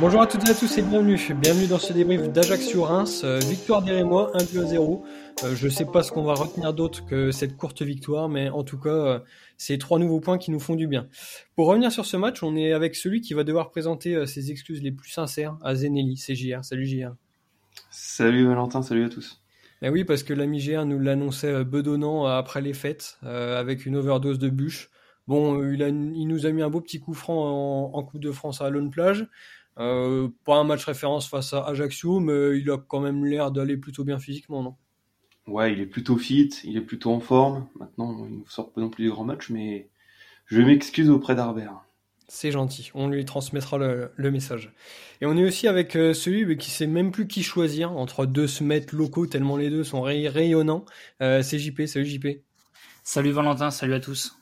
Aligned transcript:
Bonjour 0.00 0.22
à 0.22 0.28
toutes 0.28 0.46
et 0.46 0.50
à 0.52 0.54
tous 0.54 0.78
et 0.78 0.82
bienvenue. 0.82 1.18
Bienvenue 1.42 1.66
dans 1.66 1.80
ce 1.80 1.92
débrief 1.92 2.30
d'Ajaccio-Reims. 2.30 3.22
Euh, 3.24 3.40
victoire 3.40 3.82
des 3.82 3.90
Rémois, 3.90 4.30
1 4.34 4.44
but 4.44 4.58
à 4.60 4.64
0. 4.64 5.04
Euh, 5.42 5.56
je 5.56 5.64
ne 5.64 5.70
sais 5.70 5.86
pas 5.86 6.04
ce 6.04 6.12
qu'on 6.12 6.22
va 6.22 6.34
retenir 6.34 6.72
d'autre 6.72 7.04
que 7.04 7.32
cette 7.32 7.56
courte 7.56 7.82
victoire, 7.82 8.28
mais 8.28 8.48
en 8.48 8.62
tout 8.62 8.78
cas, 8.78 8.90
euh, 8.90 9.18
c'est 9.56 9.76
trois 9.76 9.98
nouveaux 9.98 10.20
points 10.20 10.38
qui 10.38 10.52
nous 10.52 10.60
font 10.60 10.76
du 10.76 10.86
bien. 10.86 11.08
Pour 11.56 11.66
revenir 11.66 11.90
sur 11.90 12.06
ce 12.06 12.16
match, 12.16 12.44
on 12.44 12.54
est 12.54 12.72
avec 12.72 12.94
celui 12.94 13.22
qui 13.22 13.34
va 13.34 13.42
devoir 13.42 13.70
présenter 13.70 14.24
ses 14.26 14.52
excuses 14.52 14.82
les 14.84 14.92
plus 14.92 15.10
sincères 15.10 15.56
à 15.64 15.74
Zenelli. 15.74 16.16
C'est 16.16 16.36
JR. 16.36 16.64
Salut 16.64 16.86
JR. 16.86 17.16
Salut 17.90 18.46
Valentin, 18.46 18.82
salut 18.82 19.04
à 19.04 19.08
tous. 19.08 19.42
Eh 19.82 19.88
oui, 19.88 20.04
parce 20.04 20.22
que 20.22 20.32
l'ami 20.32 20.60
JR 20.60 20.84
nous 20.84 21.00
l'annonçait 21.00 21.64
bedonnant 21.64 22.24
après 22.26 22.60
les 22.60 22.72
fêtes, 22.72 23.18
avec 23.22 23.84
une 23.84 23.96
overdose 23.96 24.38
de 24.38 24.48
bûches. 24.48 24.90
Bon, 25.26 25.62
il, 25.70 25.82
a, 25.82 25.88
il, 25.88 26.26
nous 26.26 26.46
a 26.46 26.52
mis 26.52 26.62
un 26.62 26.70
beau 26.70 26.80
petit 26.80 27.00
coup 27.00 27.12
franc 27.12 27.92
en, 27.92 28.02
Coupe 28.02 28.20
de 28.20 28.32
France 28.32 28.62
à 28.62 28.70
Lone 28.70 28.90
Plage. 28.90 29.26
Euh, 29.78 30.28
pas 30.44 30.56
un 30.56 30.64
match 30.64 30.84
référence 30.84 31.28
face 31.28 31.52
à 31.52 31.64
Ajaccio, 31.64 32.20
mais 32.20 32.58
il 32.58 32.70
a 32.70 32.78
quand 32.78 33.00
même 33.00 33.24
l'air 33.24 33.50
d'aller 33.50 33.76
plutôt 33.76 34.04
bien 34.04 34.18
physiquement, 34.18 34.62
non? 34.62 34.76
Ouais, 35.46 35.72
il 35.72 35.80
est 35.80 35.86
plutôt 35.86 36.16
fit, 36.16 36.50
il 36.64 36.76
est 36.76 36.82
plutôt 36.82 37.10
en 37.10 37.20
forme. 37.20 37.66
Maintenant, 37.78 38.26
il 38.28 38.40
ne 38.40 38.44
sort 38.48 38.70
pas 38.70 38.80
non 38.80 38.90
plus 38.90 39.04
des 39.04 39.10
grands 39.10 39.24
matchs, 39.24 39.50
mais 39.50 39.88
je 40.46 40.60
m'excuse 40.60 41.08
auprès 41.08 41.34
d'Arbert. 41.34 41.80
C'est 42.30 42.50
gentil, 42.50 42.90
on 42.94 43.08
lui 43.08 43.24
transmettra 43.24 43.78
le, 43.78 44.30
message. 44.30 44.74
Et 45.22 45.26
on 45.26 45.34
est 45.38 45.44
aussi 45.44 45.66
avec 45.66 45.96
euh, 45.96 46.12
celui 46.12 46.58
qui 46.58 46.70
sait 46.70 46.86
même 46.86 47.10
plus 47.10 47.26
qui 47.26 47.42
choisir 47.42 47.92
entre 47.92 48.26
deux 48.26 48.46
semaines 48.46 48.84
locaux, 48.92 49.26
tellement 49.26 49.56
les 49.56 49.70
deux 49.70 49.84
sont 49.84 50.02
rayonnants. 50.02 50.84
Euh, 51.22 51.42
c'est 51.42 51.58
JP, 51.58 51.86
salut 51.86 52.04
JP. 52.04 52.26
Salut 53.02 53.30
Valentin, 53.30 53.70
salut 53.70 53.94
à 53.94 54.00
tous. 54.00 54.37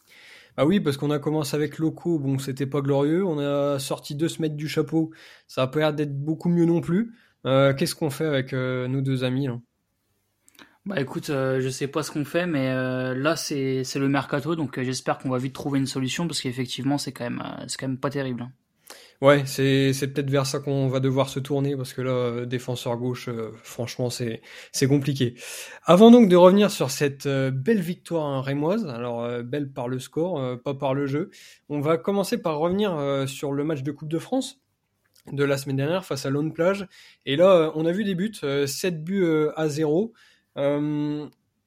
Ah 0.57 0.65
oui, 0.65 0.81
parce 0.81 0.97
qu'on 0.97 1.11
a 1.11 1.19
commencé 1.19 1.55
avec 1.55 1.79
locaux, 1.79 2.19
bon, 2.19 2.39
c'était 2.39 2.67
pas 2.67 2.81
glorieux. 2.81 3.25
On 3.25 3.39
a 3.39 3.79
sorti 3.79 4.15
deux 4.15 4.29
se 4.29 4.41
mettre 4.41 4.57
du 4.57 4.69
chapeau, 4.69 5.11
ça 5.47 5.63
a 5.63 5.67
pas 5.67 5.81
l'air 5.81 5.93
d'être 5.93 6.19
beaucoup 6.19 6.49
mieux 6.49 6.65
non 6.65 6.81
plus. 6.81 7.15
Euh, 7.45 7.75
qu'est-ce 7.75 7.95
qu'on 7.95 8.11
fait 8.11 8.25
avec 8.25 8.53
euh, 8.53 8.89
nos 8.89 9.01
deux 9.01 9.23
amis 9.23 9.47
là? 9.47 9.61
Bah 10.87 11.01
écoute, 11.01 11.31
euh, 11.31 11.61
je 11.61 11.69
sais 11.69 11.89
pas 11.89 12.03
ce 12.05 12.13
qu'on 12.13 12.25
fait, 12.25 12.47
mais 12.47 12.73
là 13.15 13.35
c'est 13.35 13.83
le 13.97 14.09
mercato, 14.09 14.55
donc 14.55 14.81
j'espère 14.81 15.19
qu'on 15.19 15.31
va 15.31 15.39
vite 15.39 15.53
trouver 15.53 15.81
une 15.81 15.87
solution 15.87 16.29
parce 16.29 16.41
qu'effectivement 16.41 16.97
c'est 16.97 17.13
quand 17.13 17.25
même 17.25 17.43
c'est 17.67 17.77
quand 17.77 17.89
même 17.89 17.99
pas 17.99 18.11
terrible. 18.11 18.43
Hein. 18.43 18.53
Ouais, 19.23 19.45
c'est 19.47 19.93
c'est 19.95 20.09
peut-être 20.09 20.31
vers 20.31 20.47
ça 20.47 20.59
qu'on 20.59 20.89
va 20.89 21.01
devoir 21.01 21.29
se 21.31 21.41
tourner 21.41 21.75
parce 21.75 21.95
que 21.95 22.03
là, 22.03 22.11
euh, 22.11 22.47
défenseur 22.47 22.97
gauche, 22.99 23.29
euh, 23.29 23.51
franchement, 23.63 24.11
c'est 24.11 24.41
compliqué. 24.89 25.35
Avant 25.85 26.11
donc 26.11 26.29
de 26.29 26.37
revenir 26.37 26.71
sur 26.71 26.91
cette 26.91 27.27
euh, 27.27 27.51
belle 27.51 27.81
victoire 27.81 28.45
rémoise, 28.45 28.87
alors 28.87 29.27
belle 29.43 29.71
par 29.73 29.89
le 29.89 29.99
score, 29.99 30.61
pas 30.63 30.75
par 30.75 30.93
le 30.95 31.07
jeu, 31.07 31.31
on 31.69 31.81
va 31.81 31.97
commencer 31.97 32.39
par 32.39 32.59
revenir 32.59 33.27
sur 33.29 33.53
le 33.53 33.65
match 33.65 33.83
de 33.83 33.93
Coupe 33.93 34.09
de 34.09 34.19
France 34.19 34.61
de 35.33 35.45
la 35.45 35.57
semaine 35.57 35.77
dernière 35.77 36.05
face 36.05 36.27
à 36.27 36.31
Lone 36.31 36.53
Plage. 36.53 36.87
Et 37.25 37.37
là, 37.37 37.73
on 37.75 37.87
a 37.87 37.93
vu 37.93 38.05
des 38.05 38.15
buts, 38.15 38.35
7 38.67 39.03
buts 39.03 39.49
à 39.57 39.69
0 39.69 40.13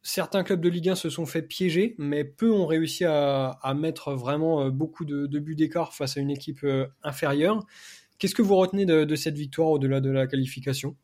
certains 0.02 0.44
clubs 0.44 0.62
de 0.62 0.70
Ligue 0.70 0.90
1 0.90 0.96
se 0.96 1.10
sont 1.10 1.26
fait 1.26 1.42
piéger, 1.42 1.96
mais 1.98 2.24
peu 2.24 2.52
ont 2.52 2.66
réussi 2.66 3.06
à, 3.06 3.74
mettre 3.76 4.14
vraiment 4.14 4.66
euh, 4.66 4.70
beaucoup 4.70 5.06
de, 5.06 5.40
buts 5.40 5.56
d'écart 5.56 5.94
face 5.94 6.18
à 6.18 6.20
une 6.20 6.32
équipe 6.32 6.64
euh, 6.64 6.88
inférieure. 7.04 7.66
Qu'est-ce 8.18 8.36
que 8.36 8.42
vous 8.42 8.56
retenez 8.56 8.86
de, 8.86 9.16
cette 9.16 9.36
victoire 9.36 9.70
au-delà 9.70 10.02
de 10.02 10.10
la 10.10 10.28
qualification? 10.28 10.96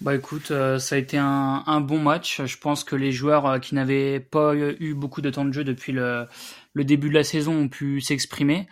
Bah 0.00 0.14
écoute, 0.14 0.50
euh, 0.50 0.78
ça 0.78 0.96
a 0.96 0.98
été 0.98 1.16
un, 1.16 1.80
bon 1.80 1.98
match. 1.98 2.44
Je 2.44 2.58
pense 2.58 2.84
que 2.84 2.96
les 2.96 3.12
joueurs 3.12 3.60
qui 3.60 3.74
n'avaient 3.74 4.20
pas 4.20 4.54
eu 4.54 4.94
beaucoup 4.94 5.22
de 5.22 5.30
temps 5.30 5.44
de 5.44 5.52
jeu 5.52 5.64
depuis 5.64 5.92
le, 5.92 6.26
début 6.74 7.08
de 7.08 7.14
la 7.14 7.24
saison 7.24 7.54
ont 7.54 7.68
pu 7.68 8.00
s'exprimer. 8.00 8.66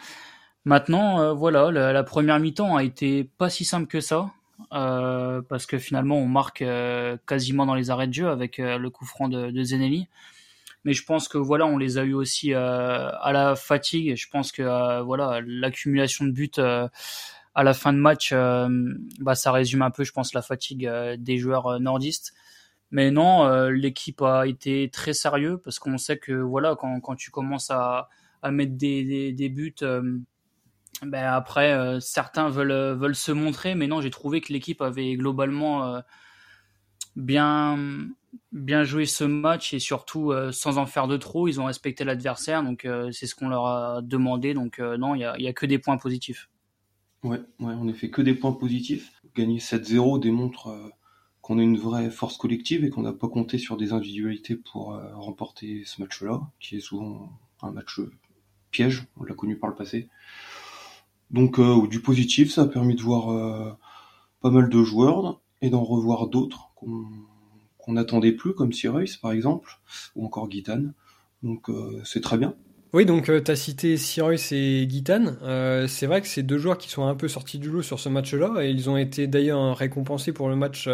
Maintenant, 0.65 1.35
voilà, 1.35 1.71
la 1.71 2.03
première 2.03 2.41
mi-temps 2.41 2.77
a 2.77 2.83
été 2.83 3.25
pas 3.25 3.49
si 3.49 3.65
simple 3.65 3.87
que 3.87 4.01
ça. 4.01 4.33
Euh, 4.73 5.43
parce 5.43 5.67
que 5.67 5.79
finalement 5.79 6.17
on 6.19 6.27
marque 6.27 6.63
euh, 6.63 7.17
quasiment 7.27 7.67
dans 7.67 7.75
les 7.75 7.91
arrêts 7.91 8.07
de 8.07 8.13
jeu 8.13 8.29
avec 8.29 8.59
euh, 8.59 8.79
le 8.79 8.91
coup 8.91 9.05
franc 9.05 9.29
de, 9.29 9.51
de 9.51 9.63
Zenelli. 9.63 10.09
Mais 10.85 10.93
je 10.93 11.05
pense 11.05 11.29
que 11.29 11.39
voilà, 11.39 11.67
on 11.67 11.79
les 11.79 11.97
a 11.97 12.05
eu 12.05 12.13
aussi 12.13 12.53
à 12.53 13.31
la 13.33 13.57
fatigue. 13.57 14.17
Je 14.17 14.29
pense 14.29 14.53
que 14.53 15.01
voilà, 15.01 15.41
l'accumulation 15.47 16.27
de 16.27 16.31
buts 16.31 16.51
à 16.59 17.63
la 17.63 17.73
fin 17.73 17.95
de 17.95 17.99
match, 17.99 18.35
bah, 18.35 19.35
ça 19.35 19.51
résume 19.51 19.81
un 19.81 19.91
peu, 19.91 20.05
je 20.05 20.13
pense, 20.13 20.35
la 20.35 20.43
fatigue 20.43 20.87
des 21.17 21.39
joueurs 21.39 21.81
nordistes. 21.81 22.35
Mais 22.91 23.11
non, 23.11 23.71
l'équipe 23.71 24.21
a 24.21 24.47
été 24.47 24.91
très 24.91 25.15
sérieux 25.15 25.57
parce 25.57 25.79
qu'on 25.79 25.97
sait 25.97 26.19
que 26.19 26.33
voilà, 26.33 26.77
quand, 26.79 27.01
quand 27.01 27.15
tu 27.15 27.31
commences 27.31 27.71
à, 27.71 28.11
à 28.43 28.51
mettre 28.51 28.77
des, 28.77 29.05
des, 29.05 29.33
des 29.33 29.49
buts 29.49 29.75
ben 31.03 31.25
après, 31.25 31.73
euh, 31.73 32.01
certains 32.01 32.49
veulent, 32.49 32.71
euh, 32.71 32.95
veulent 32.95 33.17
se 33.17 33.33
montrer, 33.33 33.75
mais 33.75 33.87
non, 33.87 34.01
j'ai 34.01 34.11
trouvé 34.11 34.41
que 34.41 34.53
l'équipe 34.53 34.81
avait 34.81 35.15
globalement 35.17 35.87
euh, 35.87 36.01
bien, 37.17 37.79
bien 38.53 38.85
joué 38.85 39.07
ce 39.07 39.25
match 39.25 39.75
et 39.75 39.79
surtout 39.79 40.33
sans 40.53 40.79
en 40.79 40.87
faire 40.87 41.09
de 41.09 41.17
trop. 41.17 41.49
Ils 41.49 41.61
ont 41.61 41.67
respecté 41.67 42.05
l'adversaire, 42.05 42.63
donc 42.63 42.89
c'est 43.13 43.27
ce 43.27 43.35
qu'on 43.35 43.49
leur 43.49 43.67
a 43.67 44.03
demandé. 44.03 44.55
Donc 44.55 44.79
non, 44.79 45.15
il 45.15 45.19
n'y 45.19 45.25
a, 45.25 45.51
a, 45.51 45.53
que 45.53 45.67
des 45.67 45.79
points 45.79 45.97
positifs. 45.97 46.49
Ouais, 47.23 47.41
ouais, 47.61 47.73
en 47.73 47.89
effet, 47.89 48.11
que 48.11 48.23
des 48.23 48.35
points 48.35 48.53
positifs. 48.53 49.13
Gagner 49.37 49.59
7-0 49.59 50.21
démontre 50.21 50.93
qu'on 51.41 51.59
a 51.59 51.63
une 51.63 51.79
vraie 51.79 52.11
force 52.11 52.37
collective 52.37 52.85
et 52.85 52.91
qu'on 52.91 53.03
n'a 53.03 53.13
pas 53.13 53.29
compté 53.29 53.59
sur 53.59 53.77
des 53.77 53.93
individualités 53.93 54.57
pour 54.57 55.01
remporter 55.15 55.85
ce 55.85 56.01
match-là, 56.03 56.41
qui 56.59 56.77
est 56.77 56.81
souvent 56.81 57.31
un 57.63 57.71
match 57.71 58.01
piège, 58.73 59.07
on 59.17 59.23
l'a 59.23 59.35
connu 59.35 59.57
par 59.57 59.71
le 59.71 59.77
passé. 59.77 60.09
Donc 61.35 61.59
euh, 61.59 61.89
du 61.89 62.01
positif, 62.01 62.53
ça 62.53 62.63
a 62.63 62.67
permis 62.67 62.95
de 62.95 63.03
voir 63.03 63.33
euh, 63.33 63.73
pas 64.41 64.51
mal 64.51 64.69
de 64.69 64.83
joueurs 64.85 65.41
et 65.63 65.69
d'en 65.69 65.83
revoir 65.83 66.29
d'autres 66.29 66.71
qu'on 66.77 67.93
n'attendait 67.93 68.31
plus, 68.31 68.55
comme 68.55 68.73
Cyrus 68.73 69.17
par 69.17 69.33
exemple, 69.33 69.81
ou 70.15 70.25
encore 70.25 70.49
Guitane. 70.49 70.95
Donc 71.43 71.69
euh, 71.69 72.01
c'est 72.05 72.21
très 72.21 72.39
bien. 72.39 72.55
Oui, 72.93 73.05
donc 73.05 73.25
tu 73.25 73.51
as 73.51 73.57
cité 73.57 73.97
Cyrus 73.97 74.53
et 74.53 74.87
Guitane. 74.87 75.37
c'est 75.89 76.07
vrai 76.07 76.21
que 76.21 76.29
c'est 76.29 76.45
deux 76.45 76.59
joueurs 76.59 76.79
qui 76.79 76.89
sont 76.89 77.05
un 77.05 77.17
peu 77.17 77.27
sortis 77.27 77.59
du 77.59 77.69
lot 77.69 77.83
sur 77.83 77.99
ce 77.99 78.09
match-là, 78.09 78.65
et 78.65 78.71
ils 78.71 78.89
ont 78.89 78.97
été 78.97 79.27
d'ailleurs 79.27 79.77
récompensés 79.77 80.31
pour 80.31 80.49
le 80.49 80.55
match 80.55 80.89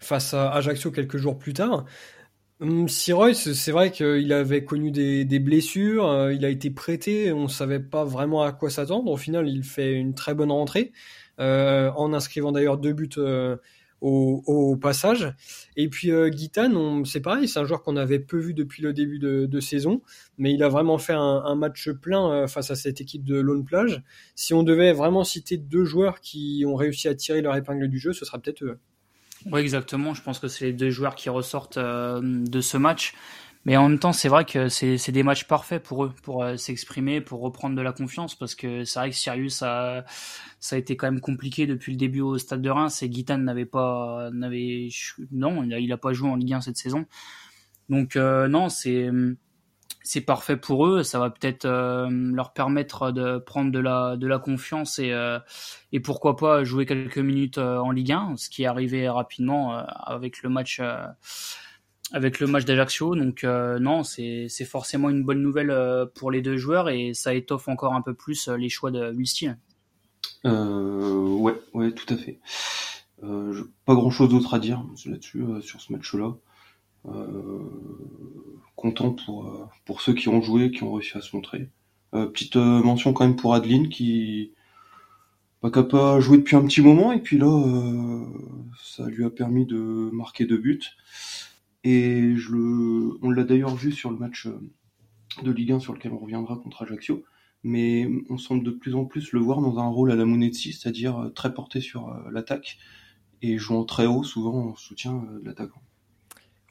face 0.00 0.32
à 0.32 0.50
Ajaccio 0.52 0.90
quelques 0.90 1.18
jours 1.18 1.38
plus 1.38 1.52
tard. 1.52 1.84
Hum, 2.62 2.86
Royce, 3.08 3.54
c'est 3.54 3.72
vrai 3.72 3.90
qu'il 3.90 4.32
avait 4.32 4.64
connu 4.64 4.92
des, 4.92 5.38
blessures, 5.40 6.06
euh, 6.08 6.32
il 6.32 6.44
a 6.44 6.48
été 6.48 6.70
prêté, 6.70 7.32
on 7.32 7.42
ne 7.44 7.48
savait 7.48 7.80
pas 7.80 8.04
vraiment 8.04 8.44
à 8.44 8.52
quoi 8.52 8.70
s'attendre. 8.70 9.10
Au 9.10 9.16
final, 9.16 9.48
il 9.48 9.64
fait 9.64 9.94
une 9.94 10.14
très 10.14 10.32
bonne 10.32 10.52
rentrée, 10.52 10.92
euh, 11.40 11.90
en 11.96 12.12
inscrivant 12.12 12.52
d'ailleurs 12.52 12.78
deux 12.78 12.92
buts 12.92 13.08
euh, 13.18 13.56
au, 14.00 14.76
passage. 14.76 15.34
Et 15.76 15.88
puis 15.88 16.12
euh, 16.12 16.30
c'est 17.04 17.20
pareil, 17.20 17.48
c'est 17.48 17.58
un 17.58 17.64
joueur 17.64 17.82
qu'on 17.82 17.96
avait 17.96 18.20
peu 18.20 18.38
vu 18.38 18.54
depuis 18.54 18.80
le 18.80 18.92
début 18.92 19.18
de, 19.18 19.60
saison, 19.60 20.00
mais 20.38 20.52
il 20.54 20.62
a 20.62 20.68
vraiment 20.68 20.98
fait 20.98 21.14
un, 21.14 21.54
match 21.56 21.90
plein 21.90 22.46
face 22.46 22.70
à 22.70 22.76
cette 22.76 23.00
équipe 23.00 23.24
de 23.24 23.40
Lone 23.40 23.64
Plage. 23.64 24.04
Si 24.36 24.54
on 24.54 24.62
devait 24.62 24.92
vraiment 24.92 25.24
citer 25.24 25.56
deux 25.56 25.84
joueurs 25.84 26.20
qui 26.20 26.62
ont 26.64 26.76
réussi 26.76 27.08
à 27.08 27.16
tirer 27.16 27.42
leur 27.42 27.56
épingle 27.56 27.88
du 27.88 27.98
jeu, 27.98 28.12
ce 28.12 28.24
sera 28.24 28.38
peut-être 28.38 28.62
eux. 28.62 28.78
Oui, 29.50 29.60
exactement. 29.60 30.14
Je 30.14 30.22
pense 30.22 30.38
que 30.38 30.48
c'est 30.48 30.66
les 30.66 30.72
deux 30.72 30.90
joueurs 30.90 31.14
qui 31.14 31.28
ressortent 31.28 31.78
euh, 31.78 32.20
de 32.22 32.60
ce 32.60 32.76
match. 32.76 33.14
Mais 33.64 33.76
en 33.76 33.88
même 33.88 33.98
temps, 34.00 34.12
c'est 34.12 34.28
vrai 34.28 34.44
que 34.44 34.68
c'est 34.68 35.12
des 35.12 35.22
matchs 35.22 35.44
parfaits 35.44 35.80
pour 35.80 36.04
eux, 36.04 36.12
pour 36.22 36.42
euh, 36.42 36.56
s'exprimer, 36.56 37.20
pour 37.20 37.40
reprendre 37.40 37.76
de 37.76 37.82
la 37.82 37.92
confiance, 37.92 38.34
parce 38.34 38.56
que 38.56 38.84
c'est 38.84 38.98
vrai 38.98 39.10
que 39.10 39.16
Sirius 39.16 39.62
a, 39.62 40.04
ça 40.58 40.74
a 40.74 40.78
été 40.80 40.96
quand 40.96 41.06
même 41.06 41.20
compliqué 41.20 41.68
depuis 41.68 41.92
le 41.92 41.98
début 41.98 42.22
au 42.22 42.38
Stade 42.38 42.60
de 42.60 42.70
Reims. 42.70 43.02
Et 43.02 43.08
Guitan 43.08 43.38
n'avait 43.38 43.64
pas, 43.64 44.30
n'avait, 44.32 44.88
non, 45.30 45.62
il 45.62 45.92
a, 45.92 45.96
pas 45.96 46.12
joué 46.12 46.28
en 46.28 46.36
Ligue 46.36 46.54
1 46.54 46.60
cette 46.62 46.76
saison. 46.76 47.06
Donc 47.88 48.16
euh, 48.16 48.48
non, 48.48 48.68
c'est 48.68 49.08
c'est 50.02 50.20
parfait 50.20 50.56
pour 50.56 50.86
eux. 50.86 51.02
Ça 51.02 51.18
va 51.18 51.30
peut-être 51.30 51.64
euh, 51.64 52.08
leur 52.10 52.52
permettre 52.52 53.12
de 53.12 53.38
prendre 53.38 53.70
de 53.70 53.78
la, 54.26 54.38
confiance 54.38 54.98
et, 54.98 55.12
euh, 55.12 55.38
et 55.92 56.00
pourquoi 56.00 56.36
pas 56.36 56.64
jouer 56.64 56.86
quelques 56.86 57.18
minutes 57.18 57.58
euh, 57.58 57.78
en 57.78 57.90
Ligue 57.90 58.12
1, 58.12 58.36
ce 58.36 58.50
qui 58.50 58.62
est 58.64 58.66
arrivé 58.66 59.08
rapidement 59.08 59.72
avec 59.76 60.42
le 60.42 60.48
match 60.48 60.80
avec 62.12 62.40
le 62.40 62.46
match 62.46 62.64
d'Ajaccio. 62.64 63.14
Donc 63.14 63.44
non, 63.44 64.02
c'est 64.02 64.48
forcément 64.64 65.08
une 65.10 65.22
bonne 65.22 65.42
nouvelle 65.42 65.74
pour 66.14 66.30
les 66.30 66.42
deux 66.42 66.56
joueurs 66.56 66.88
et 66.88 67.14
ça 67.14 67.34
étoffe 67.34 67.68
encore 67.68 67.94
un 67.94 68.02
peu 68.02 68.14
plus 68.14 68.48
les 68.48 68.68
choix 68.68 68.90
de 68.90 69.10
Wilstein. 69.12 69.56
ouais, 70.44 71.54
ouais, 71.74 71.92
tout 71.92 72.12
à 72.12 72.16
fait. 72.16 72.40
pas 73.20 73.94
grand 73.94 74.10
chose 74.10 74.30
d'autre 74.30 74.54
à 74.54 74.58
dire 74.58 74.84
là-dessus 75.06 75.44
sur 75.62 75.80
ce 75.80 75.92
match-là. 75.92 76.34
Content 78.82 79.12
pour, 79.12 79.46
euh, 79.46 79.64
pour 79.84 80.00
ceux 80.00 80.12
qui 80.12 80.28
ont 80.28 80.42
joué, 80.42 80.72
qui 80.72 80.82
ont 80.82 80.92
réussi 80.92 81.16
à 81.16 81.20
se 81.20 81.34
montrer. 81.36 81.70
Euh, 82.14 82.26
petite 82.26 82.56
mention 82.56 83.12
quand 83.12 83.24
même 83.24 83.36
pour 83.36 83.54
Adeline 83.54 83.88
qui 83.88 84.52
n'a 85.62 85.70
pas 85.70 86.20
joué 86.20 86.38
depuis 86.38 86.56
un 86.56 86.66
petit 86.66 86.82
moment 86.82 87.12
et 87.12 87.20
puis 87.20 87.38
là 87.38 88.26
ça 88.82 89.06
lui 89.06 89.24
a 89.24 89.30
permis 89.30 89.64
de 89.64 90.10
marquer 90.12 90.44
deux 90.44 90.58
buts 90.58 90.82
et 91.84 92.34
on 93.22 93.30
l'a 93.30 93.44
d'ailleurs 93.44 93.74
vu 93.74 93.92
sur 93.92 94.10
le 94.10 94.18
match 94.18 94.48
de 95.42 95.50
Ligue 95.50 95.72
1 95.72 95.80
sur 95.80 95.94
lequel 95.94 96.12
on 96.12 96.18
reviendra 96.18 96.56
contre 96.56 96.82
Ajaccio. 96.82 97.22
mais 97.62 98.10
on 98.28 98.36
semble 98.36 98.64
de 98.64 98.72
plus 98.72 98.94
en 98.94 99.04
plus 99.04 99.32
le 99.32 99.40
voir 99.40 99.60
dans 99.60 99.78
un 99.78 99.88
rôle 99.88 100.10
à 100.10 100.16
la 100.16 100.26
Munetsi, 100.26 100.72
c'est-à-dire 100.72 101.30
très 101.34 101.54
porté 101.54 101.80
sur 101.80 102.14
l'attaque 102.30 102.78
et 103.40 103.56
jouant 103.56 103.84
très 103.84 104.06
haut, 104.06 104.24
souvent 104.24 104.70
en 104.70 104.76
soutien 104.76 105.24
de 105.40 105.46
l'attaquant. 105.46 105.82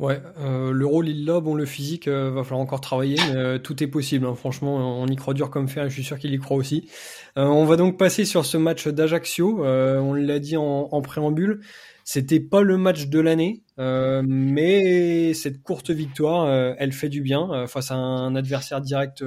Ouais, 0.01 0.19
euh, 0.39 0.71
le 0.71 0.86
rôle 0.88 1.09
il 1.09 1.25
l'a, 1.25 1.39
bon 1.42 1.53
le 1.53 1.68
physique 1.68 2.07
euh, 2.07 2.31
va 2.31 2.44
falloir 2.44 2.62
encore 2.62 2.81
travailler, 2.81 3.18
mais 3.30 3.36
euh, 3.36 3.57
tout 3.59 3.83
est 3.83 3.88
possible. 3.88 4.25
Hein. 4.25 4.33
Franchement, 4.33 5.00
on 5.00 5.06
y 5.06 5.15
croit 5.15 5.36
dur 5.36 5.51
comme 5.51 5.68
fer, 5.68 5.88
je 5.89 5.94
suis 5.94 6.03
sûr 6.03 6.18
qu'il 6.18 6.33
y 6.33 6.39
croit 6.39 6.57
aussi. 6.57 6.89
on 7.36 7.65
va 7.65 7.75
donc 7.75 8.00
passer 8.00 8.25
sur 8.25 8.44
ce 8.44 8.57
match 8.57 8.88
d'Ajaccio. 8.88 9.63
on 9.63 10.13
l'a 10.15 10.39
dit 10.39 10.57
en, 10.57 10.89
en 10.92 11.01
préambule, 11.03 11.62
c'était 12.03 12.39
pas 12.39 12.63
le 12.63 12.77
match 12.77 13.09
de 13.09 13.19
l'année, 13.19 13.62
mais 13.77 15.36
cette 15.36 15.62
courte 15.62 15.92
victoire, 15.92 16.51
elle 16.80 16.94
fait 16.94 17.09
du 17.09 17.21
bien 17.21 17.68
face 17.68 17.92
à 17.92 17.95
un 17.95 18.36
adversaire 18.36 18.81
direct 18.81 19.24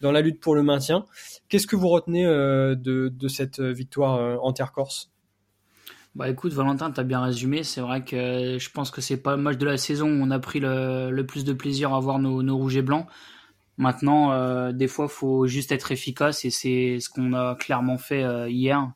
dans 0.00 0.12
la 0.12 0.20
lutte 0.20 0.38
pour 0.38 0.54
le 0.54 0.62
maintien. 0.62 1.04
Qu'est-ce 1.48 1.66
que 1.66 1.74
vous 1.74 1.88
retenez 1.88 2.24
de, 2.24 2.76
de, 2.76 3.28
cette 3.28 3.60
victoire 3.60 4.40
en 4.40 4.52
terre 4.52 4.70
corse? 4.70 5.10
Bah 6.14 6.28
écoute, 6.28 6.52
Valentin, 6.52 6.90
t'as 6.90 7.04
bien 7.04 7.22
résumé. 7.22 7.62
C'est 7.62 7.80
vrai 7.80 8.04
que 8.04 8.58
je 8.58 8.70
pense 8.70 8.90
que 8.90 9.00
c'est 9.00 9.16
pas 9.16 9.34
le 9.34 9.42
match 9.42 9.56
de 9.56 9.64
la 9.64 9.78
saison 9.78 10.08
où 10.08 10.22
on 10.22 10.30
a 10.30 10.38
pris 10.38 10.60
le, 10.60 11.22
plus 11.22 11.44
de 11.44 11.54
plaisir 11.54 11.94
à 11.94 12.00
voir 12.00 12.18
nos, 12.18 12.56
rouges 12.56 12.76
et 12.76 12.82
blancs. 12.82 13.06
Maintenant, 13.78 14.32
euh, 14.32 14.72
des 14.72 14.88
fois, 14.88 15.08
faut 15.08 15.46
juste 15.46 15.72
être 15.72 15.90
efficace 15.90 16.44
et 16.44 16.50
c'est 16.50 16.98
ce 17.00 17.08
qu'on 17.08 17.32
a 17.32 17.54
clairement 17.56 17.96
fait 17.96 18.22
euh, 18.24 18.48
hier. 18.50 18.92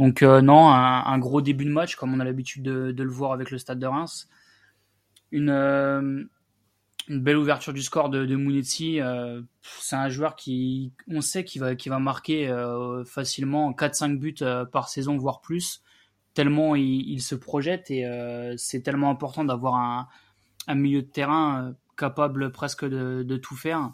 Donc 0.00 0.22
euh, 0.22 0.40
non, 0.40 0.68
un, 0.68 1.18
gros 1.18 1.40
début 1.40 1.64
de 1.64 1.70
match 1.70 1.94
comme 1.94 2.12
on 2.12 2.18
a 2.18 2.24
l'habitude 2.24 2.64
de, 2.64 3.02
le 3.02 3.10
voir 3.10 3.32
avec 3.32 3.52
le 3.52 3.58
Stade 3.58 3.78
de 3.78 3.86
Reims. 3.86 4.28
Une, 5.30 6.28
belle 7.08 7.36
ouverture 7.36 7.72
du 7.72 7.82
score 7.82 8.08
de, 8.08 8.24
de 8.24 8.34
Mounetzi. 8.34 8.98
c'est 9.62 9.96
un 9.96 10.08
joueur 10.08 10.34
qui, 10.34 10.92
on 11.06 11.20
sait 11.20 11.44
qu'il 11.44 11.76
qui 11.76 11.88
va 11.88 11.98
marquer 12.00 12.52
facilement 13.06 13.70
4-5 13.70 14.18
buts 14.18 14.34
par 14.72 14.88
saison, 14.88 15.16
voire 15.16 15.40
plus 15.40 15.84
tellement 16.34 16.74
il, 16.74 17.22
se 17.22 17.34
projette 17.34 17.90
et 17.90 18.04
euh, 18.04 18.54
c'est 18.56 18.82
tellement 18.82 19.08
important 19.10 19.44
d'avoir 19.44 19.74
un, 20.66 20.74
milieu 20.74 21.02
de 21.02 21.06
terrain 21.06 21.62
euh, 21.62 21.72
capable 21.96 22.50
presque 22.50 22.84
de, 22.84 23.36
tout 23.36 23.56
faire. 23.56 23.92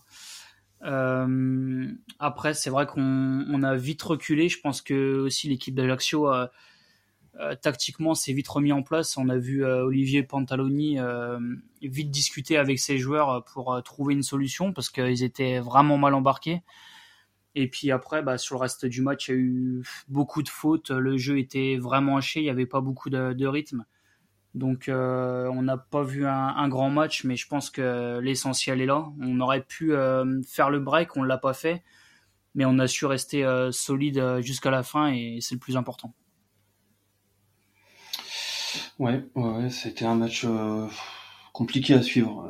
Euh, 0.83 1.87
après, 2.19 2.55
c'est 2.55 2.71
vrai 2.71 2.87
qu'on 2.87 3.45
on 3.49 3.63
a 3.63 3.77
vite 3.77 4.03
reculé. 4.03 4.49
Je 4.49 4.59
pense 4.61 4.81
que 4.81 5.19
aussi 5.19 5.49
l'équipe 5.49 5.75
d'Ajaccio, 5.75 6.31
tactiquement, 7.61 8.15
s'est 8.15 8.33
vite 8.33 8.49
remis 8.49 8.73
en 8.73 8.83
place. 8.83 9.19
On 9.19 9.29
a 9.29 9.37
vu 9.37 9.65
Olivier 9.65 10.23
Pantaloni 10.23 10.97
vite 11.83 12.11
discuter 12.11 12.57
avec 12.57 12.79
ses 12.79 12.97
joueurs 12.97 13.45
pour 13.45 13.83
trouver 13.83 14.15
une 14.15 14.23
solution 14.23 14.73
parce 14.73 14.89
qu'ils 14.89 15.23
étaient 15.23 15.59
vraiment 15.59 15.99
mal 15.99 16.15
embarqués. 16.15 16.63
Et 17.55 17.69
puis 17.69 17.91
après, 17.91 18.23
bah, 18.23 18.39
sur 18.39 18.57
le 18.57 18.61
reste 18.61 18.87
du 18.87 19.03
match, 19.03 19.29
il 19.29 19.31
y 19.33 19.35
a 19.35 19.39
eu 19.39 19.83
beaucoup 20.09 20.43
de 20.43 20.49
fautes. 20.49 20.91
Le 20.91 21.17
jeu 21.17 21.39
était 21.39 21.77
vraiment 21.77 22.17
haché. 22.17 22.41
Il 22.41 22.45
n'y 22.45 22.51
avait 22.51 22.67
pas 22.67 22.81
beaucoup 22.81 23.11
de, 23.11 23.47
rythme. 23.47 23.85
Donc, 24.55 24.89
euh, 24.89 25.49
on 25.53 25.63
n'a 25.63 25.77
pas 25.77 26.03
vu 26.03 26.27
un, 26.27 26.69
grand 26.69 26.91
match, 26.91 27.25
mais 27.25 27.37
je 27.37 27.49
pense 27.49 27.71
que 27.71 28.19
l'essentiel 28.21 28.81
est 28.81 28.87
là. 28.87 29.09
On 29.21 29.41
aurait 29.41 29.63
pu 29.63 29.93
euh, 29.93 30.43
faire 30.43 30.71
le 30.71 30.81
break, 30.81 31.17
on 31.17 31.23
ne 31.23 31.29
l'a 31.29 31.39
pas 31.39 31.55
fait. 31.55 31.83
Mais 32.55 32.65
on 32.65 32.79
a 32.81 32.89
su 32.89 33.07
rester 33.07 33.45
euh, 33.45 33.71
solide 33.71 34.41
jusqu'à 34.41 34.71
la 34.71 34.83
fin 34.83 35.13
et 35.13 35.39
c'est 35.41 35.55
le 35.55 35.61
plus 35.61 35.77
important. 35.77 36.15
Ouais, 38.99 39.25
ouais 39.35 39.71
c'était 39.71 40.05
un 40.05 40.17
match 40.17 40.47
compliqué 41.53 41.95
à 41.95 42.03
suivre. 42.03 42.49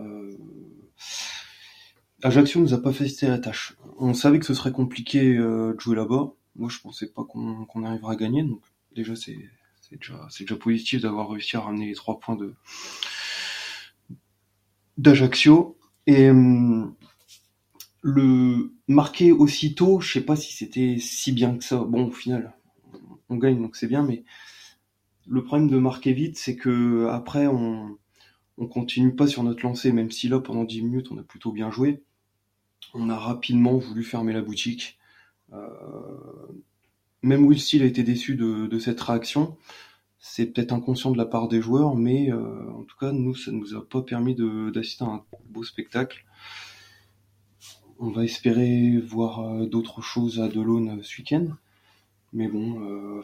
Ajaccio 2.22 2.60
nous 2.60 2.74
a 2.74 2.82
pas 2.82 2.92
facilité 2.92 3.28
la 3.28 3.38
tâche. 3.38 3.76
On 3.98 4.14
savait 4.14 4.38
que 4.38 4.46
ce 4.46 4.54
serait 4.54 4.72
compliqué 4.72 5.36
euh, 5.36 5.74
de 5.74 5.80
jouer 5.80 5.96
là-bas. 5.96 6.32
Moi, 6.56 6.68
je 6.68 6.78
pensais 6.80 7.06
pas 7.06 7.24
qu'on 7.24 7.84
arriverait 7.84 8.14
à 8.14 8.16
gagner. 8.16 8.42
Donc, 8.42 8.60
déjà, 8.94 9.14
c'est 9.16 9.38
déjà, 9.90 10.56
positif 10.56 11.00
d'avoir 11.00 11.30
réussi 11.30 11.56
à 11.56 11.60
ramener 11.60 11.86
les 11.86 11.94
trois 11.94 12.20
points 12.20 12.36
de 12.36 12.54
d'Ajaccio. 14.98 15.78
Et 16.06 16.30
le 18.02 18.72
marquer 18.88 19.32
aussitôt, 19.32 20.00
je 20.00 20.12
sais 20.12 20.20
pas 20.20 20.36
si 20.36 20.52
c'était 20.52 20.96
si 20.98 21.32
bien 21.32 21.56
que 21.56 21.64
ça. 21.64 21.84
Bon, 21.84 22.06
au 22.06 22.10
final, 22.10 22.52
on 23.28 23.36
gagne, 23.36 23.62
donc 23.62 23.76
c'est 23.76 23.86
bien. 23.86 24.02
Mais 24.02 24.24
le 25.26 25.44
problème 25.44 25.68
de 25.68 25.78
marquer 25.78 26.12
vite, 26.12 26.36
c'est 26.36 26.56
que 26.56 27.06
après, 27.10 27.46
on 27.46 27.96
on 28.60 28.66
continue 28.66 29.16
pas 29.16 29.26
sur 29.26 29.42
notre 29.42 29.62
lancée, 29.64 29.90
même 29.90 30.10
si 30.10 30.28
là, 30.28 30.38
pendant 30.38 30.64
10 30.64 30.82
minutes, 30.82 31.08
on 31.10 31.16
a 31.16 31.22
plutôt 31.22 31.50
bien 31.50 31.70
joué 31.70 32.02
on 32.94 33.08
a 33.10 33.16
rapidement 33.16 33.76
voulu 33.76 34.02
fermer 34.02 34.32
la 34.32 34.42
boutique. 34.42 34.98
Euh, 35.52 35.68
même 37.22 37.46
Will 37.46 37.82
a 37.82 37.84
été 37.84 38.02
déçu 38.02 38.34
de, 38.34 38.78
cette 38.78 39.00
réaction. 39.00 39.56
C'est 40.18 40.46
peut-être 40.46 40.72
inconscient 40.72 41.10
de 41.10 41.18
la 41.18 41.24
part 41.24 41.48
des 41.48 41.62
joueurs, 41.62 41.94
mais 41.94 42.30
euh, 42.30 42.70
en 42.72 42.82
tout 42.84 42.96
cas, 42.98 43.12
nous, 43.12 43.34
ça 43.34 43.52
ne 43.52 43.56
nous 43.58 43.74
a 43.74 43.86
pas 43.86 44.02
permis 44.02 44.34
d'assister 44.34 45.04
à 45.04 45.08
un 45.08 45.24
beau 45.48 45.64
spectacle. 45.64 46.24
On 47.98 48.10
va 48.10 48.24
espérer 48.24 48.98
voir 48.98 49.40
euh, 49.40 49.66
d'autres 49.66 50.02
choses 50.02 50.40
à 50.40 50.48
Delon 50.48 50.98
ce 51.02 51.18
week-end. 51.18 51.46
Mais 52.32 52.46
bon, 52.46 53.22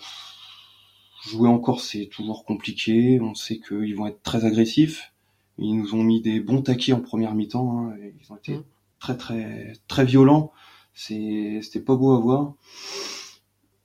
jouer 1.23 1.49
encore, 1.49 1.81
c'est 1.81 2.07
toujours 2.07 2.45
compliqué. 2.45 3.21
On 3.21 3.35
sait 3.35 3.61
qu'ils 3.61 3.95
vont 3.95 4.07
être 4.07 4.23
très 4.23 4.45
agressifs. 4.45 5.13
Ils 5.59 5.77
nous 5.77 5.95
ont 5.95 6.03
mis 6.03 6.21
des 6.21 6.41
bons 6.41 6.61
taquets 6.61 6.93
en 6.93 7.01
première 7.01 7.35
mi-temps. 7.35 7.89
Hein, 7.89 7.97
ils 8.21 8.33
ont 8.33 8.37
été 8.37 8.57
mmh 8.57 8.65
très 8.99 9.17
très 9.17 9.73
très 9.89 10.05
violent. 10.05 10.53
C'était 10.95 11.81
pas 11.81 11.95
beau 11.95 12.15
à 12.15 12.21
voir. 12.21 12.55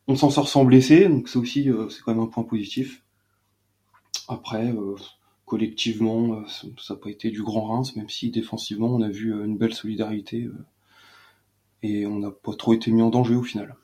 On 0.08 0.16
s'en 0.16 0.30
sort 0.30 0.48
sans 0.48 0.66
blesser, 0.66 1.08
donc 1.08 1.28
c'est 1.28 1.38
aussi 1.38 1.70
euh, 1.70 1.90
c'est 1.90 2.02
quand 2.02 2.14
même 2.14 2.24
un 2.24 2.28
point 2.28 2.44
positif. 2.44 3.04
Après, 4.28 4.72
euh, 4.72 4.96
collectivement, 5.46 6.36
euh, 6.36 6.44
ça 6.78 6.94
n'a 6.94 7.00
pas 7.00 7.10
été 7.10 7.32
du 7.32 7.44
grand 7.44 7.66
Reims, 7.66 7.96
même 7.96 8.10
si 8.10 8.32
défensivement 8.32 8.88
on 8.88 9.02
a 9.02 9.10
vu 9.10 9.32
une 9.32 9.58
belle 9.58 9.74
solidarité 9.74 10.50
et 11.84 12.06
on 12.06 12.20
n'a 12.20 12.32
pas 12.32 12.54
trop 12.54 12.74
été 12.74 12.92
mis 12.92 13.02
en 13.02 13.10
danger 13.10 13.36
au 13.36 13.44
final. 13.44 13.76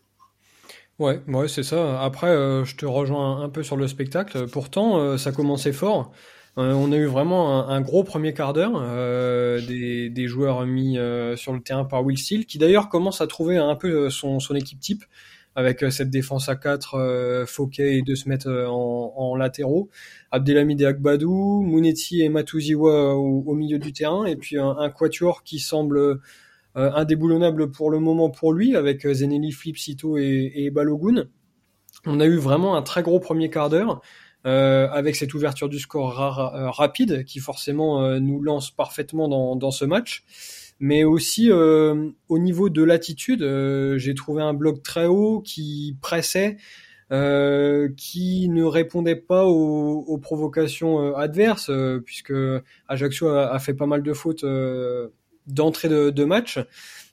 Ouais, 0.99 1.21
ouais, 1.27 1.47
c'est 1.47 1.63
ça. 1.63 2.01
Après, 2.01 2.29
je 2.65 2.75
te 2.75 2.85
rejoins 2.85 3.41
un 3.41 3.49
peu 3.49 3.61
sur 3.61 3.77
le 3.77 3.87
spectacle. 3.87 4.47
Pourtant, 4.47 5.17
ça 5.17 5.31
commençait 5.31 5.73
fort. 5.73 6.11
Euh, 6.57 6.73
on 6.73 6.91
a 6.91 6.95
eu 6.95 7.05
vraiment 7.05 7.69
un, 7.69 7.81
gros 7.81 8.03
premier 8.03 8.33
quart 8.33 8.53
d'heure 8.53 8.71
euh, 8.75 9.61
des, 9.61 10.27
joueurs 10.27 10.65
mis 10.65 10.97
euh, 10.97 11.35
sur 11.35 11.53
le 11.53 11.61
terrain 11.61 11.85
par 11.85 12.03
Will 12.03 12.17
Steele, 12.17 12.45
qui 12.45 12.57
d'ailleurs 12.57 12.89
commence 12.89 13.21
à 13.21 13.27
trouver 13.27 13.57
un 13.57 13.75
peu 13.75 14.09
son, 14.09 14.39
équipe 14.55 14.79
type 14.79 15.03
avec 15.55 15.83
cette 15.91 16.09
défense 16.09 16.49
à 16.49 16.55
4, 16.55 17.45
Fouquet 17.47 17.97
et 17.97 18.01
de 18.01 18.15
se 18.15 18.29
mettre 18.29 18.47
en, 18.69 19.35
latéraux, 19.35 19.89
Abdelhamid 20.31 20.81
et 20.81 20.85
Agbadou, 20.85 21.61
Mounetti 21.61 22.21
et 22.21 22.29
Matouziwa 22.29 23.15
au, 23.15 23.53
milieu 23.53 23.79
du 23.79 23.91
terrain, 23.91 24.25
et 24.25 24.35
puis 24.35 24.57
un, 24.59 24.89
quatuor 24.91 25.43
qui 25.43 25.57
semble 25.57 26.19
indéboulonnable 26.75 27.71
pour 27.71 27.89
le 27.89 27.99
moment 27.99 28.29
pour 28.29 28.53
lui, 28.53 28.75
avec 28.75 29.07
Zeneli, 29.07 29.51
Flip, 29.51 29.77
Sito 29.77 30.17
et, 30.17 30.51
et 30.55 30.69
Balogun. 30.69 31.25
On 32.05 32.19
a 32.19 32.25
eu 32.27 32.37
vraiment 32.37 32.75
un 32.75 32.83
très 32.83 33.01
gros 33.01 33.19
premier 33.19 33.49
quart 33.49 33.69
d'heure. 33.69 34.01
Euh, 34.45 34.87
avec 34.91 35.15
cette 35.15 35.33
ouverture 35.33 35.67
du 35.67 35.79
score 35.79 36.21
euh, 36.21 36.69
rapide 36.69 37.25
qui 37.25 37.39
forcément 37.39 38.03
euh, 38.03 38.19
nous 38.19 38.41
lance 38.41 38.71
parfaitement 38.71 39.27
dans, 39.27 39.71
ce 39.71 39.83
match. 39.83 40.23
Mais 40.79 41.03
aussi 41.03 41.51
au 41.51 42.39
niveau 42.39 42.69
de 42.69 42.83
l'attitude, 42.83 43.41
j'ai 43.97 44.13
trouvé 44.13 44.43
un 44.43 44.53
bloc 44.53 44.83
très 44.83 45.07
haut 45.07 45.41
qui 45.41 45.97
pressait, 46.01 46.57
qui 47.09 48.47
ne 48.49 48.63
répondait 48.63 49.15
pas 49.15 49.45
aux, 49.45 50.19
provocations 50.19 51.15
adverses, 51.15 51.71
puisque 52.05 52.33
Ajaccio 52.87 53.27
a, 53.29 53.57
fait 53.57 53.73
pas 53.73 53.87
mal 53.87 54.03
de 54.03 54.13
fautes 54.13 54.45
d'entrée 55.47 55.89
de, 55.89 56.23
match. 56.23 56.59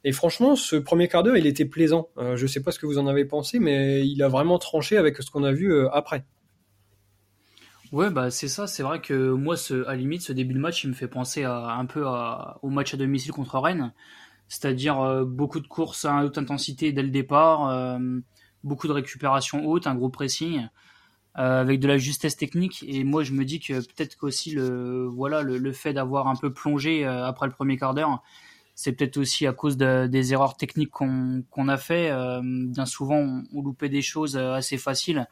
Et 0.04 0.12
franchement, 0.12 0.56
ce 0.56 0.76
premier 0.76 1.08
quart 1.08 1.22
d'heure, 1.22 1.38
il 1.38 1.46
était 1.46 1.64
plaisant. 1.64 2.10
je 2.18 2.42
ne 2.42 2.46
sais 2.46 2.60
pas 2.60 2.70
ce 2.70 2.78
que 2.78 2.84
vous 2.84 2.98
en 2.98 3.06
avez 3.06 3.24
pensé, 3.24 3.60
mais 3.60 4.06
il 4.06 4.22
a 4.22 4.28
vraiment 4.28 4.58
tranché 4.58 4.98
avec 4.98 5.16
ce 5.22 5.30
qu'on 5.30 5.42
a 5.44 5.52
vu 5.52 5.74
après. 5.88 6.22
Ouais, 7.94 8.10
bah 8.10 8.28
c'est 8.28 8.48
ça. 8.48 8.66
C'est 8.66 8.82
vrai 8.82 9.00
que 9.00 9.30
moi, 9.30 9.56
ce, 9.56 9.86
à 9.86 9.94
limite, 9.94 10.22
ce 10.22 10.32
début 10.32 10.52
de 10.52 10.58
match, 10.58 10.82
il 10.82 10.88
me 10.88 10.94
fait 10.94 11.06
penser 11.06 11.44
un 11.44 11.86
peu 11.86 12.04
au 12.62 12.68
match 12.68 12.92
à 12.92 12.96
domicile 12.96 13.30
contre 13.30 13.56
Rennes. 13.60 13.92
C'est-à-dire 14.48 15.00
euh, 15.00 15.24
beaucoup 15.24 15.60
de 15.60 15.68
courses 15.68 16.04
à 16.04 16.24
haute 16.24 16.36
intensité 16.36 16.90
dès 16.92 17.04
le 17.04 17.10
départ, 17.10 17.68
euh, 17.70 17.98
beaucoup 18.64 18.88
de 18.88 18.92
récupération 18.92 19.64
haute, 19.68 19.86
un 19.86 19.94
gros 19.94 20.08
pressing, 20.08 20.68
euh, 21.38 21.60
avec 21.60 21.78
de 21.78 21.86
la 21.86 21.96
justesse 21.96 22.36
technique. 22.36 22.84
Et 22.88 23.04
moi, 23.04 23.22
je 23.22 23.32
me 23.32 23.44
dis 23.44 23.60
que 23.60 23.74
peut-être 23.74 24.16
qu'aussi 24.16 24.50
le, 24.50 25.06
voilà, 25.06 25.42
le, 25.42 25.72
fait 25.72 25.92
d'avoir 25.92 26.26
un 26.26 26.34
peu 26.34 26.52
plongé 26.52 27.04
après 27.04 27.46
le 27.46 27.52
premier 27.52 27.76
quart 27.76 27.94
d'heure, 27.94 28.24
c'est 28.74 28.90
peut-être 28.92 29.18
aussi 29.18 29.46
à 29.46 29.52
cause 29.52 29.76
des 29.76 30.32
erreurs 30.32 30.56
techniques 30.56 30.90
qu'on 30.90 31.68
a 31.68 31.76
fait. 31.76 32.10
bien 32.42 32.86
souvent, 32.86 33.18
on, 33.18 33.44
on, 33.54 33.62
loupait 33.62 33.88
des 33.88 34.02
choses 34.02 34.36
assez 34.36 34.78
faciles 34.78 35.28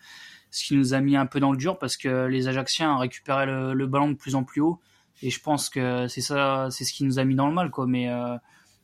ce 0.52 0.64
qui 0.64 0.76
nous 0.76 0.94
a 0.94 1.00
mis 1.00 1.16
un 1.16 1.26
peu 1.26 1.40
dans 1.40 1.50
le 1.50 1.56
dur 1.56 1.78
parce 1.78 1.96
que 1.96 2.26
les 2.26 2.46
Ajacciens 2.46 2.98
récupéraient 2.98 3.46
le, 3.46 3.72
le 3.72 3.86
ballon 3.86 4.10
de 4.10 4.14
plus 4.14 4.34
en 4.34 4.44
plus 4.44 4.60
haut 4.60 4.80
et 5.22 5.30
je 5.30 5.40
pense 5.40 5.70
que 5.70 6.06
c'est 6.08 6.20
ça, 6.20 6.68
c'est 6.70 6.84
ce 6.84 6.92
qui 6.92 7.04
nous 7.04 7.18
a 7.18 7.24
mis 7.24 7.34
dans 7.34 7.48
le 7.48 7.54
mal 7.54 7.70
quoi. 7.70 7.86
Mais 7.86 8.10
euh, 8.10 8.36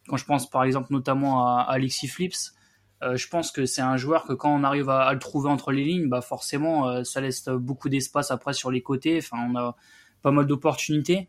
quand 0.09 0.17
je 0.17 0.25
pense 0.25 0.49
par 0.49 0.65
exemple 0.65 0.89
notamment 0.93 1.47
à, 1.47 1.61
Alexis 1.69 2.09
Flips, 2.09 2.55
je 3.01 3.29
pense 3.29 3.53
que 3.53 3.65
c'est 3.65 3.83
un 3.83 3.97
joueur 3.97 4.25
que 4.25 4.33
quand 4.33 4.53
on 4.53 4.65
arrive 4.65 4.89
à, 4.89 5.13
le 5.13 5.19
trouver 5.21 5.51
entre 5.51 5.71
les 5.71 5.85
lignes, 5.85 6.09
bah 6.09 6.21
forcément, 6.21 7.05
ça 7.05 7.21
laisse 7.21 7.49
beaucoup 7.49 7.89
d'espace 7.89 8.33
après 8.33 8.55
sur 8.55 8.73
les 8.73 8.83
côtés. 8.83 9.19
Enfin, 9.19 9.37
on 9.49 9.57
a 9.57 9.77
pas 10.23 10.33
mal 10.33 10.49
d'opportunités. 10.49 11.29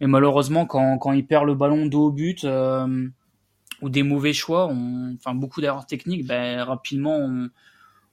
Mais 0.00 0.06
malheureusement, 0.06 0.64
quand, 0.64 0.96
quand 0.96 1.12
il 1.12 1.26
perd 1.26 1.44
le 1.44 1.54
ballon 1.54 1.84
dos 1.84 2.06
au 2.06 2.10
but 2.10 2.46
ou 3.82 3.88
des 3.90 4.02
mauvais 4.02 4.32
choix, 4.32 4.72
enfin 5.14 5.34
beaucoup 5.34 5.60
d'erreurs 5.60 5.84
techniques, 5.84 6.26
ben, 6.26 6.62
rapidement 6.62 7.18
on, 7.18 7.50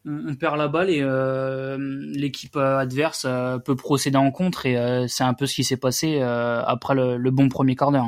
on, 0.07 0.35
perd 0.35 0.57
la 0.57 0.67
balle 0.67 0.89
et 0.89 1.01
euh, 1.01 1.77
l'équipe 2.13 2.55
adverse 2.55 3.25
euh, 3.27 3.57
peut 3.57 3.75
procéder 3.75 4.17
en 4.17 4.31
contre 4.31 4.65
et 4.65 4.77
euh, 4.77 5.07
c'est 5.07 5.23
un 5.23 5.33
peu 5.33 5.45
ce 5.45 5.55
qui 5.55 5.63
s'est 5.63 5.77
passé 5.77 6.21
après 6.21 6.95
le, 6.95 7.31
bon 7.31 7.49
premier 7.49 7.75
quart 7.75 7.91
d'heure. 7.91 8.07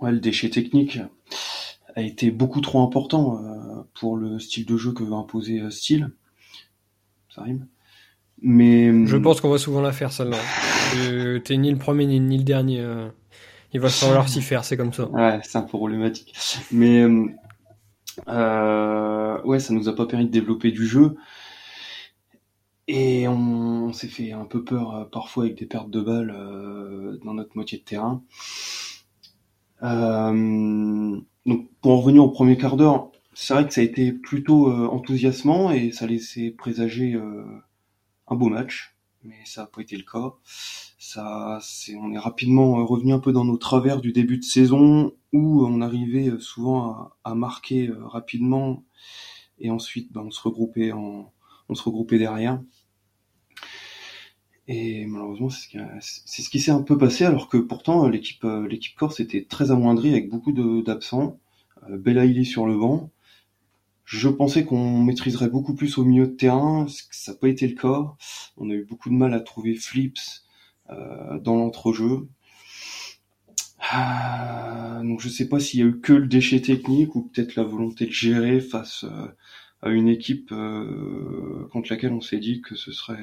Ouais, 0.00 0.12
le 0.12 0.18
déchet 0.18 0.50
technique 0.50 0.98
a 1.94 2.02
été 2.02 2.30
beaucoup 2.30 2.60
trop 2.60 2.82
important 2.82 3.40
pour 3.94 4.16
le 4.16 4.38
style 4.38 4.66
de 4.66 4.76
jeu 4.76 4.92
que 4.92 5.04
va 5.04 5.16
imposer 5.16 5.62
Style. 5.70 6.10
Ça 7.32 7.42
rime. 7.42 7.66
Mais 8.40 9.06
je 9.06 9.16
pense 9.16 9.40
qu'on 9.40 9.50
va 9.50 9.58
souvent 9.58 9.80
la 9.80 9.92
faire 9.92 10.10
celle-là. 10.10 10.38
T'es 11.44 11.56
ni 11.56 11.70
le 11.70 11.78
premier 11.78 12.06
ni, 12.06 12.18
ni 12.18 12.38
le 12.38 12.44
dernier. 12.44 12.84
Il 13.72 13.80
va 13.80 13.88
falloir 13.88 14.28
s'y 14.28 14.42
faire, 14.42 14.64
c'est 14.64 14.76
comme 14.76 14.92
ça. 14.92 15.08
Ouais, 15.10 15.40
c'est 15.44 15.56
un 15.56 15.62
peu 15.62 15.78
problématique. 15.78 16.34
Mais 16.72 17.06
euh, 18.28 19.42
ouais, 19.42 19.60
ça 19.60 19.72
nous 19.74 19.88
a 19.88 19.94
pas 19.94 20.06
permis 20.06 20.26
de 20.26 20.30
développer 20.30 20.70
du 20.70 20.86
jeu. 20.86 21.16
Et 22.88 23.28
on, 23.28 23.92
s'est 23.92 24.08
fait 24.08 24.32
un 24.32 24.44
peu 24.44 24.64
peur 24.64 24.94
euh, 24.94 25.04
parfois 25.04 25.44
avec 25.44 25.58
des 25.58 25.66
pertes 25.66 25.90
de 25.90 26.00
balles 26.00 26.34
euh, 26.36 27.18
dans 27.24 27.34
notre 27.34 27.52
moitié 27.54 27.78
de 27.78 27.84
terrain. 27.84 28.22
donc 29.82 31.68
pour 31.80 31.92
en 31.92 32.00
revenir 32.00 32.24
au 32.24 32.30
premier 32.30 32.56
quart 32.56 32.76
d'heure, 32.76 33.10
c'est 33.34 33.54
vrai 33.54 33.66
que 33.66 33.74
ça 33.74 33.80
a 33.80 33.84
été 33.84 34.12
plutôt 34.12 34.70
enthousiasmant 34.70 35.70
et 35.72 35.90
ça 35.90 36.06
laissait 36.06 36.50
présager 36.50 37.18
un 38.28 38.34
beau 38.34 38.48
match, 38.48 38.94
mais 39.24 39.40
ça 39.44 39.62
n'a 39.62 39.66
pas 39.66 39.82
été 39.82 39.96
le 39.96 40.04
cas 40.04 40.34
ça, 41.04 41.58
c'est, 41.60 41.96
on 41.96 42.12
est 42.12 42.18
rapidement 42.18 42.78
euh, 42.78 42.84
revenu 42.84 43.12
un 43.12 43.18
peu 43.18 43.32
dans 43.32 43.44
nos 43.44 43.56
travers 43.56 44.00
du 44.00 44.12
début 44.12 44.38
de 44.38 44.44
saison 44.44 45.12
où 45.32 45.66
on 45.66 45.80
arrivait 45.80 46.28
euh, 46.28 46.38
souvent 46.38 47.10
à, 47.24 47.34
marquer 47.34 47.88
euh, 47.88 48.06
rapidement 48.06 48.84
et 49.58 49.70
ensuite 49.70 50.12
ben, 50.12 50.22
on 50.22 50.30
se 50.30 50.40
regroupait 50.40 50.92
en, 50.92 51.32
on 51.68 51.74
se 51.74 51.82
regroupait 51.82 52.18
derrière. 52.18 52.62
Et 54.68 55.04
malheureusement, 55.06 55.50
c'est 55.50 55.62
ce 55.62 55.68
qui, 55.68 55.78
c'est 56.00 56.42
ce 56.42 56.48
qui 56.48 56.60
s'est 56.60 56.70
un 56.70 56.82
peu 56.82 56.96
passé, 56.96 57.24
alors 57.24 57.48
que 57.48 57.58
pourtant 57.58 58.08
l'équipe, 58.08 58.46
l'équipe 58.68 58.96
corse 58.96 59.18
était 59.18 59.44
très 59.44 59.72
amoindrie 59.72 60.10
avec 60.10 60.30
beaucoup 60.30 60.52
de, 60.52 60.82
d'absents. 60.82 61.40
Belaïli 61.90 62.46
sur 62.46 62.64
le 62.64 62.78
banc. 62.78 63.10
Je 64.04 64.28
pensais 64.28 64.64
qu'on 64.64 65.02
maîtriserait 65.02 65.48
beaucoup 65.48 65.74
plus 65.74 65.98
au 65.98 66.04
milieu 66.04 66.26
de 66.26 66.32
terrain, 66.32 66.86
ça 67.10 67.32
n'a 67.32 67.38
pas 67.38 67.48
été 67.48 67.66
le 67.68 67.74
cas. 67.74 68.14
On 68.56 68.70
a 68.70 68.74
eu 68.74 68.84
beaucoup 68.84 69.08
de 69.08 69.14
mal 69.14 69.32
à 69.34 69.40
trouver 69.40 69.74
Flips, 69.74 70.42
euh, 70.90 71.38
dans 71.38 71.56
l'entrejeu. 71.56 72.28
Euh, 73.94 75.02
donc 75.02 75.20
je 75.20 75.28
sais 75.28 75.48
pas 75.48 75.60
s'il 75.60 75.80
y 75.80 75.82
a 75.82 75.86
eu 75.86 76.00
que 76.00 76.12
le 76.12 76.26
déchet 76.26 76.60
technique 76.60 77.14
ou 77.14 77.22
peut-être 77.22 77.56
la 77.56 77.64
volonté 77.64 78.06
de 78.06 78.12
gérer 78.12 78.60
face 78.60 79.04
euh, 79.04 79.28
à 79.82 79.90
une 79.90 80.08
équipe 80.08 80.54
contre 81.72 81.90
laquelle 81.90 82.12
on 82.12 82.20
s'est 82.20 82.38
dit 82.38 82.60
que 82.62 82.76
ce 82.76 82.92
serait 82.92 83.18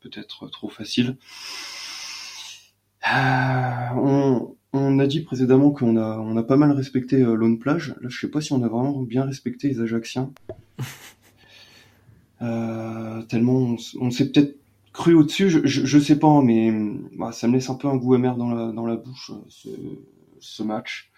peut-être 0.00 0.48
trop 0.48 0.68
facile. 0.68 1.16
A 4.98 5.06
dit 5.06 5.20
précédemment 5.20 5.70
qu'on 5.70 5.96
a, 5.96 6.18
on 6.18 6.36
a 6.36 6.42
pas 6.42 6.56
mal 6.56 6.72
respecté 6.72 7.18
Lone 7.18 7.58
Plage. 7.58 7.94
Là, 8.00 8.08
je 8.08 8.18
sais 8.18 8.30
pas 8.30 8.40
si 8.40 8.52
on 8.52 8.62
a 8.62 8.68
vraiment 8.68 9.02
bien 9.02 9.24
respecté 9.24 9.68
les 9.68 9.80
Ajaxiens. 9.80 10.32
tellement 13.28 13.54
on, 13.54 13.76
on 14.00 14.10
s'est 14.10 14.30
peut-être 14.30 14.58
cru 14.96 15.14
au-dessus, 15.14 15.50
je, 15.50 15.60
je, 15.66 15.98
sais 15.98 16.18
pas, 16.18 16.40
mais 16.40 16.72
bah, 17.12 17.30
ça 17.30 17.46
me 17.48 17.52
laisse 17.52 17.68
un 17.68 17.74
peu 17.74 17.86
un 17.86 17.96
goût 17.96 18.14
amer 18.14 18.34
dans 18.36 18.50
la, 18.50 18.72
dans 18.72 18.86
la 18.86 18.96
bouche, 18.96 19.30
euh, 19.30 19.44
ce, 19.48 19.68
ce 20.40 20.62
match. 20.62 21.12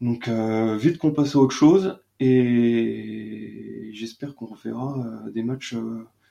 Donc 0.00 0.26
euh, 0.26 0.76
vite 0.76 0.98
qu'on 0.98 1.12
passe 1.12 1.36
à 1.36 1.38
autre 1.38 1.54
chose 1.54 2.00
et 2.18 3.90
j'espère 3.92 4.34
qu'on 4.34 4.46
refera 4.46 4.98
euh, 4.98 5.30
des 5.30 5.44
matchs 5.44 5.76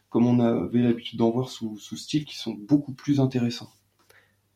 comme 0.10 0.28
on 0.28 0.40
avait 0.40 0.82
l'habitude 0.82 1.20
d'en 1.20 1.30
voir 1.30 1.48
sous, 1.50 1.78
sous 1.78 1.96
style 1.96 2.26
qui 2.26 2.36
sont 2.38 2.54
beaucoup 2.54 2.94
plus 2.94 3.22
intéressants. 3.22 3.72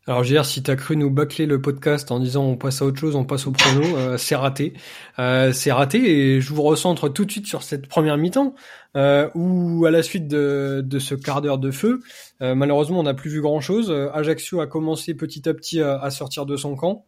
Alors 0.05 0.25
JR, 0.25 0.43
si 0.43 0.61
t'as 0.61 0.75
cru 0.75 0.97
nous 0.97 1.09
bâcler 1.09 1.45
le 1.45 1.61
podcast 1.61 2.11
en 2.11 2.19
disant 2.19 2.43
on 2.43 2.57
passe 2.57 2.81
à 2.81 2.85
autre 2.85 2.99
chose, 2.99 3.15
on 3.15 3.23
passe 3.23 3.47
au 3.47 3.51
prono, 3.51 3.83
euh, 3.95 4.17
c'est 4.17 4.35
raté. 4.35 4.73
Euh, 5.17 5.53
c'est 5.53 5.71
raté 5.71 5.99
et 6.35 6.41
je 6.41 6.53
vous 6.53 6.61
recentre 6.61 7.07
tout 7.07 7.23
de 7.23 7.31
suite 7.31 7.47
sur 7.47 7.63
cette 7.63 7.87
première 7.87 8.17
mi-temps 8.17 8.53
euh, 8.97 9.29
où 9.33 9.85
à 9.85 9.91
la 9.91 10.03
suite 10.03 10.27
de, 10.27 10.83
de 10.85 10.99
ce 10.99 11.15
quart 11.15 11.41
d'heure 11.41 11.57
de 11.57 11.71
feu, 11.71 12.01
euh, 12.41 12.53
malheureusement 12.53 12.99
on 12.99 13.03
n'a 13.03 13.13
plus 13.13 13.29
vu 13.29 13.39
grand-chose. 13.39 13.91
Ajaccio 14.13 14.59
a 14.59 14.67
commencé 14.67 15.13
petit 15.13 15.47
à 15.47 15.53
petit 15.53 15.79
à, 15.79 16.09
sortir 16.09 16.45
de 16.45 16.57
son 16.57 16.75
camp 16.75 17.05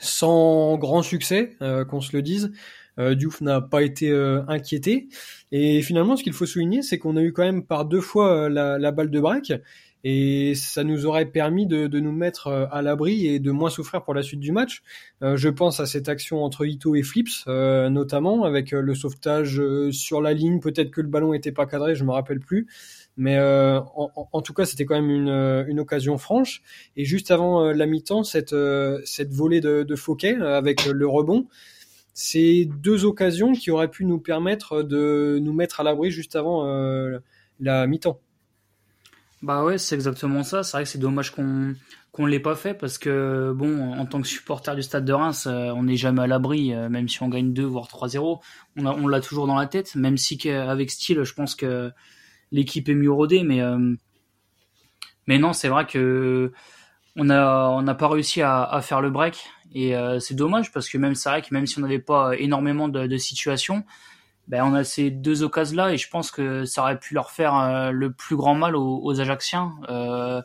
sans 0.00 0.76
grand 0.78 1.02
succès, 1.02 1.56
qu'on 1.88 2.00
se 2.00 2.14
le 2.14 2.22
dise. 2.22 2.50
Diouf 2.98 3.40
n'a 3.40 3.60
pas 3.60 3.82
été 3.82 4.10
inquiété 4.48 5.08
et 5.52 5.82
finalement 5.82 6.16
ce 6.16 6.24
qu'il 6.24 6.32
faut 6.32 6.46
souligner 6.46 6.80
c'est 6.80 6.98
qu'on 6.98 7.18
a 7.18 7.20
eu 7.20 7.34
quand 7.34 7.44
même 7.44 7.62
par 7.62 7.84
deux 7.84 8.00
fois 8.00 8.48
la, 8.48 8.78
la 8.78 8.90
balle 8.90 9.10
de 9.10 9.20
break 9.20 9.52
et 10.08 10.54
ça 10.54 10.84
nous 10.84 11.04
aurait 11.04 11.26
permis 11.26 11.66
de, 11.66 11.88
nous 11.98 12.12
mettre 12.12 12.46
euh, 12.46 12.66
à 12.70 12.80
l'abri 12.80 13.26
et 13.26 13.40
de 13.40 13.50
moins 13.50 13.70
souffrir 13.70 14.04
pour 14.04 14.14
la 14.14 14.22
suite 14.22 14.38
du 14.38 14.52
match. 14.52 14.84
Euh, 15.20 15.36
je 15.36 15.48
pense 15.48 15.80
à 15.80 15.86
cette 15.86 16.08
action 16.08 16.44
entre 16.44 16.64
Ito 16.64 16.94
et 16.94 17.02
Flips, 17.02 17.42
euh, 17.48 17.88
notamment 17.90 18.44
avec 18.44 18.70
le 18.70 18.94
sauvetage 18.94 19.60
sur 19.90 20.20
la 20.20 20.32
ligne. 20.32 20.60
Peut-être 20.60 20.92
que 20.92 21.00
le 21.00 21.08
ballon 21.08 21.32
n'était 21.32 21.50
pas 21.50 21.66
cadré, 21.66 21.96
je 21.96 22.04
me 22.04 22.12
rappelle 22.12 22.38
plus. 22.38 22.68
Mais 23.16 23.36
en, 23.40 24.42
tout 24.42 24.52
cas, 24.52 24.64
c'était 24.64 24.84
quand 24.84 24.94
même 24.94 25.10
une, 25.10 25.80
occasion 25.80 26.18
franche. 26.18 26.62
Et 26.96 27.04
juste 27.04 27.32
avant 27.32 27.72
la 27.72 27.86
mi-temps, 27.86 28.22
cette, 28.22 28.54
cette 29.04 29.32
volée 29.32 29.60
de, 29.60 29.82
de 29.82 29.96
Fouquet 29.96 30.36
avec 30.36 30.84
le 30.84 31.08
rebond, 31.08 31.46
c'est 32.14 32.68
deux 32.80 33.06
occasions 33.06 33.54
qui 33.54 33.72
auraient 33.72 33.90
pu 33.90 34.04
nous 34.04 34.18
permettre 34.18 34.82
de 34.82 35.40
nous 35.42 35.54
mettre 35.54 35.80
à 35.80 35.82
l'abri 35.82 36.10
juste 36.10 36.36
avant 36.36 36.64
la 37.58 37.86
mi-temps. 37.86 38.20
Bah 39.42 39.64
ouais, 39.64 39.78
c'est 39.78 39.94
exactement 39.94 40.42
ça. 40.42 40.62
C'est 40.62 40.76
vrai 40.76 40.84
que 40.84 40.88
c'est 40.88 40.98
dommage 40.98 41.30
qu'on 41.30 41.74
qu'on 42.12 42.24
l'ait 42.24 42.40
pas 42.40 42.56
fait 42.56 42.72
parce 42.72 42.96
que 42.96 43.52
bon, 43.54 43.92
en 43.92 44.06
tant 44.06 44.22
que 44.22 44.26
supporter 44.26 44.74
du 44.74 44.82
Stade 44.82 45.04
de 45.04 45.12
Reims, 45.12 45.46
euh, 45.46 45.70
on 45.72 45.82
n'est 45.82 45.98
jamais 45.98 46.22
à 46.22 46.26
l'abri, 46.26 46.72
euh, 46.72 46.88
même 46.88 47.08
si 47.08 47.22
on 47.22 47.28
gagne 47.28 47.52
2 47.52 47.64
voire 47.64 47.88
3-0, 47.88 48.40
on 48.78 48.86
on 48.86 49.06
l'a 49.06 49.20
toujours 49.20 49.46
dans 49.46 49.56
la 49.56 49.66
tête. 49.66 49.94
Même 49.94 50.16
si 50.16 50.48
avec 50.48 50.90
style, 50.90 51.22
je 51.24 51.34
pense 51.34 51.54
que 51.54 51.92
l'équipe 52.52 52.88
est 52.88 52.94
mieux 52.94 53.12
rodée, 53.12 53.42
mais 53.42 53.60
euh, 53.60 53.94
mais 55.26 55.38
non, 55.38 55.52
c'est 55.52 55.68
vrai 55.68 55.86
que 55.86 56.52
on 57.16 57.28
a 57.30 57.68
on 57.68 57.82
n'a 57.82 57.94
pas 57.94 58.08
réussi 58.08 58.42
à, 58.42 58.80
faire 58.82 59.00
le 59.02 59.10
break 59.10 59.46
et 59.74 59.94
c'est 60.20 60.34
dommage 60.34 60.72
parce 60.72 60.88
que 60.88 60.98
même 60.98 61.14
vrai 61.14 61.42
que 61.42 61.48
même 61.52 61.66
si 61.66 61.78
on 61.78 61.82
n'avait 61.82 61.98
pas 61.98 62.36
énormément 62.38 62.88
de 62.88 63.16
situations, 63.18 63.84
ben, 64.48 64.62
on 64.64 64.74
a 64.74 64.84
ces 64.84 65.10
deux 65.10 65.42
occasions-là 65.42 65.92
et 65.92 65.98
je 65.98 66.08
pense 66.08 66.30
que 66.30 66.64
ça 66.64 66.82
aurait 66.82 66.98
pu 66.98 67.14
leur 67.14 67.30
faire 67.30 67.56
euh, 67.56 67.90
le 67.90 68.12
plus 68.12 68.36
grand 68.36 68.54
mal 68.54 68.76
aux, 68.76 69.00
aux 69.02 69.20
Ajaxiens. 69.20 69.74
Euh, 69.88 70.40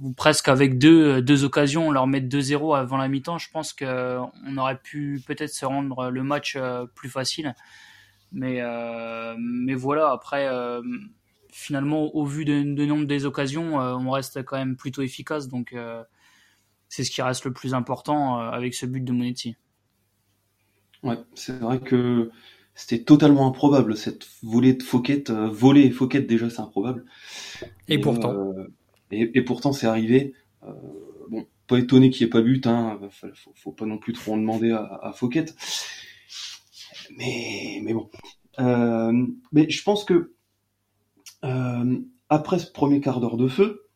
ou 0.00 0.12
presque 0.12 0.48
avec 0.48 0.78
deux, 0.78 1.20
deux 1.20 1.44
occasions, 1.44 1.88
on 1.88 1.90
leur 1.90 2.06
mettre 2.06 2.28
2-0 2.28 2.78
avant 2.78 2.96
la 2.96 3.08
mi-temps, 3.08 3.38
je 3.38 3.50
pense 3.50 3.72
qu'on 3.72 4.56
aurait 4.56 4.78
pu 4.78 5.20
peut-être 5.26 5.52
se 5.52 5.66
rendre 5.66 6.10
le 6.10 6.22
match 6.22 6.54
euh, 6.56 6.86
plus 6.94 7.08
facile. 7.08 7.54
Mais, 8.30 8.62
mais 9.38 9.74
voilà, 9.74 10.10
après, 10.10 10.46
finalement, 11.50 12.14
au 12.14 12.26
vu 12.26 12.44
de 12.44 12.84
nombre 12.84 13.06
des 13.06 13.24
occasions, 13.24 13.76
on 13.76 14.10
reste 14.10 14.44
quand 14.44 14.58
même 14.58 14.76
plutôt 14.76 15.00
efficace. 15.00 15.48
Donc, 15.48 15.74
c'est 16.90 17.04
ce 17.04 17.10
qui 17.10 17.22
reste 17.22 17.46
le 17.46 17.54
plus 17.54 17.72
important 17.72 18.38
avec 18.38 18.74
ce 18.74 18.84
but 18.84 19.02
de 19.02 19.12
Monetti. 19.12 19.56
Ouais, 21.02 21.16
c'est 21.34 21.58
vrai 21.58 21.80
que 21.80 22.30
c'était 22.78 23.02
totalement 23.02 23.48
improbable 23.48 23.96
cette 23.96 24.28
volée 24.44 24.72
de 24.72 24.84
Fouquet, 24.84 25.24
euh, 25.30 25.48
voler 25.48 25.80
et 25.82 25.90
Fouquet 25.90 26.20
déjà 26.20 26.48
c'est 26.48 26.60
improbable. 26.60 27.04
Et, 27.88 27.98
pourtant. 27.98 28.32
Euh, 28.32 28.72
et, 29.10 29.42
pourtant 29.42 29.72
c'est 29.72 29.88
arrivé. 29.88 30.32
Euh, 30.62 30.72
bon, 31.28 31.44
pas 31.66 31.80
étonné 31.80 32.10
qu'il 32.10 32.24
n'y 32.24 32.28
ait 32.28 32.30
pas 32.30 32.40
but, 32.40 32.68
hein. 32.68 33.00
Faut, 33.10 33.52
faut, 33.56 33.72
pas 33.72 33.84
non 33.84 33.98
plus 33.98 34.12
trop 34.12 34.34
en 34.34 34.36
demander 34.36 34.70
à, 34.70 35.00
à 35.02 35.12
Fouquet. 35.12 35.46
Mais 37.16 37.80
mais 37.82 37.94
bon. 37.94 38.08
mais 39.50 39.68
je 39.68 39.82
pense 39.82 40.04
que 40.04 40.34
après 42.28 42.60
ce 42.60 42.70
premier 42.70 43.00
quart 43.00 43.18
d'heure 43.18 43.38
de 43.38 43.48
feu, 43.48 43.88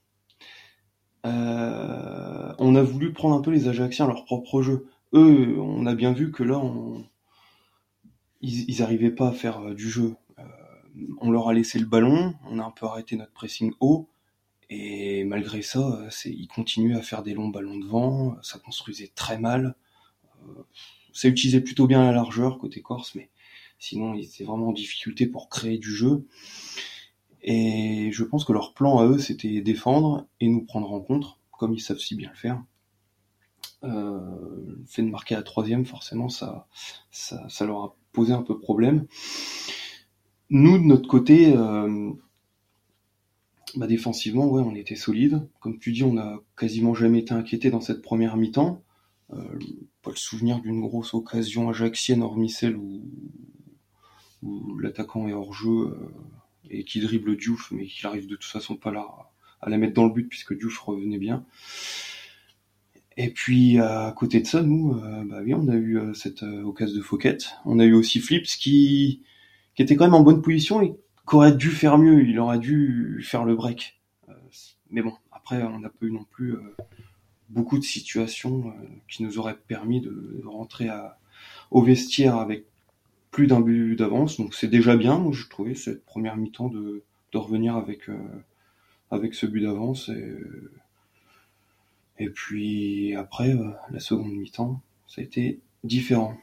on 1.23 2.75
a 2.75 2.83
voulu 2.83 3.12
prendre 3.12 3.37
un 3.37 3.43
peu 3.43 3.53
les 3.53 3.69
Ajaxiens 3.69 4.07
à 4.07 4.09
leur 4.09 4.25
propre 4.25 4.61
jeu. 4.61 4.89
Eux, 5.15 5.57
on 5.61 5.87
a 5.87 5.95
bien 5.95 6.12
vu 6.12 6.33
que 6.33 6.43
là, 6.43 6.59
on, 6.59 7.05
ils, 8.43 8.69
ils 8.69 8.83
arrivaient 8.83 9.11
pas 9.11 9.29
à 9.29 9.33
faire 9.33 9.61
euh, 9.61 9.75
du 9.75 9.89
jeu. 9.89 10.15
Euh, 10.39 10.43
on 11.21 11.31
leur 11.31 11.49
a 11.49 11.55
laissé 11.55 11.79
le 11.79 11.87
ballon, 11.87 12.35
on 12.49 12.59
a 12.59 12.65
un 12.65 12.71
peu 12.71 12.87
arrêté 12.87 13.17
notre 13.17 13.33
pressing 13.33 13.73
haut, 13.81 14.09
et 14.71 15.25
malgré 15.25 15.63
ça, 15.63 15.81
euh, 15.81 16.11
ils 16.27 16.49
continuaient 16.49 16.97
à 16.97 17.03
faire 17.03 17.23
des 17.23 17.35
longs 17.35 17.49
ballons 17.49 17.79
devant, 17.79 18.37
ça 18.43 18.59
construisait 18.59 19.13
très 19.15 19.39
mal. 19.39 19.77
ça 21.13 21.29
utilisait 21.29 21.61
plutôt 21.61 21.87
bien 21.87 22.05
la 22.05 22.13
largeur 22.13 22.59
côté 22.59 22.83
Corse, 22.83 23.15
mais 23.15 23.31
sinon 23.79 24.15
ils 24.15 24.25
étaient 24.25 24.45
vraiment 24.45 24.69
en 24.69 24.73
difficulté 24.73 25.27
pour 25.27 25.49
créer 25.49 25.79
du 25.79 25.95
jeu. 25.95 26.27
Et 27.43 28.11
je 28.13 28.25
pense 28.25 28.45
que 28.45 28.53
leur 28.53 28.73
plan 28.73 28.99
à 28.99 29.07
eux, 29.07 29.19
c'était 29.19 29.61
défendre 29.61 30.27
et 30.41 30.49
nous 30.49 30.65
prendre 30.65 30.93
en 30.93 31.01
contre, 31.01 31.39
comme 31.59 31.75
ils 31.75 31.81
savent 31.81 31.99
si 31.99 32.15
bien 32.15 32.31
le 32.31 32.37
faire. 32.37 32.63
Euh, 33.85 34.21
le 34.79 34.85
fait 34.87 35.03
de 35.03 35.09
marquer 35.09 35.35
à 35.35 35.43
troisième, 35.43 35.85
forcément, 35.85 36.29
ça, 36.29 36.69
ça, 37.11 37.49
ça, 37.49 37.67
leur 37.67 37.83
a 37.83 37.97
posé 38.12 38.33
un 38.33 38.42
peu 38.42 38.59
problème. 38.59 39.07
Nous, 40.50 40.78
de 40.78 40.85
notre 40.85 41.09
côté, 41.09 41.54
euh, 41.57 42.11
bah 43.75 43.87
défensivement, 43.87 44.47
ouais, 44.49 44.62
on 44.62 44.75
était 44.75 44.97
solide. 44.97 45.49
Comme 45.61 45.78
tu 45.78 45.92
dis, 45.92 46.04
on 46.04 46.19
a 46.19 46.42
quasiment 46.57 46.95
jamais 46.95 47.21
été 47.21 47.33
inquiété 47.33 47.71
dans 47.71 47.81
cette 47.81 48.02
première 48.02 48.37
mi-temps. 48.37 48.83
Euh, 49.33 49.59
pas 50.02 50.11
le 50.11 50.16
souvenir 50.16 50.61
d'une 50.61 50.81
grosse 50.81 51.14
occasion 51.14 51.71
ajaxienne, 51.71 52.23
hormis 52.23 52.50
celle 52.50 52.76
où, 52.76 53.02
où 54.42 54.78
l'attaquant 54.78 55.26
est 55.26 55.33
hors 55.33 55.54
jeu 55.54 55.71
euh, 55.71 55.97
et 56.69 56.85
qui 56.85 57.00
dribble 57.00 57.37
Diouf, 57.37 57.71
mais 57.71 57.87
qui 57.87 58.07
arrive 58.07 58.26
de 58.26 58.37
toute 58.37 58.45
façon 58.45 58.76
pas 58.76 58.92
là 58.92 59.07
à 59.62 59.71
la 59.71 59.78
mettre 59.78 59.95
dans 59.95 60.04
le 60.04 60.12
but 60.12 60.28
puisque 60.28 60.59
Diouf 60.59 60.78
revenait 60.81 61.19
bien. 61.19 61.47
Et 63.16 63.31
puis 63.31 63.78
à 63.78 64.12
côté 64.16 64.40
de 64.40 64.47
ça, 64.47 64.62
nous, 64.62 64.95
euh, 64.95 65.25
bah 65.25 65.40
oui, 65.42 65.54
on 65.54 65.69
a 65.69 65.75
eu 65.75 65.99
euh, 65.99 66.14
cette 66.14 66.42
euh, 66.42 66.62
occasion 66.62 66.97
de 66.97 67.02
Fouquet. 67.02 67.38
On 67.64 67.78
a 67.78 67.85
eu 67.85 67.95
aussi 67.95 68.21
Flips 68.21 68.57
qui, 68.57 69.23
qui 69.75 69.83
était 69.83 69.97
quand 69.97 70.04
même 70.04 70.14
en 70.14 70.23
bonne 70.23 70.42
position 70.42 70.83
et 70.83 70.90
qui 71.28 71.37
aurait 71.37 71.54
dû 71.54 71.71
faire 71.71 71.99
mieux. 71.99 72.25
Il 72.26 72.38
aurait 72.38 72.59
dû 72.59 73.23
faire 73.25 73.45
le 73.45 73.54
break. 73.54 74.00
mais 74.90 75.02
bon, 75.02 75.12
après, 75.31 75.62
on 75.62 75.81
n'a 75.81 75.88
pas 75.88 76.07
eu 76.07 76.12
non 76.12 76.25
plus 76.31 76.54
beaucoup 77.49 77.78
de 77.78 77.85
situations 77.85 78.75
qui 79.09 79.23
nous 79.23 79.38
auraient 79.38 79.57
permis 79.57 80.00
de, 80.00 80.42
rentrer 80.45 80.88
à, 80.88 81.19
au 81.71 81.83
vestiaire 81.83 82.37
avec 82.37 82.66
plus 83.31 83.47
d'un 83.47 83.61
but 83.61 83.97
d'avance. 83.97 84.37
Donc 84.38 84.54
c'est 84.54 84.69
déjà 84.69 84.97
bien, 84.97 85.19
moi, 85.19 85.33
je 85.33 85.49
trouvais, 85.49 85.75
cette 85.75 86.04
première 86.04 86.37
mi-temps 86.37 86.69
de, 86.69 87.04
de 87.33 87.38
revenir 87.38 87.76
avec, 87.76 88.02
avec 89.11 89.35
ce 89.35 89.47
but 89.47 89.62
d'avance. 89.62 90.09
Et, 90.09 90.35
et 92.19 92.28
puis 92.28 93.14
après, 93.16 93.50
euh, 93.50 93.71
la 93.90 94.00
seconde 94.00 94.33
mi-temps, 94.33 94.81
ça 95.07 95.21
a 95.21 95.25
été 95.25 95.61
différent. 95.85 96.37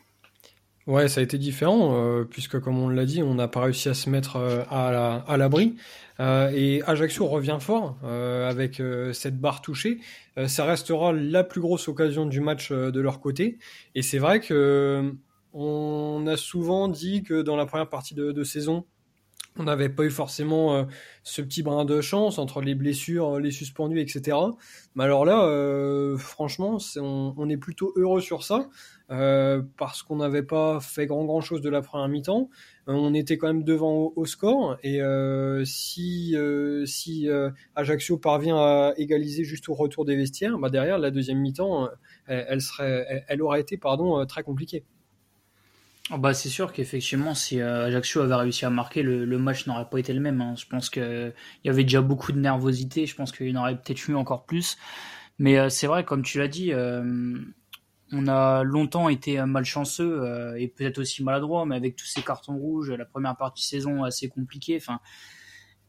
Ouais, 0.87 1.07
ça 1.07 1.19
a 1.21 1.23
été 1.23 1.37
différent, 1.37 1.93
euh, 1.93 2.23
puisque 2.23 2.59
comme 2.59 2.79
on 2.79 2.89
l'a 2.89 3.05
dit, 3.05 3.21
on 3.21 3.35
n'a 3.35 3.47
pas 3.47 3.61
réussi 3.61 3.89
à 3.89 3.93
se 3.93 4.09
mettre 4.09 4.37
euh, 4.37 4.63
à 4.71 5.37
l'abri. 5.37 5.75
et 6.19 6.81
Ajaccio 6.87 7.27
revient 7.27 7.59
fort 7.61 7.97
avec 8.03 8.81
cette 9.13 9.39
barre 9.39 9.61
touchée. 9.61 9.99
ça 10.47 10.65
restera 10.65 11.13
la 11.13 11.43
plus 11.43 11.61
grosse 11.61 11.87
occasion 11.87 12.25
du 12.25 12.41
match 12.41 12.71
de 12.71 12.99
leur 12.99 13.21
côté. 13.21 13.59
Et 13.95 14.01
c'est 14.01 14.17
vrai 14.17 14.39
que 14.41 15.13
on 15.53 16.25
a 16.27 16.35
souvent 16.35 16.87
dit 16.89 17.23
que 17.23 17.41
dans 17.41 17.55
la 17.55 17.65
première 17.65 17.87
partie 17.89 18.15
de 18.15 18.43
saison, 18.43 18.85
on 19.57 19.63
n'avait 19.63 19.89
pas 19.89 20.03
eu 20.03 20.09
forcément 20.09 20.75
euh, 20.75 20.83
ce 21.23 21.41
petit 21.41 21.63
brin 21.63 21.85
de 21.85 22.01
chance 22.01 22.39
entre 22.39 22.61
les 22.61 22.75
blessures, 22.75 23.39
les 23.39 23.51
suspendus, 23.51 23.99
etc. 23.99 24.37
Mais 24.95 25.03
alors 25.03 25.25
là, 25.25 25.45
euh, 25.45 26.17
franchement, 26.17 26.77
on, 26.97 27.49
est 27.49 27.57
plutôt 27.57 27.91
heureux 27.95 28.21
sur 28.21 28.43
ça 28.43 28.69
euh, 29.11 29.61
parce 29.77 30.01
qu'on 30.01 30.17
n'avait 30.17 30.43
pas 30.43 30.79
fait 30.79 31.07
grand 31.07 31.25
grand 31.25 31.41
chose 31.41 31.61
de 31.61 31.69
la 31.69 31.81
première 31.81 32.07
mi-temps. 32.07 32.49
On 32.87 33.13
était 33.13 33.37
quand 33.37 33.47
même 33.47 33.63
devant 33.63 34.13
au, 34.15 34.25
score 34.25 34.77
et 34.81 34.99
si 35.63 36.35
si 36.85 37.27
Ajaccio 37.75 38.17
parvient 38.17 38.57
à 38.57 38.93
égaliser 38.97 39.43
juste 39.43 39.69
au 39.69 39.75
retour 39.75 40.05
des 40.05 40.15
vestiaires, 40.15 40.57
bah 40.57 40.69
derrière 40.69 40.97
la 40.97 41.11
deuxième 41.11 41.39
mi-temps, 41.39 41.87
elle, 42.25 42.61
serait, 42.61 43.25
elle 43.27 43.41
aurait 43.43 43.61
été 43.61 43.77
pardon 43.77 44.25
très 44.25 44.41
compliquée. 44.41 44.83
Ah 46.11 46.17
bah, 46.17 46.33
c'est 46.33 46.49
sûr 46.49 46.73
qu'effectivement, 46.73 47.35
si 47.35 47.61
euh, 47.61 47.85
Ajaccio 47.85 48.21
avait 48.21 48.33
réussi 48.33 48.65
à 48.65 48.71
marquer, 48.71 49.03
le, 49.03 49.37
match 49.37 49.67
n'aurait 49.67 49.87
pas 49.89 49.99
été 49.99 50.11
le 50.11 50.19
même. 50.19 50.41
Hein. 50.41 50.55
Je 50.57 50.65
pense 50.65 50.89
qu'il 50.89 51.33
y 51.63 51.69
avait 51.69 51.83
déjà 51.83 52.01
beaucoup 52.01 52.31
de 52.31 52.39
nervosité. 52.39 53.05
Je 53.05 53.15
pense 53.15 53.31
qu'il 53.31 53.55
en 53.55 53.61
aurait 53.61 53.75
peut-être 53.75 54.07
eu 54.09 54.15
encore 54.15 54.45
plus. 54.45 54.77
Mais 55.37 55.59
euh, 55.59 55.69
c'est 55.69 55.85
vrai, 55.85 56.03
comme 56.03 56.23
tu 56.23 56.39
l'as 56.39 56.47
dit, 56.47 56.73
euh, 56.73 57.37
on 58.11 58.27
a 58.27 58.63
longtemps 58.63 59.07
été 59.07 59.39
malchanceux 59.45 60.55
et 60.57 60.67
peut-être 60.67 60.97
aussi 60.97 61.23
maladroit, 61.23 61.67
mais 61.67 61.75
avec 61.75 61.95
tous 61.95 62.07
ces 62.07 62.23
cartons 62.23 62.57
rouges, 62.57 62.89
la 62.89 63.05
première 63.05 63.37
partie 63.37 63.63
de 63.63 63.67
saison 63.67 64.03
assez 64.03 64.29
compliquée. 64.29 64.81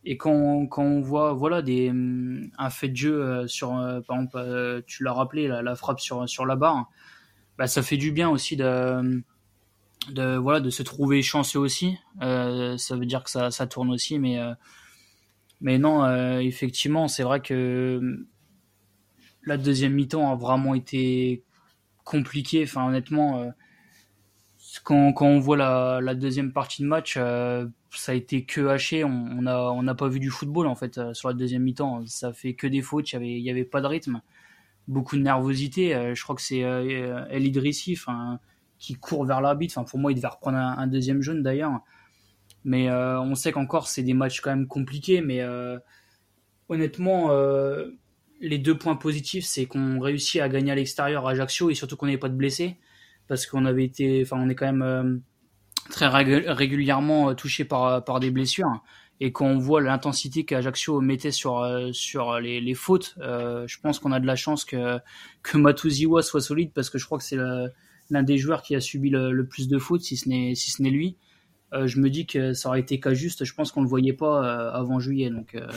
Et 0.05 0.19
quand, 0.19 0.67
quand 0.67 0.83
on 0.83 1.01
voit 1.01 1.33
voilà 1.33 1.63
des 1.63 1.91
un 2.59 2.71
fait 2.71 2.89
de 2.89 2.97
jeu 2.97 3.49
sur, 3.49 3.71
par 4.07 4.19
exemple, 4.19 4.83
tu 4.87 5.03
l'as 5.03 5.15
rappelé, 5.15 5.49
la, 5.49 5.63
la, 5.63 5.75
frappe 5.75 6.01
sur 6.01 6.29
sur 6.29 6.45
la 6.45 6.57
barre, 6.57 6.91
bah, 7.57 7.67
ça 7.67 7.83
fait 7.83 7.97
du 7.97 8.13
bien 8.13 8.29
aussi 8.29 8.55
de 8.57 9.23
de 10.09 10.37
voilà 10.37 10.61
de 10.61 10.71
se 10.71 10.83
trouver 10.83 11.23
chanceux 11.23 11.59
aussi. 11.59 11.97
Euh, 12.23 12.77
ça 12.79 12.97
veut 12.97 13.07
dire 13.07 13.25
que 13.25 13.31
ça, 13.31 13.51
ça 13.51 13.67
tourne 13.67 13.91
aussi, 13.91 14.19
mais 14.19 14.39
euh, 14.39 14.55
mais 15.61 15.79
non, 15.79 16.05
euh, 16.05 16.39
effectivement, 16.39 17.09
c'est 17.09 17.23
vrai 17.23 17.41
que 17.41 18.27
la 19.45 19.57
deuxième 19.57 19.95
mi-temps 19.95 20.31
a 20.33 20.37
vraiment 20.37 20.75
été 20.75 21.45
compliquée. 22.05 22.63
Enfin, 22.65 22.87
honnêtement, 22.89 23.53
quand, 24.85 25.13
quand 25.13 25.27
on 25.27 25.39
voit 25.39 25.57
la, 25.57 26.15
deuxième 26.15 26.53
partie 26.53 26.83
de 26.83 26.87
match, 26.89 27.15
ça 27.15 28.13
a 28.13 28.15
été 28.15 28.45
que 28.45 28.69
haché. 28.69 29.05
On 29.05 29.11
on 29.11 29.47
a 29.47 29.71
on 29.71 29.83
n'a 29.83 29.95
pas 29.95 30.09
vu 30.09 30.21
du 30.21 30.31
football 30.31 30.67
en 30.67 30.75
fait 30.75 31.13
sur 31.15 31.29
la 31.29 31.35
deuxième 31.35 31.63
mi-temps. 31.63 32.07
Ça 32.07 32.33
fait 32.33 32.55
que 32.55 32.67
des 32.67 32.83
fautes. 32.83 33.13
Il 33.13 33.15
y 33.15 33.17
avait 33.17 33.33
il 33.33 33.43
y 33.45 33.51
avait 33.51 33.65
pas 33.65 33.81
de 33.81 33.87
rythme, 33.87 34.23
beaucoup 34.89 35.17
de 35.17 35.23
nervosité. 35.23 36.15
je 36.15 36.23
crois 36.23 36.37
que 36.37 36.43
c'est 36.43 36.61
El 36.61 37.47
Idrissi. 37.47 37.95
Enfin 37.99 38.41
qui 38.81 38.95
court 38.95 39.25
vers 39.27 39.41
l'arbitre. 39.41 39.79
Enfin, 39.79 39.89
pour 39.89 40.01
moi, 40.01 40.11
il 40.11 40.17
devait 40.17 40.27
reprendre 40.27 40.57
un, 40.57 40.87
deuxième 40.89 41.23
jaune 41.23 41.43
d'ailleurs. 41.43 41.81
Mais 42.65 42.89
euh, 42.89 43.21
on 43.21 43.35
sait 43.35 43.53
qu'encore, 43.53 43.87
c'est 43.87 44.03
des 44.03 44.15
matchs 44.15 44.41
quand 44.41 44.51
même 44.51 44.67
compliqués. 44.67 45.21
Mais 45.21 45.43
euh, 45.43 45.79
honnêtement, 46.69 47.31
euh, 47.31 47.91
les 48.41 48.59
deux 48.59 48.77
points 48.77 48.97
positifs, 48.97 49.45
c'est 49.45 49.67
qu'on 49.67 50.01
réussit 50.01 50.41
à 50.41 50.49
gagner 50.49 50.73
à 50.73 50.75
l'extérieur 50.75 51.29
à 51.29 51.33
Ajaccio 51.33 51.71
et 51.71 51.75
surtout 51.75 51.97
qu'on 51.97 52.07
n'avait 52.07 52.19
pas 52.19 52.31
de 52.31 52.35
blessés. 52.35 52.79
Parce 53.29 53.47
qu'on 53.47 53.67
avait 53.67 53.85
été, 53.85 54.23
enfin, 54.25 54.39
on 54.41 54.49
est 54.49 54.55
quand 54.55 54.73
même 54.73 55.23
très 55.91 56.09
régulièrement 56.09 57.35
touché 57.35 57.65
par, 57.65 58.03
par 58.03 58.19
des 58.19 58.31
blessures. 58.31 58.83
Et 59.21 59.31
quand 59.31 59.45
on 59.45 59.59
voit 59.59 59.83
l'intensité 59.83 60.47
qu'Ajaccio 60.47 61.03
mettait 61.03 61.31
sur, 61.31 61.63
sur 61.93 62.41
les, 62.41 62.75
fautes, 62.75 63.15
je 63.19 63.81
pense 63.81 63.99
qu'on 63.99 64.11
a 64.11 64.19
de 64.19 64.27
la 64.27 64.37
chance 64.37 64.65
que, 64.65 64.99
que 65.43 65.59
Matuziwa 65.59 66.23
soit 66.23 66.41
solide 66.41 66.73
parce 66.75 66.89
que 66.89 66.99
je 66.99 67.05
crois 67.05 67.19
que 67.19 67.25
c'est 67.25 67.37
l'un 68.11 68.23
des 68.23 68.39
joueurs 68.39 68.63
qui 68.63 68.75
a 68.75 68.81
subi 68.81 69.11
le, 69.11 69.45
plus 69.45 69.69
de 69.69 69.79
fautes, 69.79 70.03
si 70.03 70.17
ce 70.17 70.29
n'est 70.29 70.55
si 70.55 70.71
ce 70.71 70.83
n'est 70.83 70.91
lui. 70.91 71.17
Euh, 71.73 71.87
je 71.87 72.01
me 72.01 72.11
dis 72.11 72.27
que 72.27 72.53
ça 72.53 72.69
aurait 72.69 72.81
été 72.81 72.99
cas 72.99 73.15
juste. 73.15 73.45
Je 73.45 73.55
pense 73.55 73.71
qu'on 73.71 73.83
le 73.83 73.89
voyait 73.89 74.13
pas 74.13 74.45
euh, 74.45 74.73
avant 74.73 74.99
juillet. 74.99 75.31
Donc, 75.31 75.55
euh. 75.55 75.69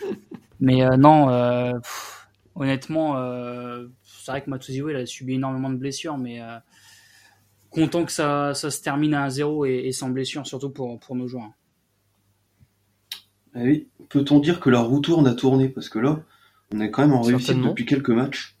mais 0.60 0.84
non, 0.96 1.28
honnêtement, 2.54 3.14
c'est 4.04 4.30
vrai 4.30 4.42
que 4.42 4.50
Matuziwe 4.50 4.90
a 4.90 5.06
subi 5.06 5.34
énormément 5.34 5.70
de 5.70 5.76
blessures, 5.76 6.18
mais 6.18 6.40
content 7.70 8.04
que 8.04 8.12
ça, 8.12 8.52
ça, 8.54 8.70
se 8.70 8.82
termine 8.82 9.14
à 9.14 9.28
1-0 9.28 9.66
et, 9.66 9.92
sans 9.92 10.10
blessure, 10.10 10.46
surtout 10.46 10.70
pour, 10.70 10.98
pour 10.98 11.16
nos 11.16 11.28
joueurs. 11.28 11.50
Ah 13.54 13.60
oui. 13.62 13.88
Peut-on 14.08 14.40
dire 14.40 14.60
que 14.60 14.70
la 14.70 14.80
roue 14.80 15.00
tourne 15.00 15.26
a 15.26 15.34
tourné 15.34 15.68
Parce 15.68 15.88
que 15.88 15.98
là, 15.98 16.22
on 16.72 16.80
est 16.80 16.90
quand 16.90 17.02
même 17.02 17.12
en 17.12 17.22
réussite 17.22 17.60
depuis 17.60 17.86
quelques 17.86 18.10
matchs 18.10 18.56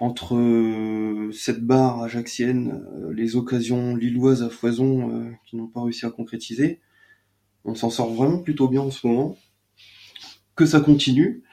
entre 0.00 0.36
euh, 0.36 1.32
cette 1.32 1.64
barre 1.64 2.02
ajaxienne, 2.02 2.84
euh, 2.94 3.12
les 3.12 3.36
occasions 3.36 3.96
lilloises 3.96 4.42
à 4.42 4.50
foison 4.50 5.10
euh, 5.10 5.30
qui 5.44 5.56
n'ont 5.56 5.66
pas 5.66 5.82
réussi 5.82 6.06
à 6.06 6.10
concrétiser, 6.10 6.80
on 7.64 7.74
s'en 7.74 7.90
sort 7.90 8.12
vraiment 8.12 8.38
plutôt 8.38 8.68
bien 8.68 8.82
en 8.82 8.90
ce 8.90 9.06
moment. 9.06 9.36
Que 10.54 10.66
ça 10.66 10.80
continue. 10.80 11.44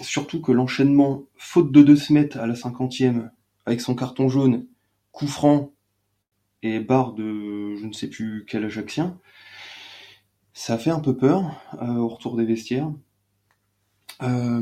surtout 0.00 0.40
que 0.40 0.52
l'enchaînement, 0.52 1.24
faute 1.36 1.72
de 1.72 1.82
deux 1.82 1.96
semaines 1.96 2.30
à 2.34 2.46
la 2.46 2.54
cinquantième, 2.54 3.30
avec 3.66 3.80
son 3.80 3.94
carton 3.94 4.28
jaune, 4.28 4.66
coup 5.10 5.26
franc 5.26 5.72
et 6.62 6.80
barre 6.80 7.14
de 7.14 7.74
je 7.76 7.86
ne 7.86 7.92
sais 7.92 8.08
plus 8.08 8.44
quel 8.48 8.64
ajaxien, 8.64 9.18
ça 10.52 10.78
fait 10.78 10.90
un 10.90 11.00
peu 11.00 11.16
peur 11.16 11.60
au 11.80 12.08
retour 12.08 12.36
des 12.36 12.44
vestiaires. 12.44 12.90
Euh, 14.22 14.60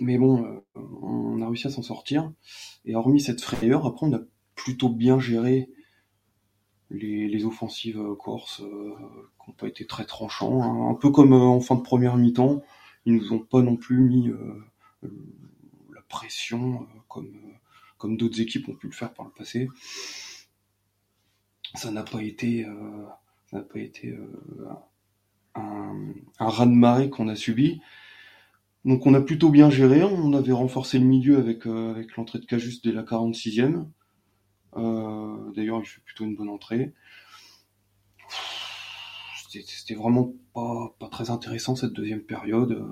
mais 0.00 0.18
bon, 0.18 0.44
euh, 0.44 0.60
on 0.76 1.40
a 1.42 1.46
réussi 1.46 1.66
à 1.66 1.70
s'en 1.70 1.82
sortir. 1.82 2.32
Et 2.84 2.94
hormis 2.94 3.20
cette 3.20 3.40
frayeur, 3.40 3.86
après, 3.86 4.06
on 4.06 4.14
a 4.14 4.20
plutôt 4.54 4.88
bien 4.88 5.18
géré 5.18 5.68
les, 6.90 7.44
offensives 7.44 7.98
euh, 7.98 8.14
corses 8.14 8.58
qui 8.58 9.50
n'ont 9.50 9.56
pas 9.56 9.66
été 9.66 9.86
très 9.86 10.04
tranchants. 10.04 10.62
Hein. 10.62 10.90
Un 10.90 10.94
peu 10.94 11.10
comme 11.10 11.32
en 11.32 11.60
fin 11.60 11.74
de 11.74 11.82
première 11.82 12.16
mi-temps, 12.16 12.62
ils 13.06 13.14
nous 13.14 13.32
ont 13.32 13.40
pas 13.40 13.62
non 13.62 13.76
plus 13.76 14.00
mis 14.00 14.30
la 15.02 16.00
pression 16.08 16.86
comme, 17.08 17.36
comme 17.98 18.16
d'autres 18.16 18.40
équipes 18.40 18.68
ont 18.68 18.74
pu 18.74 18.86
le 18.86 18.92
faire 18.92 19.12
par 19.12 19.26
le 19.26 19.32
passé. 19.32 19.68
Ça 21.74 21.90
n'a 21.90 22.04
pas 22.04 22.22
été, 22.22 22.64
un, 25.54 26.04
un 26.38 26.48
raz-de-marée 26.48 27.10
qu'on 27.10 27.28
a 27.28 27.36
subi. 27.36 27.80
Donc 28.84 29.06
on 29.06 29.14
a 29.14 29.20
plutôt 29.20 29.50
bien 29.50 29.70
géré, 29.70 30.02
on 30.02 30.34
avait 30.34 30.52
renforcé 30.52 30.98
le 30.98 31.06
milieu 31.06 31.38
avec, 31.38 31.66
avec 31.66 32.16
l'entrée 32.16 32.38
de 32.38 32.44
Cajus 32.44 32.80
dès 32.82 32.92
la 32.92 33.02
46e. 33.02 33.86
D'ailleurs 34.76 35.80
il 35.80 35.86
fait 35.86 36.02
plutôt 36.04 36.24
une 36.24 36.36
bonne 36.36 36.50
entrée. 36.50 36.92
C'était 39.48 39.94
vraiment 39.94 40.32
pas, 40.52 41.08
très 41.10 41.30
intéressant 41.30 41.76
cette 41.76 41.92
deuxième 41.92 42.22
période. 42.22 42.84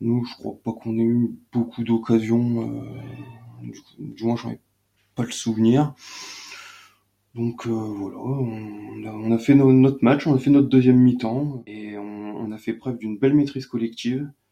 nous 0.00 0.24
je 0.24 0.34
crois 0.34 0.54
pas 0.64 0.72
qu'on 0.72 0.98
ait 0.98 1.02
eu 1.02 1.36
beaucoup 1.52 1.84
d'occasions. 1.84 2.96
du, 3.62 3.80
du 3.98 4.24
moins 4.24 4.36
j'en 4.36 4.50
ai 4.50 4.60
pas 5.16 5.24
le 5.24 5.32
souvenir. 5.32 5.94
Donc 7.36 7.66
euh, 7.66 7.70
voilà, 7.70 8.16
on 8.16 9.30
a, 9.30 9.38
fait 9.38 9.54
notre 9.54 10.02
match, 10.02 10.26
on 10.26 10.34
a 10.34 10.38
fait 10.38 10.48
notre 10.48 10.68
deuxième 10.68 10.96
mi-temps 10.96 11.62
et 11.66 11.98
on, 11.98 12.50
a 12.50 12.58
fait 12.58 12.72
preuve 12.72 12.96
d'une 12.96 13.18
belle 13.18 13.34
maîtrise 13.34 13.66
collective 13.66 14.22
euh, 14.22 14.45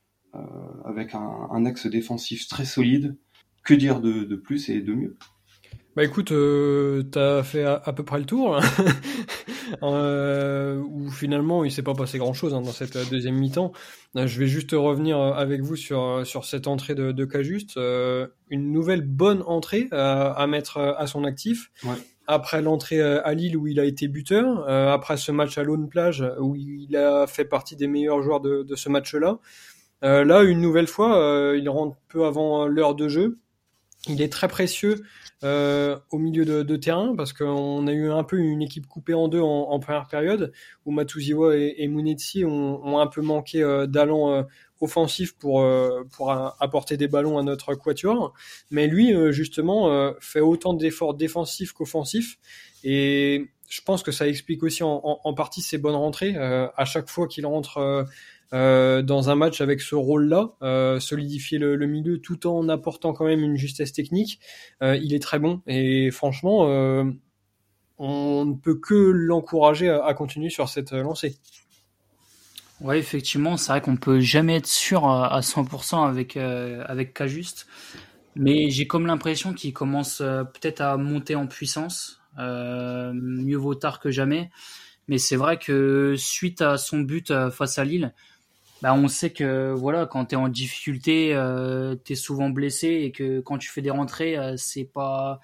avec 0.85 1.15
un, 1.15 1.65
axe 1.65 1.87
défensif 1.87 2.49
très 2.49 2.65
solide. 2.65 3.17
Que 3.65 3.75
dire 3.75 4.01
de, 4.01 4.37
plus 4.37 4.69
et 4.69 4.81
de 4.81 4.93
mieux? 4.93 5.17
Bah 5.97 6.05
écoute, 6.05 6.33
euh, 6.33 7.03
t'as 7.05 7.43
fait 7.43 7.65
à, 7.65 7.93
peu 7.93 8.05
près 8.05 8.19
le 8.19 8.27
tour. 8.27 8.61
euh, 9.83 10.79
où 10.79 11.11
finalement 11.11 11.65
il 11.65 11.73
s'est 11.73 11.83
pas 11.83 11.95
passé 11.95 12.19
grand 12.19 12.35
chose 12.35 12.53
hein, 12.53 12.61
dans 12.61 12.73
cette 12.73 12.99
deuxième 13.11 13.37
mi-temps. 13.37 13.73
je 14.15 14.39
vais 14.39 14.47
juste 14.47 14.73
revenir 14.73 15.19
avec 15.19 15.63
vous 15.63 15.77
sur 15.77 16.27
sur 16.27 16.45
cette 16.45 16.67
entrée 16.67 16.95
de, 16.95 17.13
de 17.13 17.25
Cajuste, 17.25 17.79
une 18.51 18.73
nouvelle 18.73 19.03
bonne 19.03 19.43
entrée 19.47 19.89
à 19.93 20.47
mettre 20.47 20.79
à 20.79 21.07
son 21.07 21.25
actif. 21.25 21.71
Ouais 21.85 21.97
après 22.27 22.63
l'entrée 22.63 23.01
euh, 23.01 23.27
à 23.27 23.35
Lille 23.35 23.57
où 23.57 23.67
il 23.67 23.81
a 23.81 23.85
été 23.85 24.09
buteur, 24.09 24.67
euh, 24.69 24.93
après 24.93 25.17
ce 25.17 25.33
match 25.33 25.59
à 25.59 25.63
Lone 25.63 25.89
Plage 25.89 26.25
où 26.41 26.57
il 26.57 26.97
a 26.97 27.27
fait 27.27 27.45
partie 27.45 27.77
des 27.77 27.87
meilleurs 27.87 28.23
joueurs 28.23 28.41
de, 28.41 28.63
de 28.63 28.77
ce 28.77 28.89
match-là. 28.89 29.39
Euh, 30.03 30.25
là, 30.25 30.43
une 30.43 30.61
nouvelle 30.61 30.87
fois, 30.87 31.55
il 31.57 31.69
rentre 31.69 31.97
peu 32.09 32.25
avant 32.25 32.67
l'heure 32.67 32.95
de 32.95 33.09
jeu. 33.09 33.39
Il 34.07 34.21
est 34.21 34.33
très 34.33 34.49
précieux 34.49 35.03
au 35.43 36.19
milieu 36.19 36.45
de, 36.65 36.77
terrain 36.77 37.15
parce 37.17 37.35
qu'on 37.35 37.87
a 37.87 37.93
eu 37.93 38.11
un 38.11 38.25
peu 38.25 38.39
une 38.39 38.63
équipe 38.63 38.87
coupée 38.87 39.15
en 39.15 39.29
deux 39.29 39.41
en, 39.41 39.79
première 39.79 40.07
période 40.07 40.53
où 40.87 40.91
Matuziwa 40.91 41.57
et, 41.57 41.75
et 41.79 41.89
Munetsi 41.89 42.45
ont, 42.47 42.99
un 42.99 43.07
peu 43.07 43.21
manqué 43.21 43.63
d'allant 43.89 44.47
offensif 44.85 45.37
pour 45.37 45.63
euh, 45.63 46.03
apporter 46.61 46.97
des 46.97 47.09
ballons 47.09 47.39
à 47.39 47.43
notre 47.43 47.75
quatuor, 47.75 48.35
mais 48.71 48.87
lui 48.87 49.13
euh, 49.13 49.33
justement 49.33 49.91
euh, 49.91 50.13
fait 50.21 50.41
autant 50.41 50.75
d'efforts 50.75 51.15
défensifs 51.15 51.73
qu'offensifs 51.73 52.39
et 52.85 53.51
je 53.69 53.81
pense 53.81 54.03
que 54.03 54.13
ça 54.13 54.29
explique 54.29 54.63
aussi 54.63 54.83
en, 54.83 55.35
partie 55.35 55.63
ses 55.63 55.79
bonnes 55.79 55.97
rentrées. 55.97 56.37
à 56.37 56.85
chaque 56.85 57.09
fois 57.09 57.27
qu'il 57.27 57.45
rentre 57.45 58.07
dans 58.55 59.31
un 59.31 59.35
match 59.35 59.61
avec 59.61 59.81
ce 59.81 59.95
rôle-là, 59.95 61.01
solidifier 61.01 61.59
le, 61.59 61.87
milieu 61.87 62.19
tout 62.19 62.47
en 62.47 62.69
apportant 62.69 63.13
quand 63.13 63.25
même 63.25 63.41
une 63.41 63.57
justesse 63.57 63.93
technique, 63.93 64.41
il 64.81 65.13
est 65.13 65.23
très 65.23 65.39
bon 65.39 65.61
et 65.67 66.11
franchement, 66.11 66.67
on 67.99 68.45
ne 68.45 68.55
peut 68.55 68.77
que 68.77 68.95
l'encourager 68.95 69.89
à, 69.89 70.15
continuer 70.15 70.51
sur 70.51 70.69
cette 70.69 70.93
lancée. 70.93 71.37
Ouais, 72.81 72.99
effectivement, 72.99 73.57
c'est 73.57 73.73
vrai 73.73 73.81
qu'on 73.81 73.97
peut 73.97 74.21
jamais 74.21 74.57
être 74.57 74.67
sûr 74.67 75.07
à 75.07 75.41
100% 75.41 76.07
avec 76.07 76.37
euh, 76.37 76.85
avec 76.87 77.15
Cajuste, 77.15 77.67
mais 78.35 78.69
j'ai 78.71 78.87
comme 78.87 79.07
l'impression 79.07 79.55
qu'il 79.55 79.73
commence 79.73 80.21
euh, 80.21 80.43
peut-être 80.43 80.81
à 80.81 80.97
monter 80.97 81.37
en 81.37 81.47
puissance. 81.47 82.21
Euh, 82.39 83.13
mieux 83.15 83.57
vaut 83.57 83.77
tard 83.77 84.01
que 84.01 84.11
jamais. 84.11 84.51
Mais 85.07 85.19
c'est 85.19 85.37
vrai 85.37 85.59
que 85.59 86.15
suite 86.17 86.63
à 86.63 86.79
son 86.79 87.01
but 87.01 87.33
face 87.51 87.79
à 87.79 87.85
Lille, 87.85 88.13
bah 88.85 88.95
on 88.95 89.09
sait 89.09 89.31
que 89.31 89.73
voilà, 89.73 90.05
quand 90.05 90.27
tu 90.27 90.35
es 90.35 90.39
en 90.39 90.49
difficulté, 90.49 91.31
tu 92.05 92.13
es 92.13 92.17
souvent 92.17 92.51
blessé 92.51 92.89
et 92.89 93.13
que 93.13 93.41
quand 93.41 93.57
tu 93.57 93.71
fais 93.71 93.81
des 93.81 93.91
rentrées, 93.91 94.37
c'est 94.59 94.85
pas 94.85 95.41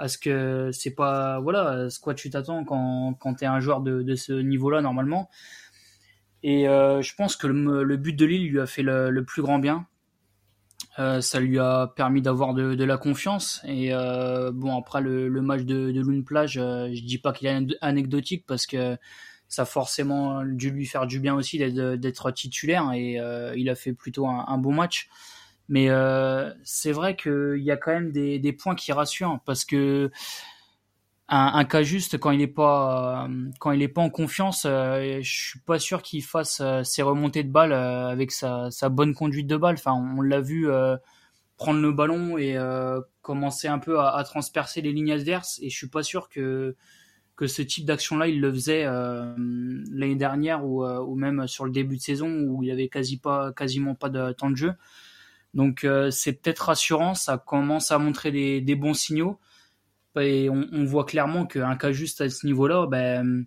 à 0.00 0.08
ce 0.08 0.18
que 0.18 0.70
c'est 0.72 0.94
pas 0.94 1.38
voilà, 1.38 1.88
ce 1.88 2.00
quoi 2.00 2.14
tu 2.14 2.30
t'attends 2.30 2.64
quand 2.64 3.34
tu 3.38 3.44
es 3.44 3.46
un 3.46 3.60
joueur 3.60 3.80
de, 3.80 4.14
ce 4.16 4.32
niveau-là 4.32 4.80
normalement. 4.80 5.30
Et 6.42 6.68
euh, 6.68 7.02
je 7.02 7.14
pense 7.14 7.36
que 7.36 7.46
le, 7.46 7.96
but 7.96 8.16
de 8.16 8.24
Lille 8.24 8.50
lui 8.50 8.60
a 8.60 8.66
fait 8.66 8.82
le, 8.82 9.22
plus 9.24 9.42
grand 9.42 9.58
bien. 9.58 9.86
Euh, 10.98 11.20
ça 11.20 11.38
lui 11.38 11.58
a 11.58 11.86
permis 11.94 12.22
d'avoir 12.22 12.54
de, 12.54 12.84
la 12.84 12.96
confiance. 12.96 13.60
Et 13.66 13.92
euh, 13.92 14.50
bon, 14.52 14.76
après 14.76 15.00
le, 15.00 15.28
match 15.42 15.62
de, 15.62 15.92
de 15.92 16.00
Lune 16.00 16.24
Plage, 16.24 16.54
je 16.54 17.04
dis 17.04 17.18
pas 17.18 17.32
qu'il 17.32 17.46
est 17.46 17.76
anecdotique 17.80 18.44
parce 18.46 18.66
que 18.66 18.96
ça 19.50 19.62
a 19.62 19.64
forcément 19.66 20.42
dû 20.44 20.70
lui 20.70 20.86
faire 20.86 21.06
du 21.06 21.20
bien 21.20 21.34
aussi 21.34 21.58
d'être 21.58 22.30
titulaire 22.30 22.92
et 22.94 23.18
il 23.56 23.68
a 23.68 23.74
fait 23.74 23.92
plutôt 23.92 24.26
un, 24.26 24.58
bon 24.58 24.72
match. 24.72 25.10
Mais 25.68 25.88
c'est 26.64 26.92
vrai 26.92 27.16
qu'il 27.16 27.58
y 27.58 27.70
a 27.70 27.76
quand 27.76 27.90
même 27.90 28.12
des, 28.12 28.52
points 28.52 28.74
qui 28.74 28.92
rassurent 28.92 29.40
parce 29.44 29.64
que 29.64 30.10
un, 31.30 31.64
cas 31.64 31.82
juste 31.82 32.18
quand 32.18 32.32
il 32.32 32.40
est 32.40 32.48
pas 32.48 33.24
euh, 33.24 33.50
quand 33.60 33.70
il 33.70 33.82
est 33.82 33.88
pas 33.88 34.00
en 34.02 34.10
confiance, 34.10 34.64
euh, 34.66 35.20
je 35.22 35.30
suis 35.30 35.60
pas 35.60 35.78
sûr 35.78 36.02
qu'il 36.02 36.24
fasse 36.24 36.60
euh, 36.60 36.82
ses 36.82 37.02
remontées 37.02 37.44
de 37.44 37.50
balles 37.50 37.72
avec 37.72 38.32
sa, 38.32 38.70
sa, 38.70 38.88
bonne 38.88 39.14
conduite 39.14 39.46
de 39.46 39.56
balle. 39.56 39.76
Enfin, 39.78 39.92
on 39.92 40.20
l'a 40.22 40.40
vu 40.40 40.68
prendre 41.56 41.80
le 41.80 41.92
ballon 41.92 42.36
et 42.38 42.56
commencer 43.22 43.68
un 43.68 43.78
peu 43.78 44.00
à, 44.00 44.16
à, 44.16 44.24
transpercer 44.24 44.80
les 44.80 44.92
lignes 44.92 45.12
adverses. 45.12 45.60
Et 45.62 45.70
je 45.70 45.76
suis 45.76 45.88
pas 45.88 46.02
sûr 46.02 46.28
que 46.28 46.74
que 47.40 47.46
ce 47.46 47.62
type 47.62 47.86
d'action-là, 47.86 48.28
il 48.28 48.38
le 48.38 48.52
faisait 48.52 48.84
l'année 48.84 50.14
dernière 50.14 50.62
ou, 50.62 50.84
ou 50.84 51.14
même 51.14 51.46
sur 51.48 51.64
le 51.64 51.70
début 51.70 51.96
de 51.96 52.02
saison 52.02 52.28
où 52.28 52.62
il 52.62 52.70
avait 52.70 52.88
quasi 52.88 53.16
pas 53.16 53.50
quasiment 53.54 53.94
pas 53.94 54.10
de 54.10 54.32
temps 54.32 54.50
de 54.50 54.56
jeu. 54.56 54.74
Donc 55.54 55.86
c'est 56.10 56.34
peut-être 56.34 56.66
rassurant, 56.66 57.14
ça 57.14 57.38
commence 57.38 57.92
à 57.92 57.98
montrer 57.98 58.30
des, 58.60 58.74
bons 58.74 58.92
signaux. 58.92 59.38
Et 60.20 60.50
on, 60.50 60.84
voit 60.84 61.06
clairement 61.06 61.46
qu'un 61.46 61.76
cas 61.76 61.92
juste 61.92 62.20
à 62.20 62.28
ce 62.28 62.44
niveau-là, 62.44 62.86
ben, 62.86 63.46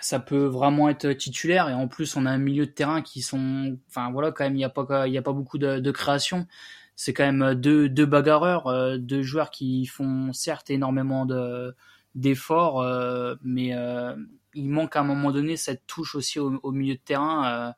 ça 0.00 0.20
peut 0.20 0.44
vraiment 0.44 0.88
être 0.88 1.10
titulaire. 1.14 1.68
Et 1.68 1.74
en 1.74 1.88
plus, 1.88 2.14
on 2.14 2.24
a 2.24 2.30
un 2.30 2.38
milieu 2.38 2.66
de 2.66 2.70
terrain 2.70 3.02
qui 3.02 3.20
sont, 3.20 3.76
enfin 3.88 4.12
voilà, 4.12 4.30
quand 4.30 4.44
même, 4.44 4.54
il 4.54 4.58
n'y 4.58 4.64
a 4.64 4.68
pas, 4.68 5.08
il 5.08 5.12
y 5.12 5.18
a 5.18 5.22
pas 5.22 5.32
beaucoup 5.32 5.58
de, 5.58 5.90
création. 5.90 6.46
C'est 6.94 7.12
quand 7.12 7.24
même 7.32 7.56
deux, 7.56 7.88
bagarreurs, 8.06 8.68
euh, 8.68 8.96
deux 8.96 9.22
joueurs 9.22 9.50
qui 9.50 9.86
font 9.86 10.32
certes 10.32 10.70
énormément 10.70 11.26
de 11.26 11.74
d'efforts, 12.14 12.82
euh, 12.82 13.34
mais 13.42 13.74
euh, 13.74 14.16
il 14.54 14.68
manque 14.68 14.96
à 14.96 15.00
un 15.00 15.04
moment 15.04 15.32
donné 15.32 15.56
cette 15.56 15.86
touche 15.86 16.14
aussi 16.14 16.38
au, 16.38 16.72
milieu 16.72 16.94
de 16.94 17.00
terrain 17.00 17.74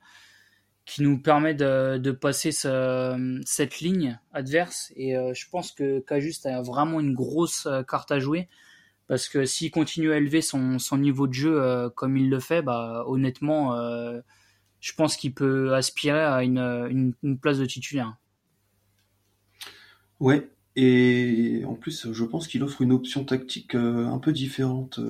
qui 0.90 1.02
nous 1.02 1.18
permet 1.18 1.54
de, 1.54 1.98
de 1.98 2.10
passer 2.10 2.50
ce, 2.50 3.40
cette 3.46 3.78
ligne 3.78 4.18
adverse. 4.32 4.92
Et 4.96 5.16
euh, 5.16 5.32
je 5.34 5.48
pense 5.48 5.70
que 5.70 6.00
Cajuste 6.00 6.46
a 6.46 6.62
vraiment 6.62 6.98
une 6.98 7.14
grosse 7.14 7.66
euh, 7.66 7.84
carte 7.84 8.10
à 8.10 8.18
jouer. 8.18 8.48
Parce 9.06 9.28
que 9.28 9.44
s'il 9.44 9.70
continue 9.70 10.12
à 10.12 10.16
élever 10.16 10.42
son, 10.42 10.80
son 10.80 10.98
niveau 10.98 11.28
de 11.28 11.32
jeu 11.32 11.62
euh, 11.62 11.90
comme 11.90 12.16
il 12.16 12.28
le 12.28 12.40
fait, 12.40 12.62
bah, 12.62 13.04
honnêtement, 13.06 13.72
je 14.80 14.92
pense 14.94 15.16
qu'il 15.16 15.32
peut 15.32 15.74
aspirer 15.74 16.20
à 16.20 16.42
une, 16.42 16.58
une, 16.58 17.14
une, 17.22 17.38
place 17.38 17.58
de 17.58 17.66
titulaire. 17.66 18.16
Ouais, 20.20 20.48
et 20.82 21.64
en 21.64 21.74
plus, 21.74 22.12
je 22.12 22.24
pense 22.24 22.48
qu'il 22.48 22.62
offre 22.62 22.82
une 22.82 22.92
option 22.92 23.24
tactique 23.24 23.74
un 23.74 24.18
peu 24.18 24.32
différente 24.32 25.00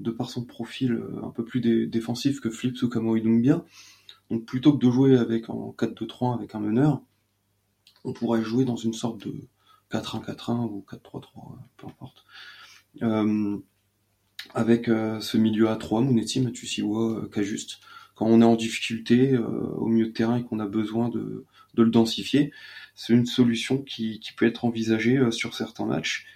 de 0.00 0.10
par 0.10 0.30
son 0.30 0.44
profil 0.44 1.02
un 1.22 1.30
peu 1.30 1.44
plus 1.44 1.60
défensif 1.60 2.40
que 2.40 2.50
Flips 2.50 2.82
ou 2.82 2.88
Kamo 2.88 3.16
Idumbia. 3.16 3.64
Donc 4.30 4.44
plutôt 4.44 4.72
que 4.76 4.84
de 4.84 4.90
jouer 4.90 5.16
avec 5.16 5.48
en 5.50 5.74
4-2-3 5.78 6.34
avec 6.34 6.54
un 6.54 6.60
meneur, 6.60 7.00
on 8.04 8.12
pourrait 8.12 8.42
jouer 8.42 8.64
dans 8.64 8.76
une 8.76 8.92
sorte 8.92 9.26
de 9.26 9.34
4-1-4-1 9.92 10.68
ou 10.68 10.84
4-3-3, 10.88 11.22
peu 11.76 11.86
importe. 11.86 12.24
Euh, 13.02 13.58
avec 14.54 14.88
euh, 14.88 15.20
ce 15.20 15.36
milieu 15.36 15.68
à 15.68 15.76
3, 15.76 16.00
Monetti, 16.02 16.40
Matusiwa, 16.40 17.18
euh, 17.18 17.28
Kajuste. 17.28 17.80
Quand 18.16 18.26
on 18.26 18.40
est 18.40 18.44
en 18.44 18.56
difficulté 18.56 19.34
euh, 19.34 19.46
au 19.76 19.86
milieu 19.86 20.06
de 20.06 20.12
terrain 20.12 20.38
et 20.38 20.42
qu'on 20.42 20.58
a 20.58 20.66
besoin 20.66 21.08
de, 21.08 21.44
le 21.76 21.90
densifier, 21.90 22.52
c'est 22.96 23.12
une 23.12 23.26
solution 23.26 23.78
qui, 23.78 24.20
peut 24.36 24.46
être 24.46 24.64
envisagée 24.64 25.18
euh, 25.18 25.30
sur 25.30 25.54
certains 25.54 25.86
matchs. 25.86 26.26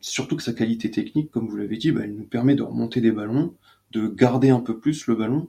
surtout 0.00 0.36
que 0.36 0.42
sa 0.42 0.52
qualité 0.52 0.90
technique, 0.90 1.32
comme 1.32 1.48
vous 1.48 1.56
l'avez 1.56 1.76
dit, 1.76 1.90
bah, 1.90 2.02
elle 2.04 2.14
nous 2.14 2.24
permet 2.24 2.54
de 2.54 2.62
remonter 2.62 3.00
des 3.00 3.10
ballons, 3.10 3.56
de 3.90 4.06
garder 4.06 4.50
un 4.50 4.60
peu 4.60 4.78
plus 4.78 5.08
le 5.08 5.16
ballon, 5.16 5.48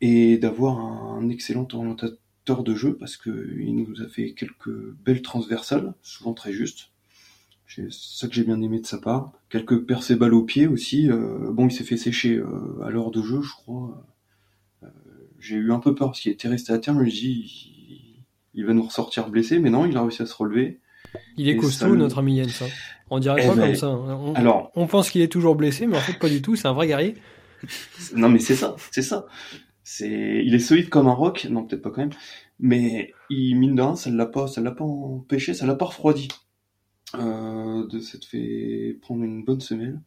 et 0.00 0.36
d'avoir 0.38 0.78
un 0.80 1.28
excellent 1.28 1.68
orientateur 1.72 2.64
de 2.64 2.74
jeu 2.74 2.96
parce 2.96 3.16
qu'il 3.16 3.74
nous 3.76 4.02
a 4.02 4.08
fait 4.08 4.32
quelques 4.32 4.92
belles 5.04 5.22
transversales, 5.22 5.94
souvent 6.02 6.34
très 6.34 6.52
justes. 6.52 6.91
C'est 7.74 7.90
ça 7.90 8.28
que 8.28 8.34
j'ai 8.34 8.44
bien 8.44 8.60
aimé 8.60 8.80
de 8.80 8.86
sa 8.86 8.98
part. 8.98 9.32
Quelques 9.48 9.86
percées 9.86 10.16
balles 10.16 10.34
au 10.34 10.42
pied 10.42 10.66
aussi. 10.66 11.10
Euh, 11.10 11.50
bon, 11.50 11.68
il 11.68 11.72
s'est 11.72 11.84
fait 11.84 11.96
sécher 11.96 12.36
euh, 12.36 12.82
à 12.84 12.90
l'heure 12.90 13.10
de 13.10 13.22
jeu, 13.22 13.40
je 13.40 13.52
crois. 13.52 14.04
Euh, 14.82 14.88
j'ai 15.38 15.56
eu 15.56 15.72
un 15.72 15.78
peu 15.78 15.94
peur 15.94 16.08
parce 16.08 16.20
qu'il 16.20 16.32
était 16.32 16.48
resté 16.48 16.72
à 16.72 16.78
terme. 16.78 16.98
Je 16.98 17.04
me 17.04 17.10
dis, 17.10 18.24
il, 18.52 18.66
va 18.66 18.74
nous 18.74 18.82
ressortir 18.82 19.28
blessé, 19.30 19.58
mais 19.58 19.70
non, 19.70 19.86
il 19.86 19.96
a 19.96 20.02
réussi 20.02 20.20
à 20.20 20.26
se 20.26 20.34
relever. 20.34 20.80
Il 21.38 21.48
est 21.48 21.56
costaud, 21.56 21.96
notre 21.96 22.18
ami 22.18 22.42
Jens. 22.42 22.62
Hein. 22.62 22.68
On 23.08 23.18
dirait 23.18 23.42
eh 23.42 23.48
pas 23.48 23.54
ben, 23.54 23.66
comme 23.68 23.74
ça. 23.74 23.86
Hein. 23.86 24.20
On, 24.20 24.34
alors, 24.34 24.70
on 24.74 24.86
pense 24.86 25.10
qu'il 25.10 25.22
est 25.22 25.32
toujours 25.32 25.54
blessé, 25.54 25.86
mais 25.86 25.96
en 25.96 26.00
fait 26.00 26.18
pas 26.18 26.28
du 26.28 26.42
tout. 26.42 26.56
C'est 26.56 26.68
un 26.68 26.72
vrai 26.74 26.86
guerrier. 26.86 27.14
non, 28.14 28.28
mais 28.28 28.38
c'est 28.38 28.56
ça, 28.56 28.76
c'est 28.90 29.02
ça. 29.02 29.26
c'est, 29.82 30.42
il 30.44 30.54
est 30.54 30.58
solide 30.58 30.90
comme 30.90 31.08
un 31.08 31.14
roc, 31.14 31.46
non 31.50 31.64
peut-être 31.64 31.82
pas 31.82 31.90
quand 31.90 32.02
même, 32.02 32.12
mais 32.58 33.12
il 33.30 33.54
mine 33.56 33.76
d'un, 33.76 33.96
ça 33.96 34.10
l'a 34.10 34.26
pas, 34.26 34.46
ça 34.46 34.60
l'a 34.60 34.72
pas 34.72 34.84
empêché, 34.84 35.54
ça 35.54 35.64
l'a 35.64 35.74
pas 35.74 35.86
refroidi 35.86 36.28
de 37.14 38.00
s'être 38.00 38.24
fait 38.24 38.98
prendre 39.02 39.22
une 39.24 39.44
bonne 39.44 39.60
semelle. 39.60 40.00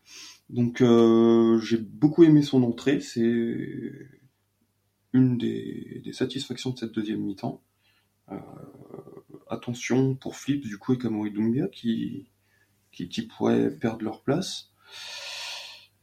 Donc 0.50 0.82
euh, 0.82 1.60
j'ai 1.60 1.78
beaucoup 1.78 2.24
aimé 2.24 2.41
son 2.41 2.63
entrée, 2.63 3.00
c'est 3.00 3.22
une 5.13 5.38
des, 5.38 6.02
des, 6.04 6.13
satisfactions 6.13 6.72
de 6.72 6.78
cette 6.78 6.91
deuxième 6.91 7.22
mi-temps. 7.22 7.62
Euh, 8.32 8.36
attention 9.50 10.15
pour 10.15 10.36
Flip 10.36 10.62
du 10.62 10.78
coup 10.78 10.94
et 10.94 10.98
Kamori 10.98 11.32
Dumbia 11.32 11.68
qui, 11.68 12.28
qui, 12.91 13.08
qui 13.10 13.24
pourraient 13.24 13.72
perdre 13.72 14.04
leur 14.04 14.22
place. 14.22 14.72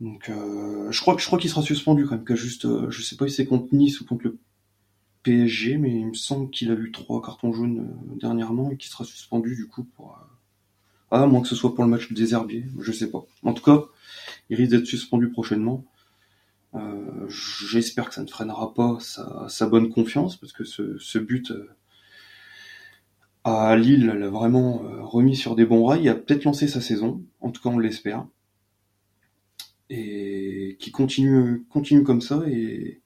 Donc 0.00 0.28
euh, 0.30 0.90
je 0.90 1.00
crois 1.00 1.14
que 1.14 1.22
je 1.22 1.26
crois 1.26 1.38
qu'il 1.38 1.50
sera 1.50 1.62
suspendu 1.62 2.06
quand 2.06 2.16
même, 2.16 2.24
qu'à 2.24 2.34
juste 2.34 2.64
euh, 2.64 2.90
je 2.90 3.02
sais 3.02 3.16
pas 3.16 3.28
si 3.28 3.34
c'est 3.34 3.46
contre 3.46 3.72
Nice 3.72 4.00
ou 4.00 4.04
contre 4.04 4.24
le 4.24 4.38
PSG, 5.22 5.78
mais 5.78 5.92
il 5.92 6.08
me 6.08 6.14
semble 6.14 6.50
qu'il 6.50 6.72
a 6.72 6.74
eu 6.74 6.90
trois 6.90 7.22
cartons 7.22 7.52
jaunes 7.52 7.78
euh, 7.78 8.16
dernièrement 8.18 8.70
et 8.70 8.76
qu'il 8.76 8.90
sera 8.90 9.04
suspendu 9.04 9.54
du 9.54 9.68
coup 9.68 9.84
pour 9.84 10.18
ah 11.12 11.26
moins 11.26 11.42
que 11.42 11.48
ce 11.48 11.54
soit 11.54 11.74
pour 11.74 11.84
le 11.84 11.90
match 11.90 12.10
des 12.10 12.32
Herbiers, 12.32 12.64
je 12.80 12.90
sais 12.90 13.10
pas. 13.10 13.24
En 13.42 13.52
tout 13.52 13.62
cas, 13.62 13.84
il 14.48 14.56
risque 14.56 14.70
d'être 14.70 14.86
suspendu 14.86 15.28
prochainement. 15.30 15.84
Euh, 16.74 17.28
J'espère 17.28 18.08
que 18.08 18.14
ça 18.14 18.22
ne 18.22 18.28
freinera 18.28 18.72
pas 18.72 18.98
sa, 19.00 19.66
bonne 19.66 19.90
confiance 19.90 20.36
parce 20.36 20.52
que 20.52 20.64
ce, 20.64 21.18
but 21.18 21.52
à 23.44 23.76
Lille 23.76 24.06
l'a 24.06 24.30
vraiment 24.30 24.78
remis 25.02 25.36
sur 25.36 25.54
des 25.54 25.66
bons 25.66 25.84
rails. 25.84 26.02
Il 26.02 26.08
a 26.08 26.14
peut-être 26.14 26.44
lancé 26.44 26.66
sa 26.66 26.80
saison, 26.80 27.22
en 27.40 27.50
tout 27.50 27.62
cas 27.62 27.68
on 27.68 27.78
l'espère 27.78 28.26
et 29.90 30.78
qui 30.80 30.90
continue, 30.90 31.64
continue 31.68 32.02
comme 32.02 32.22
ça 32.22 32.42
et 32.46 33.02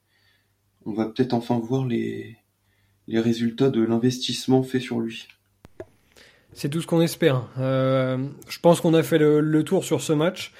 on 0.85 0.93
va 0.93 1.07
peut-être 1.07 1.33
enfin 1.33 1.59
voir 1.59 1.85
les 1.85 2.37
résultats 3.09 3.69
de 3.69 3.81
l'investissement 3.81 4.63
fait 4.63 4.79
sur 4.79 5.01
lui. 5.01 5.27
C'est 6.57 6.69
tout 6.69 6.81
ce 6.81 6.87
qu'on 6.87 7.01
espère. 7.01 7.43
Euh, 7.59 8.17
je 8.49 8.59
pense 8.59 8.81
qu'on 8.81 8.95
a 8.95 9.03
fait 9.03 9.19
le, 9.19 9.63
tour 9.63 9.85
sur 9.85 10.01
ce 10.01 10.11
match. 10.11 10.53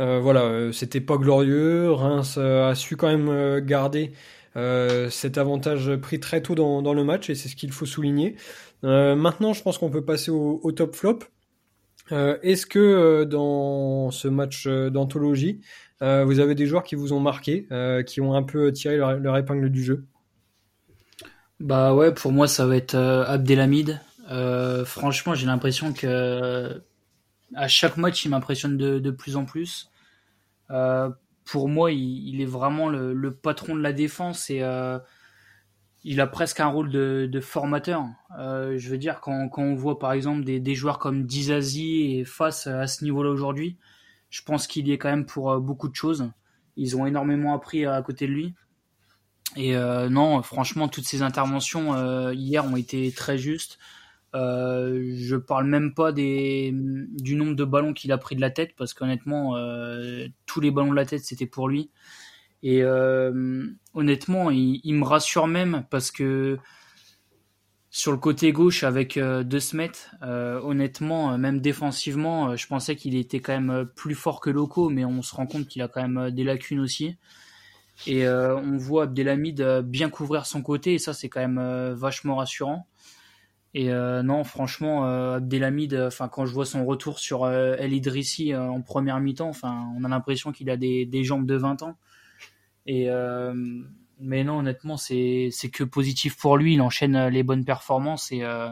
Euh, 0.00 0.18
voilà, 0.18 0.44
euh, 0.44 0.72
c'était 0.72 1.02
pas 1.02 1.18
glorieux. 1.18 1.92
Reims 1.92 2.38
a 2.38 2.74
su 2.74 2.96
quand 2.96 3.08
même 3.14 3.60
garder 3.60 4.12
cet 4.54 5.36
avantage 5.36 5.94
pris 5.96 6.20
très 6.20 6.40
tôt 6.40 6.54
dans, 6.54 6.94
le 6.94 7.04
match 7.04 7.28
et 7.28 7.34
c'est 7.34 7.50
ce 7.50 7.56
qu'il 7.56 7.70
faut 7.70 7.84
souligner. 7.84 8.36
maintenant, 8.82 9.52
je 9.52 9.62
pense 9.62 9.76
qu'on 9.76 9.90
peut 9.90 10.04
passer 10.04 10.30
au, 10.30 10.72
top 10.72 10.96
flop. 10.96 11.18
Est-ce 12.10 12.64
que 12.64 13.24
dans 13.24 14.10
ce 14.10 14.28
match 14.28 14.66
d'anthologie, 14.66 15.60
vous 16.00 16.40
avez 16.40 16.54
des 16.54 16.64
joueurs 16.64 16.82
qui 16.82 16.94
vous 16.94 17.12
ont 17.12 17.20
marqué, 17.20 17.66
qui 18.06 18.22
ont 18.22 18.34
un 18.34 18.42
peu 18.42 18.72
tiré 18.72 18.96
leur, 18.96 19.36
épingle 19.36 19.68
du 19.68 19.84
jeu? 19.84 20.06
Bah 21.60 21.94
ouais, 21.94 22.12
pour 22.12 22.32
moi 22.32 22.48
ça 22.48 22.66
va 22.66 22.76
être 22.76 22.94
Abdelhamid. 22.94 24.00
Franchement, 24.84 25.34
j'ai 25.34 25.46
l'impression 25.46 25.92
que 25.92 26.82
à 27.54 27.68
chaque 27.68 27.96
match, 27.98 28.24
il 28.24 28.30
m'impressionne 28.30 28.76
de, 28.76 29.10
plus 29.10 29.36
en 29.36 29.44
plus. 29.44 29.90
pour 31.44 31.68
moi, 31.68 31.92
il, 31.92 32.40
est 32.40 32.46
vraiment 32.46 32.88
le, 32.88 33.34
patron 33.34 33.74
de 33.74 33.80
la 33.80 33.92
défense 33.92 34.50
et 34.50 34.62
il 36.04 36.20
a 36.20 36.26
presque 36.26 36.60
un 36.60 36.66
rôle 36.66 36.90
de, 36.90 37.40
formateur. 37.40 38.04
Euh, 38.38 38.76
je 38.78 38.90
veux 38.90 38.98
dire, 38.98 39.20
quand, 39.20 39.48
on 39.56 39.74
voit 39.74 39.98
par 39.98 40.12
exemple 40.12 40.44
des, 40.44 40.74
joueurs 40.74 40.98
comme 40.98 41.24
Dizazi 41.24 42.16
et 42.16 42.24
face 42.24 42.66
à 42.66 42.86
ce 42.86 43.04
niveau-là 43.04 43.30
aujourd'hui, 43.30 43.76
je 44.30 44.42
pense 44.42 44.66
qu'il 44.66 44.88
y 44.88 44.92
est 44.92 44.98
quand 44.98 45.10
même 45.10 45.26
pour 45.26 45.52
euh, 45.52 45.60
beaucoup 45.60 45.88
de 45.88 45.94
choses. 45.94 46.30
Ils 46.76 46.96
ont 46.96 47.06
énormément 47.06 47.54
appris 47.54 47.84
à 47.84 48.00
côté 48.02 48.26
de 48.26 48.32
lui. 48.32 48.54
Et 49.56 49.76
euh, 49.76 50.08
non, 50.08 50.42
franchement, 50.42 50.88
toutes 50.88 51.04
ces 51.04 51.22
interventions 51.22 52.32
hier 52.32 52.64
ont 52.64 52.76
été 52.76 53.12
très 53.12 53.36
justes. 53.36 53.78
Je 54.34 55.36
parle 55.36 55.66
même 55.66 55.94
pas 55.94 56.12
du 56.12 57.34
nombre 57.36 57.54
de 57.54 57.64
ballons 57.64 57.92
qu'il 57.92 58.12
a 58.12 58.18
pris 58.18 58.36
de 58.36 58.40
la 58.40 58.50
tête, 58.50 58.74
parce 58.76 58.94
qu'honnêtement, 58.94 59.56
tous 60.46 60.60
les 60.60 60.70
ballons 60.70 60.90
de 60.90 60.96
la 60.96 61.06
tête, 61.06 61.24
c'était 61.24 61.46
pour 61.46 61.68
lui. 61.68 61.90
Et 62.62 62.82
euh, 62.82 63.66
honnêtement, 63.92 64.50
il, 64.50 64.94
me 64.94 65.04
rassure 65.04 65.46
même 65.46 65.84
parce 65.90 66.10
que 66.10 66.58
sur 67.90 68.12
le 68.12 68.18
côté 68.18 68.52
gauche 68.52 68.84
avec 68.84 69.16
euh, 69.16 69.42
De 69.42 69.58
Smet, 69.58 69.90
euh, 70.22 70.60
honnêtement, 70.60 71.36
même 71.38 71.60
défensivement, 71.60 72.56
je 72.56 72.66
pensais 72.66 72.94
qu'il 72.96 73.16
était 73.16 73.40
quand 73.40 73.60
même 73.60 73.86
plus 73.96 74.14
fort 74.14 74.40
que 74.40 74.48
Loco, 74.48 74.88
mais 74.88 75.04
on 75.04 75.22
se 75.22 75.34
rend 75.34 75.46
compte 75.46 75.66
qu'il 75.66 75.82
a 75.82 75.88
quand 75.88 76.06
même 76.06 76.30
des 76.30 76.44
lacunes 76.44 76.80
aussi. 76.80 77.16
Et 78.06 78.26
on 78.26 78.78
voit 78.78 79.04
Abdelhamid 79.04 79.82
bien 79.84 80.08
couvrir 80.08 80.46
son 80.46 80.62
côté, 80.62 80.94
et 80.94 80.98
ça 80.98 81.12
c'est 81.12 81.28
quand 81.28 81.40
même 81.40 81.92
vachement 81.92 82.36
rassurant. 82.36 82.88
Et 83.74 83.88
non, 83.90 84.44
franchement, 84.44 85.04
Abdelhamid, 85.34 85.94
enfin 85.94 86.28
quand 86.28 86.44
je 86.44 86.52
vois 86.52 86.66
son 86.66 86.84
retour 86.84 87.18
sur 87.18 87.48
El 87.48 87.94
Idrissi 87.94 88.54
en 88.54 88.82
première 88.82 89.18
mi-temps, 89.18 89.48
enfin 89.48 89.88
on 89.96 90.04
a 90.04 90.08
l'impression 90.08 90.52
qu'il 90.52 90.68
a 90.68 90.76
des, 90.76 91.24
jambes 91.24 91.46
de 91.46 91.56
20 91.56 91.82
ans. 91.82 91.96
Et 92.86 93.08
euh, 93.08 93.54
mais 94.18 94.44
non, 94.44 94.58
honnêtement, 94.58 94.96
c'est 94.96 95.50
que 95.72 95.84
positif 95.84 96.36
pour 96.36 96.56
lui. 96.56 96.74
Il 96.74 96.80
enchaîne 96.80 97.16
euh, 97.16 97.30
les 97.30 97.42
bonnes 97.42 97.64
performances 97.64 98.32
et 98.32 98.42
euh, 98.42 98.68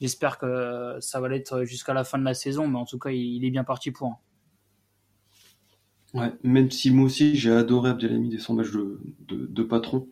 j'espère 0.00 0.38
que 0.38 0.96
ça 1.00 1.20
va 1.20 1.28
l'être 1.28 1.64
jusqu'à 1.64 1.94
la 1.94 2.04
fin 2.04 2.18
de 2.18 2.24
la 2.24 2.34
saison. 2.34 2.68
Mais 2.68 2.78
en 2.78 2.86
tout 2.86 2.98
cas, 2.98 3.10
il, 3.10 3.44
est 3.44 3.50
bien 3.50 3.64
parti 3.64 3.90
pour. 3.90 4.20
Ouais, 6.14 6.32
même 6.42 6.70
si 6.70 6.90
moi 6.90 7.04
aussi 7.04 7.36
j'ai 7.36 7.52
adoré 7.52 7.90
Abdelhamid 7.90 8.32
et 8.32 8.38
son 8.38 8.54
match 8.54 8.70
de, 8.70 8.98
de, 9.28 9.62
patron. 9.62 10.08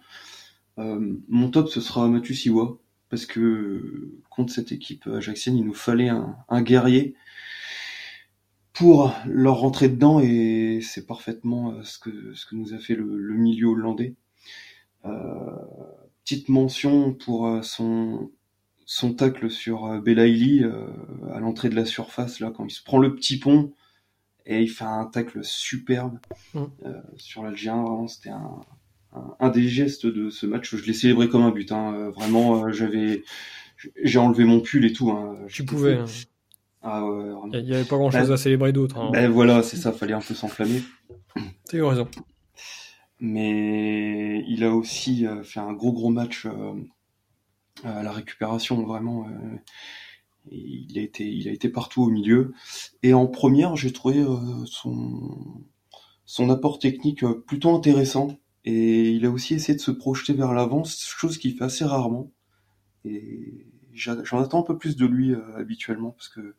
mon 0.77 1.51
top 1.51 1.71
ce 1.71 1.81
sera 1.81 2.07
Mathieu 2.07 2.35
Siwa 2.35 2.77
parce 3.09 3.27
que 3.27 4.13
contre 4.31 4.53
cette 4.53 4.73
équipe 4.73 5.07
ajaxienne 5.07 5.57
il 5.57 5.65
nous 5.65 5.75
fallait 5.75 6.09
un, 6.09 6.37
un 6.49 6.63
guerrier 6.63 7.15
pour 8.77 9.15
leur 9.27 9.57
rentrer 9.61 9.89
dedans 9.89 10.21
et 10.21 10.81
c'est 10.83 11.07
parfaitement 11.07 11.73
euh, 11.73 11.83
ce 11.83 11.99
que 11.99 12.35
ce 12.35 12.45
que 12.45 12.55
nous 12.55 12.75
a 12.75 12.79
fait 12.79 12.95
le, 12.95 13.35
milieu 13.35 13.69
hollandais. 13.69 14.15
Euh, 15.07 15.57
petite 16.23 16.51
mention 16.51 17.15
pour 17.15 17.47
euh, 17.47 17.63
son 17.63 18.31
son 18.85 19.15
tacle 19.15 19.51
sur 19.51 20.01
Belaïli 20.01 20.65
à 21.33 21.41
l'entrée 21.41 21.69
de 21.69 21.75
la 21.75 21.85
surface 21.85 22.39
là 22.39 22.53
quand 22.55 22.65
il 22.67 22.71
se 22.71 22.85
prend 22.85 22.99
le 22.99 23.17
petit 23.17 23.37
pont 23.37 23.73
et 24.45 24.63
il 24.63 24.69
fait 24.69 24.85
un 24.85 25.07
tacle 25.07 25.43
superbe 25.43 26.21
mm. 26.55 26.67
sur 27.17 27.43
l'Algérien. 27.43 28.07
c'était 28.07 28.29
un, 28.29 28.61
un, 29.41 29.49
des 29.51 29.69
gestes 29.69 30.07
de 30.07 30.31
ce 30.31 30.47
match. 30.47 30.75
Je 30.75 30.85
l'ai 30.85 30.93
célébré 30.93 31.29
comme 31.29 31.43
un 31.43 31.51
but. 31.51 31.73
Hein. 31.73 32.11
Vraiment, 32.15 32.71
j'avais 32.73 33.23
j'ai 34.03 34.19
enlevé 34.19 34.45
mon 34.45 34.61
pull 34.61 34.85
et 34.85 34.93
tout. 34.93 35.11
Hein. 35.11 35.37
Tu 35.49 35.65
pouvais. 35.65 35.99
Ah 36.89 37.03
il 37.53 37.65
n'y 37.65 37.75
avait 37.75 37.85
pas 37.85 37.97
grand 37.97 38.13
chose 38.13 38.29
ben, 38.29 38.35
à 38.35 38.37
célébrer 38.37 38.73
d'autre. 38.73 38.97
Hein. 38.99 39.11
Ben 39.13 39.29
voilà, 39.29 39.63
c'est 39.65 39.77
ça, 39.77 39.93
fallait 39.93 40.13
un 40.13 40.21
peu 40.21 40.35
s'enflammer. 40.35 40.83
T'as 41.69 41.79
eu 41.79 41.83
raison. 41.83 42.09
Mais 43.19 44.45
il 44.47 44.63
a 44.63 44.71
aussi 44.71 45.27
euh, 45.27 45.43
fait 45.43 45.59
un 45.59 45.73
gros 45.73 45.93
gros 45.93 46.11
match 46.11 46.47
euh, 46.47 46.75
à 47.83 48.05
la 48.05 48.13
récupération, 48.13 48.83
vraiment. 48.83 49.27
Euh, 49.27 49.57
il 50.49 50.97
a 50.97 51.03
été, 51.03 51.27
il 51.27 51.49
a 51.49 51.51
été 51.51 51.69
partout 51.69 52.05
au 52.05 52.09
milieu. 52.09 52.53
Et 53.03 53.15
en 53.15 53.27
première, 53.27 53.75
j'ai 53.75 53.93
trouvé 53.93 54.25
son, 54.67 55.65
son 56.25 56.51
apport 56.51 56.79
technique 56.79 57.25
plutôt 57.49 57.75
intéressant. 57.75 58.39
Et 58.67 59.13
il 59.13 59.25
a 59.25 59.31
aussi 59.31 59.55
essayé 59.55 59.77
de 59.77 59.81
se 59.81 59.93
projeter 59.93 60.33
vers 60.33 60.53
l'avant, 60.53 60.83
chose 60.85 61.39
qu'il 61.39 61.57
fait 61.57 61.65
assez 61.65 61.85
rarement. 61.85 62.33
Et 63.05 63.67
j'en 63.95 64.41
attends 64.41 64.61
un 64.61 64.65
peu 64.65 64.77
plus 64.77 64.97
de 64.97 65.07
lui 65.07 65.33
euh, 65.33 65.57
habituellement 65.57 66.11
parce 66.11 66.29
que 66.29 66.55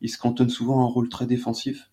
il 0.00 0.10
se 0.10 0.18
cantonne 0.18 0.50
souvent 0.50 0.80
à 0.80 0.82
un 0.82 0.88
rôle 0.88 1.08
très 1.08 1.26
défensif 1.26 1.90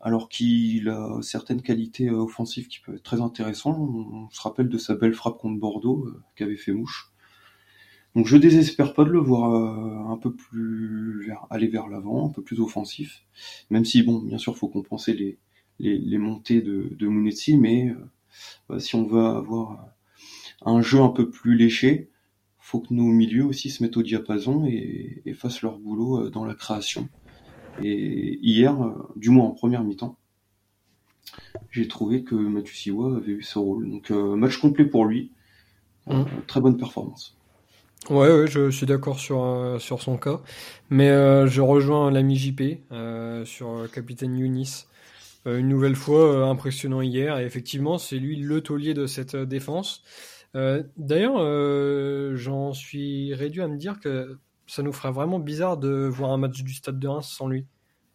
alors 0.00 0.28
qu'il 0.28 0.88
a 0.88 1.18
certaines 1.22 1.62
qualités 1.62 2.08
euh, 2.08 2.24
offensives 2.24 2.66
qui 2.66 2.80
peuvent 2.80 2.96
être 2.96 3.04
très 3.04 3.20
intéressantes. 3.20 3.78
On, 3.78 4.28
se 4.30 4.40
rappelle 4.42 4.68
de 4.68 4.78
sa 4.78 4.96
belle 4.96 5.14
frappe 5.14 5.38
contre 5.38 5.60
Bordeaux 5.60 6.06
euh, 6.06 6.22
qui 6.36 6.56
fait 6.56 6.72
mouche. 6.72 7.12
Donc 8.16 8.26
je 8.26 8.36
désespère 8.36 8.94
pas 8.94 9.04
de 9.04 9.10
le 9.10 9.18
voir 9.18 9.52
un 10.08 10.16
peu 10.16 10.32
plus 10.32 11.32
aller 11.50 11.66
vers 11.66 11.88
l'avant, 11.88 12.28
un 12.28 12.30
peu 12.30 12.42
plus 12.42 12.60
offensif, 12.60 13.24
même 13.70 13.84
si 13.84 14.04
bon, 14.04 14.20
bien 14.20 14.38
sûr, 14.38 14.56
faut 14.56 14.68
compenser 14.68 15.36
les 15.80 16.18
montées 16.18 16.62
de, 16.62 16.94
de 16.96 17.08
mais 17.08 17.92
si 18.78 18.94
on 18.94 19.06
veut 19.06 19.24
avoir 19.24 19.88
un 20.64 20.80
jeu 20.80 21.00
un 21.00 21.08
peu 21.08 21.30
plus 21.30 21.56
léché, 21.56 22.10
faut 22.64 22.80
que 22.80 22.94
nos 22.94 23.04
milieux 23.04 23.44
aussi 23.44 23.68
se 23.68 23.82
mettent 23.82 23.98
au 23.98 24.02
diapason 24.02 24.64
et, 24.66 25.34
fassent 25.34 25.60
leur 25.60 25.78
boulot 25.78 26.24
euh, 26.24 26.30
dans 26.30 26.46
la 26.46 26.54
création. 26.54 27.08
Et 27.82 28.38
hier, 28.40 28.82
euh, 28.82 28.94
du 29.16 29.28
moins 29.28 29.46
en 29.46 29.50
première 29.50 29.84
mi-temps, 29.84 30.16
j'ai 31.70 31.86
trouvé 31.88 32.24
que 32.24 32.34
Mathieu 32.34 32.74
Siwa 32.74 33.16
avait 33.16 33.32
eu 33.32 33.42
ce 33.42 33.58
rôle. 33.58 33.90
Donc 33.90 34.10
euh, 34.10 34.34
match 34.34 34.56
complet 34.56 34.86
pour 34.86 35.04
lui, 35.04 35.30
mmh. 36.06 36.22
très 36.46 36.60
bonne 36.60 36.78
performance. 36.78 37.36
Ouais, 38.08 38.30
ouais, 38.30 38.46
je 38.46 38.70
suis 38.70 38.86
d'accord 38.86 39.18
sur 39.18 39.76
sur 39.78 40.02
son 40.02 40.18
cas, 40.18 40.40
mais 40.90 41.08
je 41.46 41.60
rejoins 41.62 42.10
l'ami 42.10 42.36
JP 42.36 42.62
sur 43.44 43.90
capitaine 43.90 44.36
Younis. 44.36 44.84
Une 45.46 45.68
nouvelle 45.68 45.96
fois 45.96 46.46
impressionnant 46.46 47.00
hier 47.00 47.38
et 47.38 47.44
effectivement 47.44 47.98
c'est 47.98 48.18
lui 48.18 48.36
le 48.36 48.60
taulier 48.60 48.94
de 48.94 49.06
cette 49.06 49.36
défense. 49.36 50.02
D'ailleurs, 50.54 52.36
j'en 52.36 52.72
suis 52.72 53.34
réduit 53.34 53.60
à 53.60 53.68
me 53.68 53.76
dire 53.76 53.98
que 54.00 54.38
ça 54.66 54.82
nous 54.82 54.92
ferait 54.92 55.12
vraiment 55.12 55.38
bizarre 55.38 55.76
de 55.76 56.06
voir 56.06 56.30
un 56.30 56.38
match 56.38 56.62
du 56.62 56.72
Stade 56.72 56.98
de 56.98 57.08
Reims 57.08 57.28
sans 57.28 57.48
lui. 57.48 57.66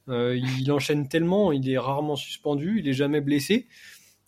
il 0.07 0.71
enchaîne 0.71 1.07
tellement, 1.07 1.51
il 1.51 1.69
est 1.69 1.77
rarement 1.77 2.15
suspendu, 2.15 2.79
il 2.79 2.87
est 2.87 2.93
jamais 2.93 3.21
blessé. 3.21 3.67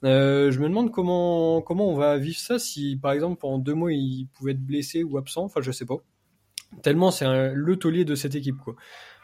je 0.03 0.59
me 0.59 0.67
demande 0.67 0.91
comment 0.91 1.61
comment 1.61 1.89
on 1.89 1.95
va 1.95 2.17
vivre 2.17 2.39
ça 2.39 2.59
si 2.59 2.97
par 3.01 3.13
exemple 3.13 3.39
pendant 3.39 3.57
deux 3.57 3.73
mois 3.73 3.93
il 3.93 4.27
pouvait 4.33 4.51
être 4.51 4.65
blessé 4.65 5.03
ou 5.03 5.17
absent. 5.17 5.43
Enfin, 5.45 5.61
je 5.61 5.71
sais 5.71 5.85
pas. 5.85 5.97
Tellement 6.83 7.11
c'est 7.11 7.53
le 7.53 7.75
taulier 7.77 8.05
de 8.05 8.15
cette 8.15 8.35
équipe. 8.35 8.57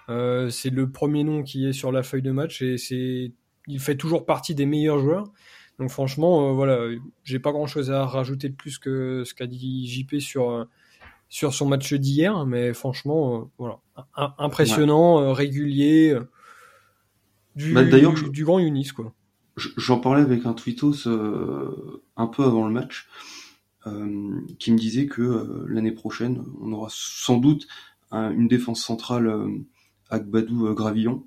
Euh, 0.09 0.49
c'est 0.49 0.69
le 0.69 0.89
premier 0.89 1.23
nom 1.23 1.43
qui 1.43 1.67
est 1.67 1.73
sur 1.73 1.91
la 1.91 2.03
feuille 2.03 2.21
de 2.21 2.31
match 2.31 2.61
et 2.61 2.77
c'est, 2.77 3.33
il 3.67 3.79
fait 3.79 3.95
toujours 3.95 4.25
partie 4.25 4.55
des 4.55 4.65
meilleurs 4.65 4.99
joueurs. 4.99 5.31
Donc 5.79 5.89
franchement, 5.89 6.49
euh, 6.49 6.53
voilà, 6.53 6.79
j'ai 7.23 7.39
pas 7.39 7.51
grand 7.51 7.67
chose 7.67 7.91
à 7.91 8.05
rajouter 8.05 8.49
de 8.49 8.55
plus 8.55 8.79
que 8.79 9.23
ce 9.25 9.33
qu'a 9.33 9.47
dit 9.47 9.87
JP 9.87 10.19
sur 10.19 10.49
euh, 10.49 10.65
sur 11.29 11.53
son 11.53 11.67
match 11.67 11.93
d'hier, 11.93 12.45
mais 12.45 12.73
franchement, 12.73 13.51
voilà, 13.57 13.79
impressionnant, 14.37 15.33
régulier, 15.33 16.17
du, 17.57 17.73
bah, 17.73 17.83
du, 17.83 18.45
grand 18.45 18.59
Unis 18.59 18.91
quoi. 18.95 19.13
J'en 19.57 19.99
parlais 19.99 20.21
avec 20.21 20.45
un 20.45 20.53
tweetos 20.53 21.05
un 21.05 22.27
peu 22.27 22.45
avant 22.45 22.65
le 22.65 22.73
match, 22.73 23.09
qui 24.57 24.71
me 24.71 24.77
disait 24.77 25.07
que 25.07 25.65
l'année 25.67 25.91
prochaine, 25.91 26.45
on 26.61 26.71
aura 26.71 26.87
sans 26.89 27.39
doute 27.39 27.67
une 28.13 28.47
défense 28.47 28.81
centrale 28.81 29.27
Agbadou 30.09 30.67
euh, 30.67 30.73
Gravillon. 30.73 31.25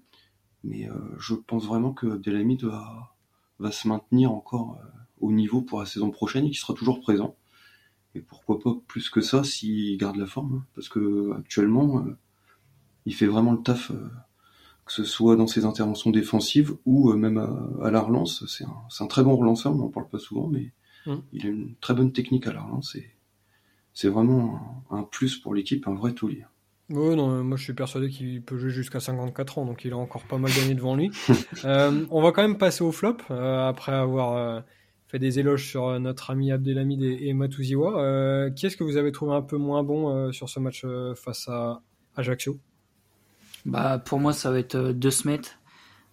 Mais 0.65 0.89
euh, 0.89 0.95
je 1.19 1.35
pense 1.35 1.67
vraiment 1.67 1.93
que 1.93 2.17
Delamide 2.19 2.65
va, 2.65 3.15
va 3.59 3.73
se 3.73 3.89
maintenir 3.89 4.33
encore 4.33 4.79
euh, 4.81 4.87
au 5.21 5.33
niveau 5.33 5.63
pour 5.63 5.81
la 5.81 5.87
saison 5.87 6.11
prochaine 6.11 6.45
et 6.45 6.51
qu'il 6.51 6.59
sera 6.59 6.75
toujours 6.75 7.01
présent. 7.01 7.37
Et 8.15 8.21
pourquoi 8.21 8.59
pas 8.59 8.75
plus 8.89 9.09
que 9.09 9.21
ça 9.21 9.45
s'il 9.45 9.97
garde 9.97 10.17
la 10.17 10.27
forme, 10.27 10.57
hein. 10.57 10.67
parce 10.75 10.89
que 10.89 11.33
actuellement, 11.39 12.05
il 13.07 13.15
fait 13.15 13.27
vraiment 13.27 13.53
le 13.53 13.63
taf, 13.63 13.93
que 14.85 14.93
ce 14.93 15.05
soit 15.05 15.37
dans 15.37 15.47
ses 15.47 15.65
interventions 15.65 16.11
défensives 16.11 16.77
ou 16.87 17.13
même 17.13 17.39
à, 17.81 17.91
la 17.93 18.01
relance. 18.01 18.45
C'est 18.49 18.65
un, 18.65 18.83
un, 18.99 19.07
très 19.07 19.23
bon 19.23 19.37
relanceur, 19.37 19.77
on 19.77 19.81
en 19.85 19.89
parle 19.89 20.09
pas 20.09 20.19
souvent, 20.19 20.49
mais 20.49 20.73
mmh. 21.07 21.15
il 21.33 21.47
a 21.47 21.51
une 21.51 21.75
très 21.81 21.95
bonne 21.95 22.13
technique 22.13 22.49
à 22.49 22.53
la 22.53 22.63
relance 22.63 22.97
et 22.97 23.11
c'est 23.95 24.09
vraiment 24.09 24.85
un, 24.91 25.03
plus 25.03 25.37
pour 25.37 25.55
l'équipe, 25.55 25.87
un 25.87 25.95
vrai 25.95 26.15
taulier. 26.15 26.45
Oui, 26.91 27.15
non, 27.15 27.45
moi 27.45 27.57
je 27.57 27.63
suis 27.63 27.73
persuadé 27.73 28.09
qu'il 28.09 28.43
peut 28.43 28.59
jouer 28.59 28.71
jusqu'à 28.71 28.99
54 28.99 29.59
ans, 29.59 29.65
donc 29.65 29.85
il 29.85 29.93
a 29.93 29.97
encore 29.97 30.25
pas 30.25 30.39
mal 30.39 30.51
d'années 30.53 30.75
devant 30.75 30.97
lui. 30.97 31.13
euh, 31.65 32.05
on 32.11 32.21
va 32.21 32.33
quand 32.33 32.43
même 32.43 32.59
passer 32.59 32.83
au 32.83 32.91
flop, 32.91 33.19
euh, 33.31 33.69
après 33.69 33.93
avoir 33.93 34.37
euh, 34.37 34.61
fait 35.07 35.21
des 35.21 35.39
éloges 35.39 35.69
sur 35.69 35.87
euh, 35.87 35.99
notre 36.01 36.33
ami 36.33 36.51
Abdelhamid 36.51 37.01
et, 37.01 37.29
et 37.29 37.33
Matuziwa. 37.33 38.51
qui 38.57 38.67
est-ce 38.67 38.77
que 38.77 38.83
vous 38.83 38.97
avez 38.97 39.13
trouvé 39.13 39.35
un 39.35 39.43
peu 39.43 39.57
moins 39.57 39.85
bon 39.85 40.33
sur 40.33 40.49
ce 40.49 40.59
match 40.59 40.85
face 41.15 41.49
à 41.49 41.81
Ajaccio? 42.17 42.59
Bah, 43.65 44.03
Pour 44.05 44.19
moi, 44.19 44.33
ça 44.33 44.51
va 44.51 44.59
être 44.59 44.77
De 44.77 45.11
Smet, 45.11 45.43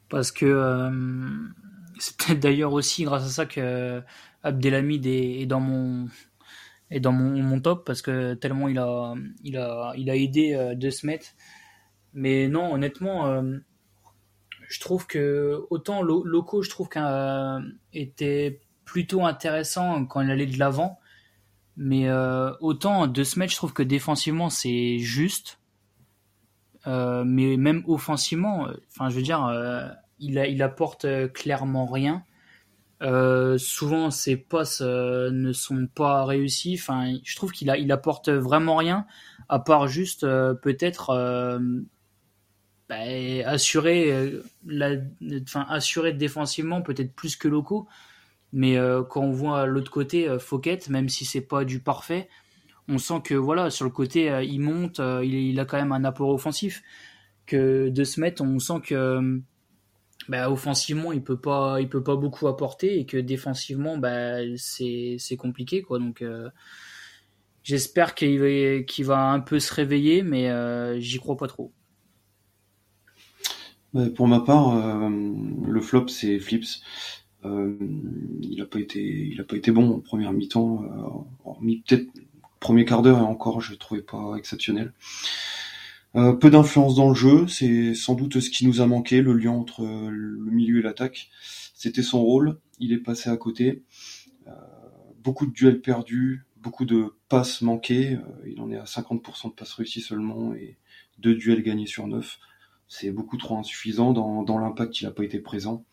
parce 0.10 0.32
que 0.32 0.92
c'est 1.98 2.18
peut-être 2.18 2.40
d'ailleurs 2.40 2.74
aussi 2.74 3.04
grâce 3.04 3.26
à 3.26 3.30
ça 3.30 3.46
que 3.48 4.04
Abdelhamid 4.44 5.08
est 5.08 5.48
dans 5.48 5.60
mon 5.60 6.08
et 6.90 7.00
dans 7.00 7.12
mon, 7.12 7.42
mon, 7.44 7.60
top 7.60 7.86
parce 7.86 8.02
que 8.02 8.34
tellement 8.34 8.68
il 8.68 8.80
a, 8.80 9.14
il 9.44 9.58
a, 9.58 9.94
il 9.98 10.10
a 10.10 10.16
aidé 10.16 10.54
euh, 10.54 10.76
De 10.76 10.90
Smet. 10.90 11.20
Mais 12.14 12.48
non, 12.48 12.74
honnêtement, 12.74 13.28
euh, 13.28 13.58
je 14.70 14.80
trouve 14.80 15.06
que 15.06 15.66
autant 15.70 16.02
Loco, 16.02 16.62
je 16.62 16.70
trouve 16.70 16.90
qu'il 16.90 17.02
euh, 17.04 17.60
était 17.94 18.62
plutôt 18.86 19.26
intéressant 19.26 20.06
quand 20.06 20.22
il 20.22 20.32
allait 20.32 20.46
de 20.46 20.58
l'avant. 20.58 21.00
Mais 21.80 22.10
autant 22.60 23.06
De 23.06 23.24
Smet, 23.24 23.50
je 23.50 23.56
trouve 23.56 23.72
que 23.72 23.84
défensivement, 23.84 24.50
c'est 24.50 24.98
juste. 24.98 25.60
mais 26.88 27.56
même 27.56 27.84
offensivement, 27.86 28.68
enfin, 28.90 29.12
je 29.12 29.16
veux 29.16 29.22
dire, 29.22 29.48
il, 30.18 30.44
il 30.50 30.64
apporte 30.64 31.06
clairement 31.34 31.86
rien. 31.86 32.24
Euh, 33.04 33.60
souvent 33.60 34.10
ses 34.10 34.36
passes 34.38 34.82
euh, 34.82 35.30
ne 35.32 35.54
sont 35.54 35.88
pas 35.88 36.26
réussies. 36.26 36.78
Enfin, 36.80 37.16
je 37.24 37.36
trouve 37.36 37.52
qu'il 37.52 37.70
a, 37.70 37.78
il 37.78 37.92
apporte 37.92 38.30
vraiment 38.30 38.76
rien 38.76 39.06
à 39.50 39.60
part 39.60 39.88
juste 39.88 40.24
euh, 40.24 40.54
peut-être 40.56 41.60
bah, 42.90 42.96
assurer, 43.46 44.34
enfin 45.44 45.66
assurer 45.70 46.14
défensivement 46.14 46.82
peut-être 46.82 47.14
plus 47.14 47.36
que 47.36 47.48
locaux. 47.48 47.88
Mais 48.54 48.78
quand 49.10 49.22
on 49.22 49.32
voit 49.32 49.66
l'autre 49.66 49.92
côté 49.92 50.38
Fouquet, 50.40 50.80
même 50.90 51.10
si 51.10 51.26
c'est 51.26 51.42
pas 51.42 51.66
du 51.66 51.82
parfait, 51.82 52.30
on 52.88 52.98
sent 52.98 53.22
que 53.24 53.34
voilà 53.34 53.70
sur 53.70 53.84
le 53.84 53.92
côté 53.92 54.42
il 54.46 54.62
monte, 54.62 55.00
il, 55.00 55.34
il, 55.34 55.60
a 55.60 55.66
quand 55.66 55.78
même 55.78 55.92
un 55.92 56.06
apport 56.06 56.30
offensif. 56.30 56.82
Que 57.46 57.90
de 57.90 58.04
se 58.04 58.20
mettre, 58.20 58.42
on 58.42 58.60
sent 58.60 58.82
que 58.86 59.42
bah, 60.30 60.52
offensivement 60.52 61.12
il 61.12 61.24
peut 61.24 61.40
pas 61.40 61.80
il 61.80 61.90
peut 61.90 62.04
pas 62.04 62.16
beaucoup 62.16 62.48
apporter 62.48 63.00
et 63.00 63.06
que 63.06 63.18
défensivement 63.18 63.98
bah, 63.98 64.38
c'est 64.58 65.38
compliqué 65.38 65.82
quoi. 65.82 66.00
Donc 66.00 66.22
euh, 66.22 66.50
j'espère 67.64 68.16
qu'il 68.16 68.40
va 68.40 68.84
va 69.06 69.32
un 69.32 69.40
peu 69.40 69.60
se 69.60 69.74
réveiller 69.74 70.24
mais 70.24 70.50
euh, 70.50 71.00
j'y 71.00 71.20
crois 71.20 71.38
pas 71.38 71.48
trop. 71.48 71.72
Pour 74.16 74.28
ma 74.28 74.42
part 74.42 74.76
euh, 74.76 75.10
le 75.10 75.82
flop 75.82 76.08
c'est 76.08 76.40
Flips. 76.40 76.82
Il 77.44 78.62
a 78.62 78.66
pas 78.66 78.80
été 78.80 79.00
il 79.00 79.40
a 79.40 79.44
pas 79.46 79.56
été 79.56 79.72
bon 79.72 79.90
en 79.90 80.00
première 80.00 80.34
mi-temps 80.34 80.84
peut-être 81.88 82.08
premier 82.60 82.84
quart 82.84 83.02
d'heure 83.02 83.20
et 83.20 83.22
encore 83.22 83.62
je 83.62 83.72
le 83.72 83.78
trouvais 83.78 84.02
pas 84.02 84.36
exceptionnel. 84.38 84.92
euh, 84.92 85.67
peu 86.14 86.50
d'influence 86.50 86.96
dans 86.96 87.10
le 87.10 87.16
jeu, 87.16 87.48
c'est 87.48 87.94
sans 87.94 88.16
doute 88.16 88.40
ce 88.40 88.50
qui 88.50 88.66
nous 88.66 88.82
a 88.82 88.88
manqué, 88.88 89.22
le 89.22 89.34
lien 89.34 89.52
entre 89.52 89.84
euh, 89.84 90.10
le 90.10 90.52
milieu 90.52 90.80
et 90.80 90.82
l'attaque. 90.82 91.30
C'était 91.74 92.04
son 92.04 92.24
rôle, 92.24 92.60
il 92.80 92.94
est 92.94 92.98
passé 92.98 93.30
à 93.30 93.38
côté. 93.38 93.84
Euh, 94.48 94.52
beaucoup 95.24 95.46
de 95.46 95.52
duels 95.52 95.82
perdus, 95.82 96.46
beaucoup 96.58 96.86
de 96.86 97.14
passes 97.30 97.62
manquées. 97.62 98.18
il 98.46 98.60
en 98.62 98.72
est 98.72 98.78
à 98.78 98.86
50% 98.86 99.50
de 99.50 99.54
passes 99.54 99.74
réussies 99.74 100.02
seulement 100.02 100.54
et 100.54 100.78
deux 101.20 101.36
duels 101.36 101.62
gagnés 101.62 101.86
sur 101.86 102.08
neuf. 102.08 102.40
C'est 102.88 103.12
beaucoup 103.12 103.38
trop 103.38 103.58
insuffisant 103.58 104.14
dans, 104.14 104.44
dans 104.44 104.58
l'impact, 104.58 105.02
il 105.02 105.06
n'a 105.06 105.12
pas 105.12 105.24
été 105.24 105.40
présent. 105.40 105.84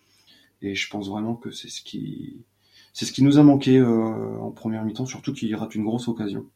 Et 0.62 0.74
je 0.74 0.88
pense 0.88 1.09
vraiment 1.09 1.35
que 1.35 1.50
c'est 1.50 1.68
ce 1.68 1.83
qui 1.83 2.44
c'est 2.92 3.05
ce 3.05 3.12
qui 3.12 3.24
nous 3.24 3.38
a 3.38 3.42
manqué 3.42 3.83
en 3.83 4.53
première 4.53 4.85
mi-temps, 4.85 5.05
surtout 5.05 5.33
qu'il 5.33 5.55
rate 5.57 5.74
une 5.74 5.83
grosse 5.83 6.07
occasion. 6.07 6.46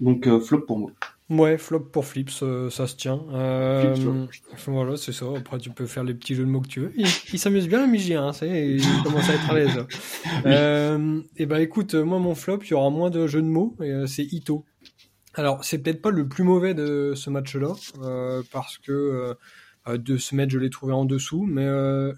Donc 0.00 0.26
flop 0.40 0.62
pour 0.62 0.78
moi. 0.78 0.92
Ouais, 1.28 1.58
flop 1.58 1.80
pour 1.80 2.04
Flips, 2.04 2.30
ça, 2.30 2.86
se 2.86 2.94
tient. 2.94 3.20
Euh, 3.32 4.26
voilà, 4.68 4.96
c'est 4.96 5.10
ça. 5.10 5.26
Après, 5.36 5.58
tu 5.58 5.70
peux 5.70 5.86
faire 5.86 6.04
les 6.04 6.14
petits 6.14 6.36
jeux 6.36 6.44
de 6.44 6.48
mots 6.48 6.60
que 6.60 6.68
tu 6.68 6.80
veux. 6.80 6.92
Il, 6.96 7.38
s'amuse 7.38 7.66
bien, 7.66 7.84
Migi, 7.88 8.14
hein, 8.14 8.30
il 8.42 8.80
commence 9.02 9.28
à 9.28 9.34
être 9.34 9.50
à 9.50 9.54
l'aise. 9.54 9.86
euh, 10.46 11.20
et 11.36 11.46
ben, 11.46 11.58
écoute, 11.58 11.94
moi, 11.94 12.20
mon 12.20 12.36
flop, 12.36 12.60
il 12.62 12.70
y 12.70 12.74
aura 12.74 12.90
moins 12.90 13.10
de 13.10 13.26
jeux 13.26 13.42
de 13.42 13.48
mots, 13.48 13.76
et 13.82 13.90
euh, 13.90 14.06
c'est 14.06 14.22
Ito. 14.22 14.64
Alors, 15.34 15.64
c'est 15.64 15.78
peut-être 15.78 16.00
pas 16.00 16.10
le 16.10 16.28
plus 16.28 16.44
mauvais 16.44 16.74
de 16.74 17.14
ce 17.16 17.28
match-là, 17.28 17.72
euh, 18.02 18.42
parce 18.52 18.78
que 18.78 19.34
euh, 19.88 19.98
de 19.98 20.18
ce 20.18 20.36
match, 20.36 20.50
je 20.50 20.60
l'ai 20.60 20.70
trouvé 20.70 20.92
en 20.92 21.04
dessous, 21.04 21.44
mais 21.44 21.66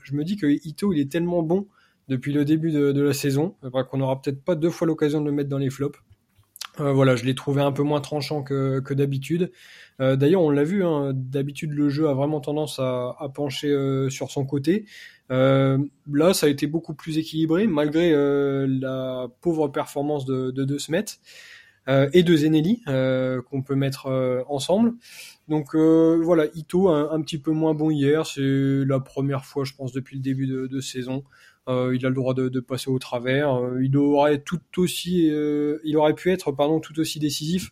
je 0.02 0.14
me 0.14 0.22
dis 0.22 0.36
que 0.36 0.46
Ito, 0.46 0.92
il 0.92 1.00
est 1.00 1.10
tellement 1.10 1.42
bon 1.42 1.66
depuis 2.08 2.34
le 2.34 2.44
début 2.44 2.72
de, 2.72 2.92
de 2.92 3.02
la 3.02 3.14
saison, 3.14 3.54
qu'on 3.90 4.00
aura 4.02 4.20
peut-être 4.20 4.42
pas 4.42 4.54
deux 4.54 4.70
fois 4.70 4.86
l'occasion 4.86 5.22
de 5.22 5.26
le 5.26 5.32
mettre 5.32 5.48
dans 5.48 5.58
les 5.58 5.70
flops. 5.70 5.98
Euh, 6.80 6.92
voilà, 6.92 7.16
je 7.16 7.24
l'ai 7.24 7.34
trouvé 7.34 7.62
un 7.62 7.72
peu 7.72 7.82
moins 7.82 8.00
tranchant 8.00 8.42
que, 8.42 8.94
d'habitude. 8.94 9.52
Euh, 10.00 10.16
D'ailleurs, 10.16 10.42
on 10.42 10.50
l'a 10.50 10.64
vu, 10.64 10.84
hein, 10.84 11.12
d'habitude 11.14 11.72
le 11.72 11.88
jeu 11.88 12.08
a 12.08 12.14
vraiment 12.14 12.40
tendance 12.40 12.78
à, 12.78 13.14
pencher 13.34 13.68
euh, 13.68 14.10
sur 14.10 14.30
son 14.30 14.44
côté. 14.44 14.86
Là, 15.30 16.32
ça 16.32 16.46
a 16.46 16.48
été 16.48 16.66
beaucoup 16.66 16.94
plus 16.94 17.18
équilibré, 17.18 17.66
malgré 17.66 18.12
la 18.66 19.28
pauvre 19.40 19.68
performance 19.68 20.24
de, 20.24 20.50
de, 20.50 20.78
Smet 20.78 21.04
et 21.86 22.22
de 22.22 22.36
Zenelli, 22.36 22.82
qu'on 22.86 23.62
peut 23.62 23.74
mettre 23.74 24.06
ensemble. 24.48 24.94
Donc 25.48 25.74
voilà, 25.74 26.46
Ito 26.54 26.88
un, 26.88 27.20
petit 27.20 27.38
peu 27.38 27.50
moins 27.50 27.74
bon 27.74 27.90
hier. 27.90 28.26
C'est 28.26 28.40
la 28.40 29.00
première 29.00 29.44
fois, 29.44 29.64
je 29.64 29.74
pense, 29.74 29.92
depuis 29.92 30.16
le 30.16 30.22
début 30.22 30.46
de 30.46 30.80
saison. 30.80 31.24
Euh, 31.68 31.94
il 31.94 32.04
a 32.06 32.08
le 32.08 32.14
droit 32.14 32.34
de, 32.34 32.60
passer 32.60 32.90
au 32.90 32.98
travers. 32.98 33.54
Euh, 33.54 33.84
il 33.84 33.96
aurait 33.96 34.38
tout 34.40 34.60
aussi, 34.78 35.30
euh, 35.30 35.78
il 35.84 35.96
aurait 35.96 36.14
pu 36.14 36.32
être 36.32 36.50
pardon 36.52 36.80
tout 36.80 36.98
aussi 36.98 37.18
décisif 37.18 37.70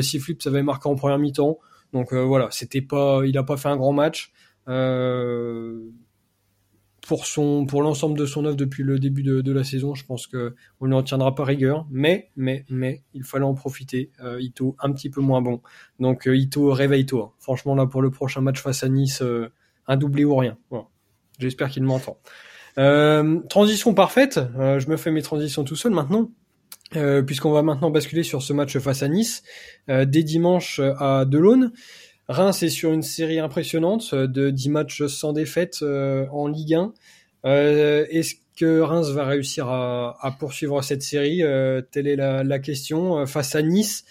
si 0.00 0.20
Flips 0.20 0.46
avait 0.46 0.62
marqué 0.62 0.88
en 0.88 0.94
première 0.94 1.18
mi-temps. 1.18 1.58
Donc 1.92 2.14
voilà, 2.14 2.46
c'était 2.52 2.82
pas, 2.82 3.22
il 3.26 3.36
a 3.36 3.42
pas 3.42 3.56
fait 3.56 3.68
un 3.68 3.76
grand 3.76 3.92
match. 3.92 4.32
pour 7.08 7.26
son, 7.26 7.66
pour 7.66 7.82
l'ensemble 7.82 8.16
de 8.16 8.24
son 8.24 8.44
œuvre 8.44 8.54
depuis 8.54 8.84
le 8.84 9.00
début 9.00 9.24
de, 9.24 9.52
la 9.52 9.64
saison, 9.64 9.96
je 9.96 10.04
pense 10.06 10.28
que 10.28 10.54
on 10.78 10.86
n'en 10.86 11.02
tiendra 11.02 11.34
pas 11.34 11.44
rigueur. 11.44 11.84
Mais, 11.90 12.30
mais, 12.36 12.64
mais, 12.70 13.02
il 13.12 13.24
fallait 13.24 13.44
en 13.44 13.54
profiter. 13.54 14.12
Ito 14.38 14.76
un 14.78 14.92
petit 14.92 15.10
peu 15.10 15.20
moins 15.20 15.42
bon. 15.42 15.60
Donc 15.98 16.26
Ito 16.32 16.70
réveille-toi. 16.70 17.34
Franchement 17.40 17.74
là 17.74 17.86
pour 17.86 18.02
le 18.02 18.12
prochain 18.12 18.40
match 18.40 18.60
face 18.60 18.84
à 18.84 18.88
Nice, 18.88 19.20
un 19.88 19.96
doublé 19.96 20.24
ou 20.24 20.36
rien. 20.36 20.56
J'espère 21.40 21.70
qu'il 21.70 21.82
m'entend. 21.82 22.18
Euh, 22.78 23.40
transition 23.48 23.94
parfaite. 23.94 24.40
Euh, 24.58 24.78
je 24.78 24.88
me 24.88 24.96
fais 24.96 25.10
mes 25.10 25.22
transitions 25.22 25.64
tout 25.64 25.76
seul 25.76 25.92
maintenant. 25.92 26.30
puisqu'on 27.26 27.52
va 27.52 27.62
maintenant 27.62 27.90
basculer 27.90 28.22
sur 28.22 28.42
ce 28.42 28.52
match 28.52 28.76
face 28.76 29.02
à 29.02 29.08
Nice, 29.08 29.42
dès 29.88 30.22
dimanche 30.22 30.78
à 30.78 31.24
Delaune. 31.24 31.72
Reims 32.28 32.62
est 32.62 32.68
sur 32.68 32.92
une 32.92 33.02
série 33.02 33.38
impressionnante 33.38 34.14
de 34.14 34.50
10 34.50 34.68
matchs 34.68 35.06
sans 35.06 35.32
défaite 35.32 35.82
en 35.82 36.48
Ligue 36.48 36.74
1. 36.74 36.92
Est-ce 37.44 38.34
que 38.58 38.80
Reims 38.80 39.08
va 39.08 39.24
réussir 39.24 39.68
à, 39.68 40.36
poursuivre 40.38 40.82
cette 40.82 41.02
série 41.02 41.40
Telle 41.92 42.06
est 42.06 42.16
la, 42.16 42.58
question. 42.58 43.24
Face 43.24 43.54
à 43.54 43.62
Nice, 43.62 44.04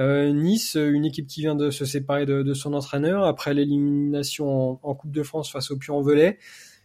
Nice, 0.00 0.74
une 0.74 1.04
équipe 1.04 1.28
qui 1.28 1.42
vient 1.42 1.54
de 1.54 1.70
se 1.70 1.84
séparer 1.84 2.26
de, 2.26 2.52
son 2.52 2.74
entraîneur 2.74 3.26
après 3.26 3.54
l'élimination 3.54 4.80
en, 4.82 4.94
Coupe 4.96 5.12
de 5.12 5.22
France 5.22 5.52
face 5.52 5.70
au 5.70 5.76
Puy-en-Velay. 5.76 6.36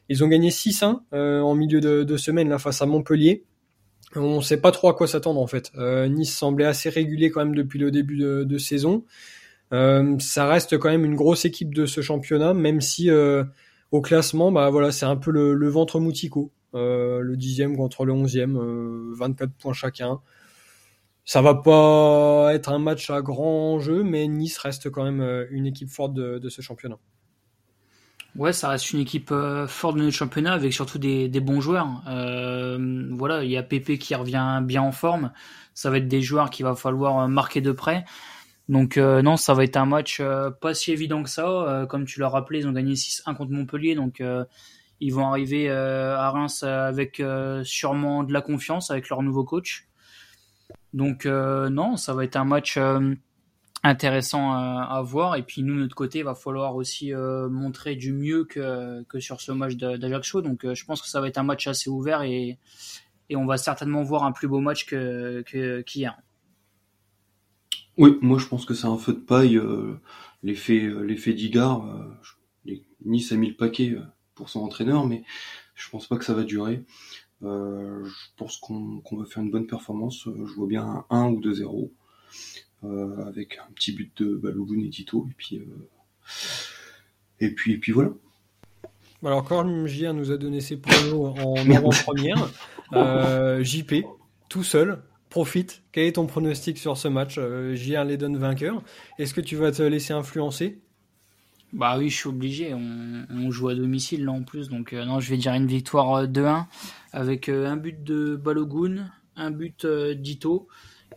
Ils 0.09 0.23
ont 0.23 0.27
gagné 0.27 0.49
6-1 0.49 1.01
en 1.13 1.55
milieu 1.55 1.79
de, 1.79 2.17
semaine 2.17 2.49
là 2.49 2.59
face 2.59 2.81
à 2.81 2.85
Montpellier. 2.85 3.45
On 4.15 4.37
ne 4.37 4.41
sait 4.41 4.59
pas 4.59 4.71
trop 4.71 4.89
à 4.89 4.95
quoi 4.95 5.07
s'attendre 5.07 5.39
en 5.39 5.47
fait. 5.47 5.71
nice 6.09 6.35
semblait 6.35 6.65
assez 6.65 6.89
régulier 6.89 7.29
quand 7.29 7.45
même 7.45 7.55
depuis 7.55 7.79
le 7.79 7.91
début 7.91 8.17
de 8.17 8.57
saison. 8.57 9.03
Euh, 9.71 10.17
ça 10.19 10.47
reste 10.47 10.77
quand 10.77 10.89
même 10.89 11.05
une 11.05 11.15
grosse 11.15 11.45
équipe 11.45 11.73
de 11.73 11.85
ce 11.85 12.01
championnat, 12.01 12.53
même 12.53 12.81
si 12.81 13.09
euh, 13.09 13.43
au 13.91 14.01
classement, 14.01 14.51
bah 14.51 14.69
voilà, 14.69 14.91
c'est 14.91 15.05
un 15.05 15.15
peu 15.15 15.31
le, 15.31 15.69
ventre 15.69 15.99
moutico. 15.99 16.51
Euh, 16.75 17.21
le 17.21 17.35
dixième 17.37 17.75
contre 17.75 18.05
le 18.05 18.13
onzième, 18.13 18.57
24 19.15 19.51
points 19.53 19.73
chacun. 19.73 20.19
Ça 21.25 21.41
va 21.41 21.53
pas 21.55 22.53
être 22.53 22.69
un 22.69 22.79
match 22.79 23.09
à 23.11 23.21
grand 23.21 23.79
jeu, 23.79 24.03
mais 24.03 24.27
Nice 24.27 24.57
reste 24.57 24.89
quand 24.89 25.03
même 25.03 25.47
une 25.51 25.67
équipe 25.67 25.89
forte 25.89 26.13
de, 26.15 26.49
ce 26.49 26.61
championnat. 26.61 26.97
Ouais, 28.35 28.53
ça 28.53 28.69
reste 28.69 28.91
une 28.91 28.99
équipe 28.99 29.33
forte 29.67 29.97
de 29.97 30.01
notre 30.03 30.15
championnat 30.15 30.53
avec 30.53 30.71
surtout 30.73 30.99
des, 30.99 31.27
bons 31.39 31.61
joueurs. 31.61 31.87
voilà, 33.11 33.43
il 33.43 33.49
y 33.49 33.57
a 33.57 33.63
Pépé 33.63 33.97
qui 33.97 34.15
revient 34.15 34.61
bien 34.63 34.81
en 34.81 34.91
forme. 34.91 35.31
Ça 35.73 35.89
va 35.89 35.97
être 35.97 36.07
des 36.07 36.21
joueurs 36.21 36.49
qu'il 36.49 36.65
va 36.65 36.75
falloir 36.75 37.27
marquer 37.27 37.61
de 37.61 37.71
près. 37.71 38.05
Donc 38.69 38.97
euh, 38.97 39.23
non, 39.23 39.35
ça 39.35 39.55
va 39.55 39.63
être 39.63 39.77
un 39.77 39.87
match 39.87 40.19
euh, 40.21 40.51
pas 40.51 40.75
si 40.75 40.91
évident 40.91 41.23
que 41.23 41.29
ça. 41.29 41.47
Euh, 41.47 41.85
comme 41.87 42.05
tu 42.05 42.19
l'as 42.19 42.29
rappelé, 42.29 42.59
ils 42.59 42.67
ont 42.67 42.71
gagné 42.71 42.93
6-1 42.93 43.35
contre 43.35 43.51
Montpellier, 43.51 43.95
donc 43.95 44.23
ils 45.01 45.13
vont 45.13 45.27
arriver 45.27 45.69
à 45.69 46.29
Reims 46.29 46.63
avec 46.63 47.21
sûrement 47.63 48.23
de 48.23 48.31
la 48.31 48.41
confiance 48.41 48.91
avec 48.91 49.09
leur 49.09 49.23
nouveau 49.23 49.43
coach. 49.43 49.87
Donc 50.93 51.25
non, 51.25 51.97
ça 51.97 52.13
va 52.13 52.23
être 52.23 52.35
un 52.35 52.45
match 52.45 52.77
intéressant 53.83 54.51
à, 54.53 55.01
voir. 55.03 55.35
Et 55.35 55.43
puis 55.43 55.63
nous, 55.63 55.75
de 55.75 55.81
notre 55.81 55.95
côté, 55.95 56.19
il 56.19 56.25
va 56.25 56.35
falloir 56.35 56.75
aussi 56.75 57.13
montrer 57.13 57.95
du 57.95 58.13
mieux 58.13 58.45
que, 58.45 59.03
que 59.03 59.19
sur 59.19 59.41
ce 59.41 59.51
match 59.51 59.75
d'Ajaccio. 59.75 60.41
Donc 60.41 60.71
je 60.73 60.85
pense 60.85 61.01
que 61.01 61.07
ça 61.07 61.21
va 61.21 61.27
être 61.27 61.37
un 61.37 61.43
match 61.43 61.67
assez 61.67 61.89
ouvert 61.89 62.23
et, 62.23 62.57
et 63.29 63.35
on 63.35 63.45
va 63.45 63.57
certainement 63.57 64.03
voir 64.03 64.23
un 64.23 64.31
plus 64.31 64.47
beau 64.47 64.59
match 64.59 64.85
qu'hier. 64.85 65.45
Que. 65.45 66.21
Oui, 67.97 68.17
moi 68.21 68.39
je 68.39 68.47
pense 68.47 68.65
que 68.65 68.73
c'est 68.73 68.87
un 68.87 68.97
feu 68.97 69.13
de 69.13 69.19
paille. 69.19 69.57
Euh, 69.57 69.99
l'effet 70.41 70.83
euh, 70.83 71.01
l'effet 71.01 71.33
d'Igard, 71.33 71.85
euh, 71.85 72.75
Nice 73.05 73.31
a 73.31 73.35
mis 73.35 73.49
le 73.49 73.55
paquet 73.55 73.97
pour 74.35 74.49
son 74.49 74.61
entraîneur, 74.61 75.05
mais 75.05 75.23
je 75.75 75.89
pense 75.89 76.07
pas 76.07 76.17
que 76.17 76.25
ça 76.25 76.33
va 76.33 76.43
durer. 76.43 76.83
je 77.41 78.09
pense 78.37 78.57
qu'on 78.57 79.01
va 79.11 79.25
faire 79.25 79.43
une 79.43 79.51
bonne 79.51 79.67
performance. 79.67 80.25
Je 80.25 80.53
vois 80.55 80.67
bien 80.67 81.05
un 81.09 81.25
1 81.25 81.29
ou 81.31 81.41
2-0 81.41 81.91
avec 82.83 83.57
un 83.57 83.71
petit 83.73 83.91
but 83.91 84.11
de 84.21 84.35
Balogun 84.35 84.81
et 84.85 84.89
Tito, 84.89 85.27
et 85.29 85.33
puis 85.35 85.61
et 87.39 87.51
puis 87.51 87.73
et 87.73 87.77
puis 87.77 87.91
voilà. 87.91 88.11
Alors 89.23 89.43
quand 89.43 89.85
JR 89.85 90.13
nous 90.13 90.31
a 90.31 90.37
donné 90.37 90.61
ses 90.61 90.77
pronos 90.77 91.35
en 91.39 91.69
avant-première, 91.75 92.49
JP 93.63 94.05
tout 94.49 94.63
seul 94.63 95.01
profite. 95.29 95.83
Quel 95.91 96.05
est 96.05 96.13
ton 96.13 96.25
pronostic 96.25 96.77
sur 96.77 96.97
ce 96.97 97.07
match 97.07 97.35
euh, 97.37 97.75
JR 97.75 98.03
Leden 98.03 98.35
vainqueur. 98.37 98.81
Est-ce 99.17 99.33
que 99.33 99.41
tu 99.41 99.55
vas 99.55 99.71
te 99.71 99.83
laisser 99.83 100.13
influencer? 100.13 100.79
Bah 101.71 101.97
oui, 101.99 102.09
je 102.09 102.17
suis 102.17 102.29
obligé. 102.29 102.73
On, 102.73 103.51
joue 103.51 103.69
à 103.69 103.75
domicile 103.75 104.25
là 104.25 104.31
en 104.31 104.41
plus. 104.41 104.69
Donc 104.69 104.93
euh, 104.93 105.05
non, 105.05 105.19
je 105.19 105.29
vais 105.29 105.37
dire 105.37 105.53
une 105.53 105.67
victoire 105.67 106.25
2-1 106.25 106.39
euh, 106.39 106.61
avec 107.13 107.47
un 107.47 107.77
but 107.77 108.03
de 108.03 108.35
Balogun, 108.35 109.09
un 109.35 109.51
but 109.51 109.85
d'Ito. 109.85 110.67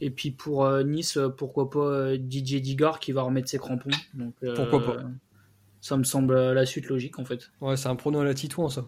Et 0.04 0.10
puis 0.10 0.32
pour 0.32 0.68
Nice, 0.82 1.16
pourquoi 1.38 1.70
pas 1.70 2.14
DJ 2.14 2.60
Digard 2.60 2.98
qui 2.98 3.12
va 3.12 3.22
remettre 3.22 3.48
ses 3.48 3.58
crampons. 3.58 3.88
Donc, 4.14 4.34
pourquoi 4.56 4.84
pas 4.84 4.96
Ça 5.80 5.96
me 5.96 6.04
semble 6.04 6.52
la 6.52 6.66
suite 6.66 6.88
logique 6.88 7.18
en 7.18 7.24
fait. 7.24 7.50
Ouais, 7.60 7.76
c'est 7.76 7.88
un 7.88 7.96
prono 7.96 8.20
à 8.20 8.24
la 8.24 8.34
Titouan 8.34 8.68
ça. 8.68 8.84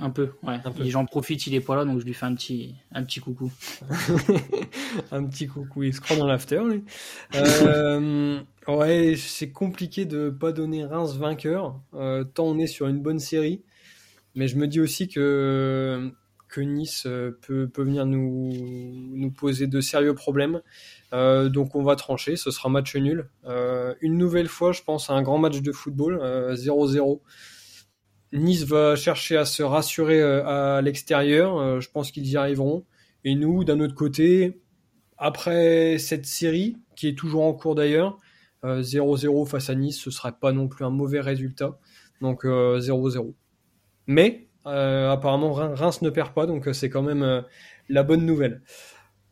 Un 0.00 0.10
peu, 0.10 0.30
ouais. 0.42 0.58
Et 0.80 0.90
j'en 0.90 1.04
profite, 1.04 1.46
il 1.46 1.54
est 1.54 1.60
pas 1.60 1.76
là, 1.76 1.84
donc 1.84 2.00
je 2.00 2.06
lui 2.06 2.14
fais 2.14 2.24
un 2.24 2.34
petit, 2.34 2.74
un 2.92 3.04
petit 3.04 3.20
coucou. 3.20 3.52
un 5.12 5.24
petit 5.26 5.46
coucou, 5.46 5.82
il 5.82 5.94
se 5.94 6.00
croit 6.00 6.16
dans 6.16 6.26
l'after, 6.26 6.62
lui. 6.64 6.82
Euh, 7.34 8.40
ouais, 8.68 9.14
c'est 9.18 9.50
compliqué 9.50 10.06
de 10.06 10.30
pas 10.30 10.52
donner 10.52 10.86
Reims 10.86 11.16
vainqueur, 11.16 11.78
euh, 11.92 12.24
tant 12.24 12.44
on 12.46 12.58
est 12.58 12.66
sur 12.66 12.86
une 12.86 13.02
bonne 13.02 13.18
série. 13.18 13.62
Mais 14.34 14.48
je 14.48 14.56
me 14.56 14.66
dis 14.66 14.80
aussi 14.80 15.08
que, 15.08 16.10
que 16.52 16.60
Nice 16.60 17.04
euh, 17.06 17.38
peut, 17.46 17.68
peut 17.68 17.82
venir 17.82 18.06
nous, 18.06 18.52
nous 18.52 19.30
poser 19.32 19.66
de 19.66 19.80
sérieux 19.80 20.14
problèmes. 20.14 20.60
donc 21.12 21.74
on 21.74 21.82
va 21.82 21.96
trancher, 21.96 22.36
ce 22.36 22.50
sera 22.50 22.68
match 22.68 22.94
nul. 22.96 23.28
une 24.00 24.16
nouvelle 24.16 24.48
fois, 24.48 24.72
je 24.72 24.82
pense 24.82 25.10
à 25.10 25.14
un 25.14 25.22
grand 25.22 25.38
match 25.38 25.60
de 25.60 25.72
football, 25.72 26.20
0-0. 26.54 27.20
Nice 28.32 28.64
va 28.64 28.96
chercher 28.96 29.36
à 29.36 29.44
se 29.44 29.62
rassurer 29.62 30.20
euh, 30.20 30.76
à 30.76 30.80
l'extérieur. 30.80 31.58
Euh, 31.58 31.80
je 31.80 31.90
pense 31.90 32.10
qu'ils 32.10 32.26
y 32.28 32.36
arriveront. 32.36 32.84
Et 33.24 33.34
nous, 33.34 33.62
d'un 33.64 33.78
autre 33.80 33.94
côté, 33.94 34.60
après 35.18 35.98
cette 35.98 36.26
série, 36.26 36.78
qui 36.96 37.08
est 37.08 37.14
toujours 37.16 37.44
en 37.44 37.52
cours 37.52 37.74
d'ailleurs, 37.74 38.18
0-0 38.64 39.42
euh, 39.42 39.44
face 39.44 39.70
à 39.70 39.74
Nice, 39.74 40.00
ce 40.00 40.10
serait 40.10 40.32
pas 40.32 40.52
non 40.52 40.68
plus 40.68 40.84
un 40.84 40.90
mauvais 40.90 41.20
résultat. 41.20 41.78
Donc 42.20 42.44
0-0. 42.44 43.34
Mais 44.06 44.48
apparemment, 44.64 45.52
Reims 45.52 46.02
ne 46.02 46.10
perd 46.10 46.32
pas, 46.32 46.46
donc 46.46 46.68
c'est 46.72 46.90
quand 46.90 47.02
même 47.02 47.44
la 47.88 48.02
bonne 48.02 48.24
nouvelle. 48.24 48.62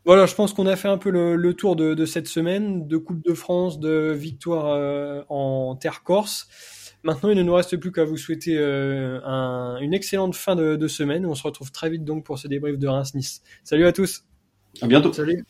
Voilà, 0.06 0.26
je 0.26 0.34
pense 0.34 0.54
qu'on 0.54 0.66
a 0.66 0.76
fait 0.76 0.88
un 0.88 0.98
peu 0.98 1.10
le, 1.10 1.54
tour 1.54 1.76
de, 1.76 1.94
de, 1.94 2.06
cette 2.06 2.26
semaine, 2.26 2.88
de 2.88 2.96
Coupe 2.96 3.22
de 3.24 3.34
France, 3.34 3.78
de 3.80 4.12
victoire 4.12 5.24
en 5.28 5.76
terre 5.76 6.02
corse. 6.02 6.48
Maintenant, 7.02 7.30
il 7.30 7.36
ne 7.36 7.42
nous 7.42 7.54
reste 7.54 7.76
plus 7.78 7.92
qu'à 7.92 8.04
vous 8.04 8.16
souhaiter 8.16 8.56
euh, 8.58 9.78
une 9.80 9.94
excellente 9.94 10.34
fin 10.34 10.54
de, 10.54 10.76
de, 10.76 10.88
semaine. 10.88 11.24
On 11.24 11.34
se 11.34 11.42
retrouve 11.42 11.72
très 11.72 11.88
vite 11.88 12.04
donc 12.04 12.24
pour 12.24 12.38
ce 12.38 12.46
débrief 12.46 12.78
de 12.78 12.88
Reims-Nice. 12.88 13.42
Salut 13.64 13.86
à 13.86 13.92
tous. 13.92 14.24
À 14.82 14.86
bientôt. 14.86 15.12
Salut. 15.12 15.44